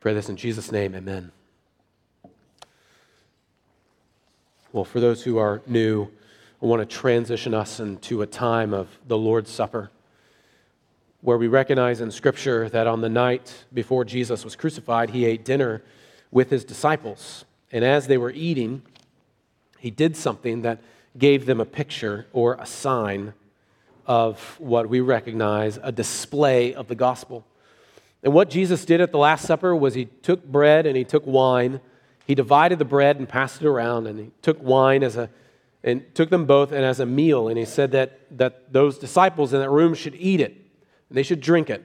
Pray 0.00 0.14
this 0.14 0.28
in 0.28 0.36
Jesus' 0.36 0.70
name, 0.70 0.94
amen. 0.94 1.32
Well, 4.72 4.84
for 4.84 5.00
those 5.00 5.22
who 5.24 5.38
are 5.38 5.62
new, 5.66 6.08
I 6.62 6.66
want 6.66 6.88
to 6.88 6.96
transition 6.96 7.54
us 7.54 7.80
into 7.80 8.22
a 8.22 8.26
time 8.26 8.72
of 8.72 8.88
the 9.06 9.18
Lord's 9.18 9.50
Supper, 9.50 9.90
where 11.22 11.38
we 11.38 11.48
recognize 11.48 12.00
in 12.00 12.10
Scripture 12.10 12.68
that 12.68 12.86
on 12.86 13.00
the 13.00 13.08
night 13.08 13.64
before 13.74 14.04
Jesus 14.04 14.44
was 14.44 14.54
crucified, 14.54 15.10
he 15.10 15.24
ate 15.24 15.44
dinner 15.44 15.82
with 16.30 16.50
his 16.50 16.64
disciples. 16.64 17.44
And 17.72 17.84
as 17.84 18.06
they 18.06 18.18
were 18.18 18.30
eating, 18.30 18.82
he 19.78 19.90
did 19.90 20.16
something 20.16 20.62
that 20.62 20.80
gave 21.18 21.46
them 21.46 21.60
a 21.60 21.64
picture 21.64 22.26
or 22.32 22.54
a 22.54 22.66
sign 22.66 23.32
of 24.06 24.56
what 24.58 24.88
we 24.88 25.00
recognize 25.00 25.78
a 25.82 25.90
display 25.90 26.74
of 26.74 26.88
the 26.88 26.94
gospel. 26.94 27.44
And 28.22 28.32
what 28.32 28.50
Jesus 28.50 28.84
did 28.84 29.00
at 29.00 29.12
the 29.12 29.18
Last 29.18 29.44
Supper 29.46 29.74
was 29.74 29.94
he 29.94 30.06
took 30.06 30.44
bread 30.44 30.86
and 30.86 30.96
he 30.96 31.04
took 31.04 31.26
wine. 31.26 31.80
He 32.26 32.34
divided 32.34 32.78
the 32.78 32.84
bread 32.84 33.18
and 33.18 33.28
passed 33.28 33.62
it 33.62 33.66
around, 33.66 34.06
and 34.06 34.18
he 34.18 34.30
took 34.42 34.60
wine 34.60 35.02
as 35.02 35.16
a 35.16 35.30
and 35.86 36.02
took 36.14 36.30
them 36.30 36.44
both 36.44 36.72
and 36.72 36.84
as 36.84 36.98
a 36.98 37.06
meal. 37.06 37.48
And 37.48 37.56
he 37.56 37.64
said 37.64 37.92
that, 37.92 38.18
that 38.36 38.72
those 38.72 38.98
disciples 38.98 39.52
in 39.54 39.60
that 39.60 39.70
room 39.70 39.94
should 39.94 40.16
eat 40.16 40.40
it 40.40 40.56
and 41.08 41.16
they 41.16 41.22
should 41.22 41.40
drink 41.40 41.70
it. 41.70 41.84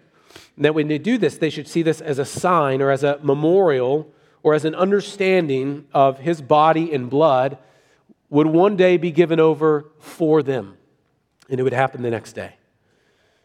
And 0.55 0.65
that 0.65 0.73
when 0.73 0.87
they 0.87 0.97
do 0.97 1.19
this, 1.19 1.37
they 1.37 1.51
should 1.51 1.67
see 1.67 1.83
this 1.83 2.01
as 2.01 2.17
a 2.17 2.25
sign 2.25 2.81
or 2.81 2.89
as 2.89 3.03
a 3.03 3.19
memorial 3.21 4.11
or 4.43 4.53
as 4.53 4.65
an 4.65 4.75
understanding 4.75 5.87
of 5.93 6.19
his 6.19 6.41
body 6.41 6.93
and 6.93 7.09
blood 7.09 7.57
would 8.29 8.47
one 8.47 8.75
day 8.75 8.97
be 8.97 9.11
given 9.11 9.39
over 9.39 9.85
for 9.99 10.41
them, 10.41 10.77
and 11.49 11.59
it 11.59 11.63
would 11.63 11.73
happen 11.73 12.01
the 12.01 12.09
next 12.09 12.33
day. 12.33 12.55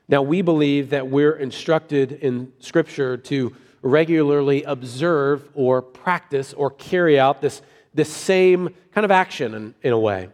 Now, 0.08 0.22
we 0.22 0.40
believe 0.42 0.90
that 0.90 1.08
we're 1.08 1.34
instructed 1.34 2.12
in 2.12 2.52
Scripture 2.60 3.16
to 3.16 3.54
regularly 3.82 4.62
observe 4.62 5.48
or 5.54 5.82
practice 5.82 6.52
or 6.52 6.70
carry 6.70 7.18
out 7.18 7.40
this, 7.40 7.62
this 7.94 8.12
same 8.12 8.74
kind 8.92 9.04
of 9.04 9.10
action 9.10 9.54
in, 9.54 9.74
in 9.82 9.92
a 9.92 9.98
way. 9.98 10.28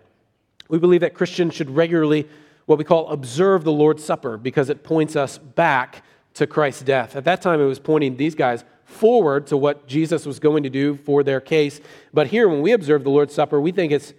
We 0.69 0.79
believe 0.79 1.01
that 1.01 1.15
Christians 1.15 1.55
should 1.55 1.71
regularly, 1.71 2.29
what 2.67 2.79
we 2.79 2.85
call, 2.85 3.09
observe 3.09 3.65
the 3.65 3.73
Lord's 3.73 4.05
Supper 4.05 4.37
because 4.37 4.69
it 4.69 4.83
points 4.83 5.17
us 5.17 5.39
back 5.39 6.05
to 6.35 6.47
Christ's 6.47 6.83
death. 6.83 7.17
At 7.17 7.25
that 7.25 7.43
time, 7.43 7.61
it 7.61 7.67
was 7.67 7.79
pointing 7.79 8.17
these 8.17 8.35
guys 8.35 8.65
forward 8.93 9.47
to 9.49 9.57
what 9.57 9.87
Jesus 9.87 10.27
was 10.27 10.39
going 10.39 10.63
to 10.63 10.71
do 10.71 10.97
for 10.97 11.23
their 11.23 11.41
case. 11.41 11.81
But 12.13 12.29
here, 12.29 12.49
when 12.49 12.63
we 12.63 12.73
observe 12.73 13.05
the 13.05 13.11
Lord's 13.11 13.35
Supper, 13.35 13.61
we 13.61 13.73
think 13.73 13.93
it's 13.93 14.15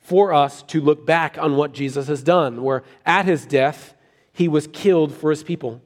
for 0.00 0.32
us 0.32 0.62
to 0.62 0.80
look 0.80 1.04
back 1.04 1.36
on 1.38 1.56
what 1.56 1.72
Jesus 1.72 2.08
has 2.08 2.22
done, 2.22 2.62
where 2.62 2.82
at 3.04 3.26
his 3.26 3.44
death, 3.44 3.94
he 4.32 4.48
was 4.48 4.66
killed 4.68 5.12
for 5.12 5.30
his 5.30 5.42
people. 5.42 5.82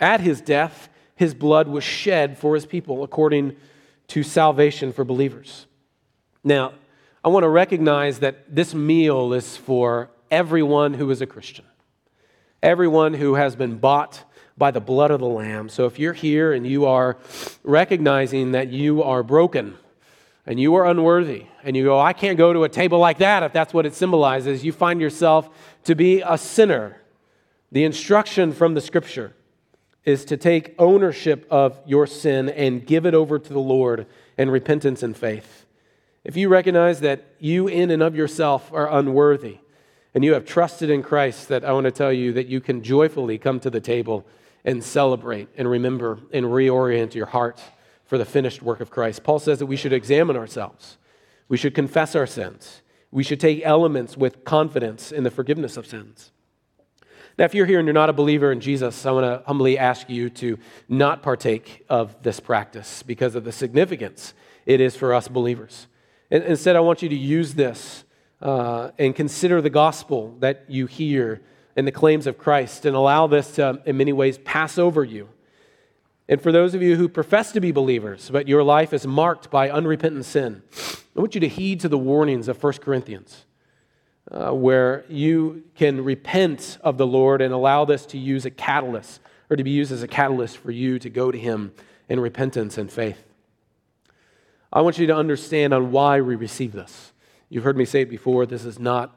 At 0.00 0.20
his 0.20 0.40
death, 0.40 0.88
his 1.16 1.32
blood 1.34 1.68
was 1.68 1.84
shed 1.84 2.36
for 2.36 2.54
his 2.54 2.66
people, 2.66 3.02
according 3.02 3.56
to 4.08 4.22
salvation 4.22 4.92
for 4.92 5.04
believers. 5.04 5.66
Now, 6.42 6.72
I 7.24 7.28
want 7.28 7.44
to 7.44 7.48
recognize 7.48 8.18
that 8.18 8.54
this 8.54 8.74
meal 8.74 9.32
is 9.32 9.56
for 9.56 10.10
everyone 10.30 10.94
who 10.94 11.10
is 11.10 11.22
a 11.22 11.26
Christian, 11.26 11.64
everyone 12.62 13.14
who 13.14 13.34
has 13.34 13.56
been 13.56 13.78
bought 13.78 14.24
by 14.56 14.70
the 14.70 14.80
blood 14.80 15.10
of 15.10 15.20
the 15.20 15.26
Lamb. 15.26 15.68
So 15.68 15.86
if 15.86 15.98
you're 15.98 16.12
here 16.12 16.52
and 16.52 16.66
you 16.66 16.86
are 16.86 17.16
recognizing 17.62 18.52
that 18.52 18.68
you 18.68 19.02
are 19.02 19.22
broken 19.22 19.76
and 20.46 20.60
you 20.60 20.74
are 20.74 20.86
unworthy, 20.86 21.46
and 21.62 21.74
you 21.74 21.84
go, 21.84 21.98
I 21.98 22.12
can't 22.12 22.36
go 22.36 22.52
to 22.52 22.64
a 22.64 22.68
table 22.68 22.98
like 22.98 23.18
that 23.18 23.42
if 23.42 23.52
that's 23.52 23.72
what 23.72 23.86
it 23.86 23.94
symbolizes, 23.94 24.62
you 24.62 24.72
find 24.72 25.00
yourself 25.00 25.48
to 25.84 25.94
be 25.94 26.20
a 26.20 26.36
sinner. 26.36 27.00
The 27.72 27.84
instruction 27.84 28.52
from 28.52 28.74
the 28.74 28.82
scripture 28.82 29.34
is 30.04 30.26
to 30.26 30.36
take 30.36 30.74
ownership 30.78 31.46
of 31.50 31.80
your 31.86 32.06
sin 32.06 32.50
and 32.50 32.86
give 32.86 33.06
it 33.06 33.14
over 33.14 33.38
to 33.38 33.52
the 33.52 33.58
Lord 33.58 34.06
in 34.36 34.50
repentance 34.50 35.02
and 35.02 35.16
faith. 35.16 35.64
If 36.24 36.36
you 36.36 36.50
recognize 36.50 37.00
that 37.00 37.24
you, 37.38 37.66
in 37.66 37.90
and 37.90 38.02
of 38.02 38.14
yourself, 38.14 38.70
are 38.72 38.90
unworthy, 38.90 39.58
and 40.14 40.22
you 40.22 40.34
have 40.34 40.44
trusted 40.44 40.90
in 40.90 41.02
Christ, 41.02 41.48
that 41.48 41.64
I 41.64 41.72
want 41.72 41.84
to 41.84 41.90
tell 41.90 42.12
you 42.12 42.34
that 42.34 42.48
you 42.48 42.60
can 42.60 42.82
joyfully 42.82 43.38
come 43.38 43.60
to 43.60 43.70
the 43.70 43.80
table 43.80 44.26
and 44.64 44.82
celebrate 44.82 45.48
and 45.56 45.68
remember 45.68 46.18
and 46.32 46.46
reorient 46.46 47.14
your 47.14 47.26
heart 47.26 47.60
for 48.04 48.18
the 48.18 48.24
finished 48.24 48.62
work 48.62 48.80
of 48.80 48.90
Christ. 48.90 49.22
Paul 49.22 49.38
says 49.38 49.58
that 49.58 49.66
we 49.66 49.76
should 49.76 49.92
examine 49.92 50.36
ourselves, 50.36 50.98
we 51.48 51.56
should 51.56 51.74
confess 51.74 52.14
our 52.14 52.26
sins, 52.26 52.82
we 53.10 53.22
should 53.22 53.40
take 53.40 53.62
elements 53.64 54.16
with 54.16 54.44
confidence 54.44 55.12
in 55.12 55.24
the 55.24 55.30
forgiveness 55.30 55.76
of 55.76 55.86
sins. 55.86 56.32
Now, 57.36 57.44
if 57.46 57.54
you're 57.54 57.66
here 57.66 57.80
and 57.80 57.86
you're 57.86 57.92
not 57.94 58.10
a 58.10 58.12
believer 58.12 58.52
in 58.52 58.60
Jesus, 58.60 59.04
I 59.04 59.10
want 59.10 59.24
to 59.24 59.44
humbly 59.46 59.76
ask 59.76 60.08
you 60.08 60.30
to 60.30 60.56
not 60.88 61.20
partake 61.20 61.84
of 61.88 62.22
this 62.22 62.38
practice 62.38 63.02
because 63.02 63.34
of 63.34 63.42
the 63.42 63.50
significance 63.50 64.34
it 64.66 64.80
is 64.80 64.94
for 64.94 65.12
us 65.12 65.26
believers. 65.26 65.88
Instead, 66.30 66.76
I 66.76 66.80
want 66.80 67.02
you 67.02 67.08
to 67.08 67.16
use 67.16 67.54
this 67.54 68.04
uh, 68.40 68.90
and 68.98 69.16
consider 69.16 69.60
the 69.60 69.70
gospel 69.70 70.36
that 70.38 70.64
you 70.68 70.86
hear 70.86 71.42
and 71.76 71.86
the 71.86 71.92
claims 71.92 72.26
of 72.26 72.38
Christ 72.38 72.84
and 72.84 72.94
allow 72.94 73.26
this 73.26 73.52
to, 73.56 73.82
in 73.84 73.96
many 73.96 74.12
ways, 74.12 74.38
pass 74.38 74.78
over 74.78 75.04
you. 75.04 75.28
And 76.28 76.40
for 76.40 76.52
those 76.52 76.74
of 76.74 76.82
you 76.82 76.96
who 76.96 77.08
profess 77.08 77.52
to 77.52 77.60
be 77.60 77.72
believers, 77.72 78.30
but 78.30 78.48
your 78.48 78.62
life 78.62 78.92
is 78.92 79.06
marked 79.06 79.50
by 79.50 79.68
unrepentant 79.70 80.24
sin, 80.24 80.62
I 81.16 81.20
want 81.20 81.34
you 81.34 81.40
to 81.40 81.48
heed 81.48 81.80
to 81.80 81.88
the 81.88 81.98
warnings 81.98 82.48
of 82.48 82.62
1 82.62 82.74
Corinthians, 82.74 83.44
uh, 84.30 84.52
where 84.52 85.04
you 85.08 85.64
can 85.74 86.02
repent 86.02 86.78
of 86.82 86.96
the 86.96 87.06
Lord 87.06 87.42
and 87.42 87.52
allow 87.52 87.84
this 87.84 88.06
to 88.06 88.18
use 88.18 88.46
a 88.46 88.50
catalyst, 88.50 89.20
or 89.50 89.56
to 89.56 89.64
be 89.64 89.70
used 89.70 89.92
as 89.92 90.02
a 90.02 90.08
catalyst 90.08 90.56
for 90.56 90.70
you 90.70 90.98
to 90.98 91.10
go 91.10 91.30
to 91.30 91.38
Him 91.38 91.72
in 92.08 92.18
repentance 92.20 92.78
and 92.78 92.90
faith. 92.90 93.22
I 94.72 94.80
want 94.80 94.98
you 94.98 95.06
to 95.06 95.14
understand 95.14 95.72
on 95.72 95.92
why 95.92 96.20
we 96.20 96.34
receive 96.34 96.72
this. 96.72 97.12
You've 97.48 97.64
heard 97.64 97.76
me 97.76 97.84
say 97.84 98.00
it 98.00 98.10
before, 98.10 98.46
this 98.46 98.64
is 98.64 98.78
not 98.78 99.16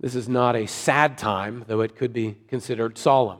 this 0.00 0.14
is 0.14 0.28
not 0.28 0.56
a 0.56 0.66
sad 0.66 1.16
time, 1.16 1.64
though 1.66 1.80
it 1.80 1.96
could 1.96 2.12
be 2.12 2.36
considered 2.48 2.98
solemn. 2.98 3.38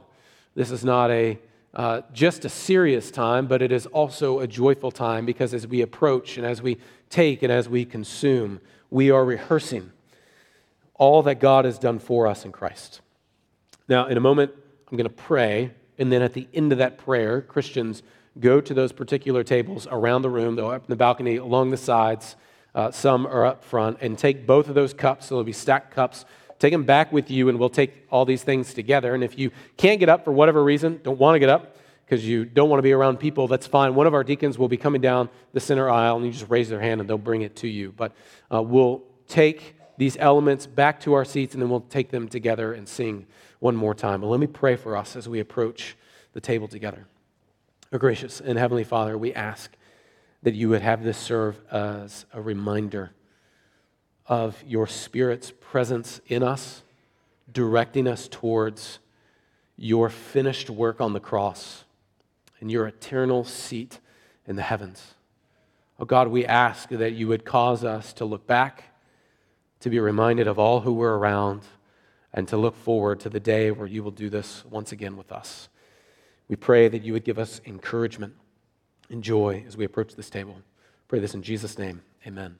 This 0.55 0.71
is 0.71 0.83
not 0.83 1.11
a 1.11 1.39
uh, 1.73 2.01
just 2.11 2.43
a 2.43 2.49
serious 2.49 3.11
time, 3.11 3.45
but 3.45 3.61
it 3.61 3.71
is 3.71 3.85
also 3.87 4.39
a 4.39 4.47
joyful 4.47 4.89
time 4.89 5.27
because 5.27 5.53
as 5.53 5.67
we 5.67 5.81
approach 5.81 6.37
and 6.37 6.45
as 6.45 6.59
we 6.59 6.77
take 7.09 7.43
and 7.43 7.51
as 7.51 7.69
we 7.69 7.85
consume, 7.85 8.59
we 8.89 9.11
are 9.11 9.23
rehearsing 9.23 9.91
all 10.95 11.21
that 11.21 11.39
God 11.39 11.65
has 11.65 11.77
done 11.77 11.99
for 11.99 12.25
us 12.25 12.45
in 12.45 12.51
Christ. 12.51 13.01
Now, 13.87 14.07
in 14.07 14.17
a 14.17 14.19
moment, 14.19 14.51
I'm 14.89 14.97
going 14.97 15.07
to 15.07 15.13
pray, 15.13 15.71
and 15.99 16.11
then 16.11 16.23
at 16.23 16.33
the 16.33 16.47
end 16.51 16.71
of 16.71 16.79
that 16.79 16.97
prayer, 16.97 17.41
Christians 17.41 18.01
go 18.39 18.59
to 18.59 18.73
those 18.73 18.91
particular 18.91 19.43
tables 19.43 19.87
around 19.91 20.23
the 20.23 20.29
room, 20.29 20.55
they'll 20.55 20.69
up 20.69 20.85
in 20.85 20.89
the 20.89 20.95
balcony, 20.95 21.35
along 21.35 21.69
the 21.69 21.77
sides. 21.77 22.35
Uh, 22.73 22.91
some 22.91 23.27
are 23.27 23.45
up 23.45 23.63
front, 23.63 23.97
and 24.01 24.17
take 24.17 24.47
both 24.47 24.67
of 24.67 24.75
those 24.75 24.93
cups. 24.93 25.27
So 25.27 25.35
there'll 25.35 25.43
be 25.43 25.53
stacked 25.53 25.93
cups 25.93 26.25
take 26.59 26.71
them 26.71 26.83
back 26.83 27.11
with 27.11 27.29
you, 27.29 27.49
and 27.49 27.59
we'll 27.59 27.69
take 27.69 28.05
all 28.11 28.25
these 28.25 28.43
things 28.43 28.73
together. 28.73 29.13
And 29.13 29.23
if 29.23 29.37
you 29.37 29.51
can't 29.77 29.99
get 29.99 30.09
up 30.09 30.23
for 30.23 30.31
whatever 30.31 30.63
reason, 30.63 30.99
don't 31.03 31.19
want 31.19 31.35
to 31.35 31.39
get 31.39 31.49
up 31.49 31.77
because 32.05 32.25
you 32.25 32.45
don't 32.45 32.69
want 32.69 32.79
to 32.79 32.83
be 32.83 32.93
around 32.93 33.17
people, 33.17 33.47
that's 33.49 33.67
fine. 33.67 33.93
One 33.93 34.07
of 34.07 34.13
our 34.13 34.23
deacons 34.23 34.57
will 34.57 34.69
be 34.69 34.77
coming 34.77 35.01
down 35.01 35.29
the 35.51 35.59
center 35.59 35.89
aisle, 35.89 36.15
and 36.15 36.25
you 36.25 36.31
just 36.31 36.49
raise 36.49 36.69
their 36.69 36.79
hand 36.79 37.01
and 37.01 37.09
they'll 37.09 37.17
bring 37.17 37.41
it 37.41 37.57
to 37.57 37.67
you. 37.67 37.91
But 37.91 38.13
uh, 38.53 38.61
we'll 38.61 39.03
take 39.27 39.75
these 39.97 40.15
elements 40.17 40.67
back 40.67 41.01
to 41.01 41.13
our 41.13 41.25
seats, 41.25 41.53
and 41.53 41.61
then 41.61 41.69
we'll 41.69 41.81
take 41.81 42.09
them 42.09 42.29
together 42.29 42.73
and 42.73 42.87
sing 42.87 43.27
one 43.59 43.75
more 43.75 43.93
time. 43.93 44.21
But 44.21 44.27
let 44.27 44.39
me 44.39 44.47
pray 44.47 44.77
for 44.77 44.95
us 44.95 45.15
as 45.15 45.27
we 45.27 45.39
approach 45.39 45.97
the 46.31 46.39
table 46.39 46.67
together. 46.67 47.07
Oh, 47.91 47.97
gracious 47.97 48.39
and 48.41 48.57
Heavenly 48.57 48.83
Father, 48.83 49.17
we 49.17 49.33
ask 49.33 49.75
that 50.43 50.53
you 50.53 50.69
would 50.69 50.81
have 50.81 51.03
this 51.03 51.17
serve 51.17 51.59
as 51.71 52.25
a 52.31 52.41
reminder 52.41 53.11
of 54.27 54.61
your 54.65 54.87
Spirit's 54.87 55.51
presence 55.51 56.19
in 56.27 56.43
us, 56.43 56.83
directing 57.51 58.07
us 58.07 58.27
towards 58.27 58.99
your 59.77 60.09
finished 60.09 60.69
work 60.69 60.99
on 60.99 61.13
the 61.13 61.19
cross 61.19 61.85
and 62.59 62.71
your 62.71 62.87
eternal 62.87 63.43
seat 63.43 63.99
in 64.45 64.55
the 64.55 64.63
heavens. 64.63 65.13
Oh 65.99 66.05
God, 66.05 66.27
we 66.27 66.45
ask 66.45 66.89
that 66.89 67.13
you 67.13 67.27
would 67.27 67.45
cause 67.45 67.83
us 67.83 68.13
to 68.13 68.25
look 68.25 68.45
back, 68.45 68.95
to 69.79 69.89
be 69.89 69.99
reminded 69.99 70.47
of 70.47 70.59
all 70.59 70.81
who 70.81 70.93
were 70.93 71.17
around, 71.17 71.61
and 72.33 72.47
to 72.47 72.57
look 72.57 72.75
forward 72.75 73.19
to 73.21 73.29
the 73.29 73.39
day 73.39 73.71
where 73.71 73.87
you 73.87 74.03
will 74.03 74.11
do 74.11 74.29
this 74.29 74.63
once 74.65 74.91
again 74.91 75.17
with 75.17 75.31
us. 75.31 75.69
We 76.47 76.55
pray 76.55 76.87
that 76.87 77.03
you 77.03 77.13
would 77.13 77.23
give 77.23 77.39
us 77.39 77.61
encouragement 77.65 78.35
and 79.09 79.23
joy 79.23 79.63
as 79.67 79.77
we 79.77 79.85
approach 79.85 80.15
this 80.15 80.29
table. 80.29 80.57
Pray 81.07 81.19
this 81.19 81.33
in 81.33 81.41
Jesus' 81.41 81.77
name. 81.77 82.01
Amen. 82.25 82.59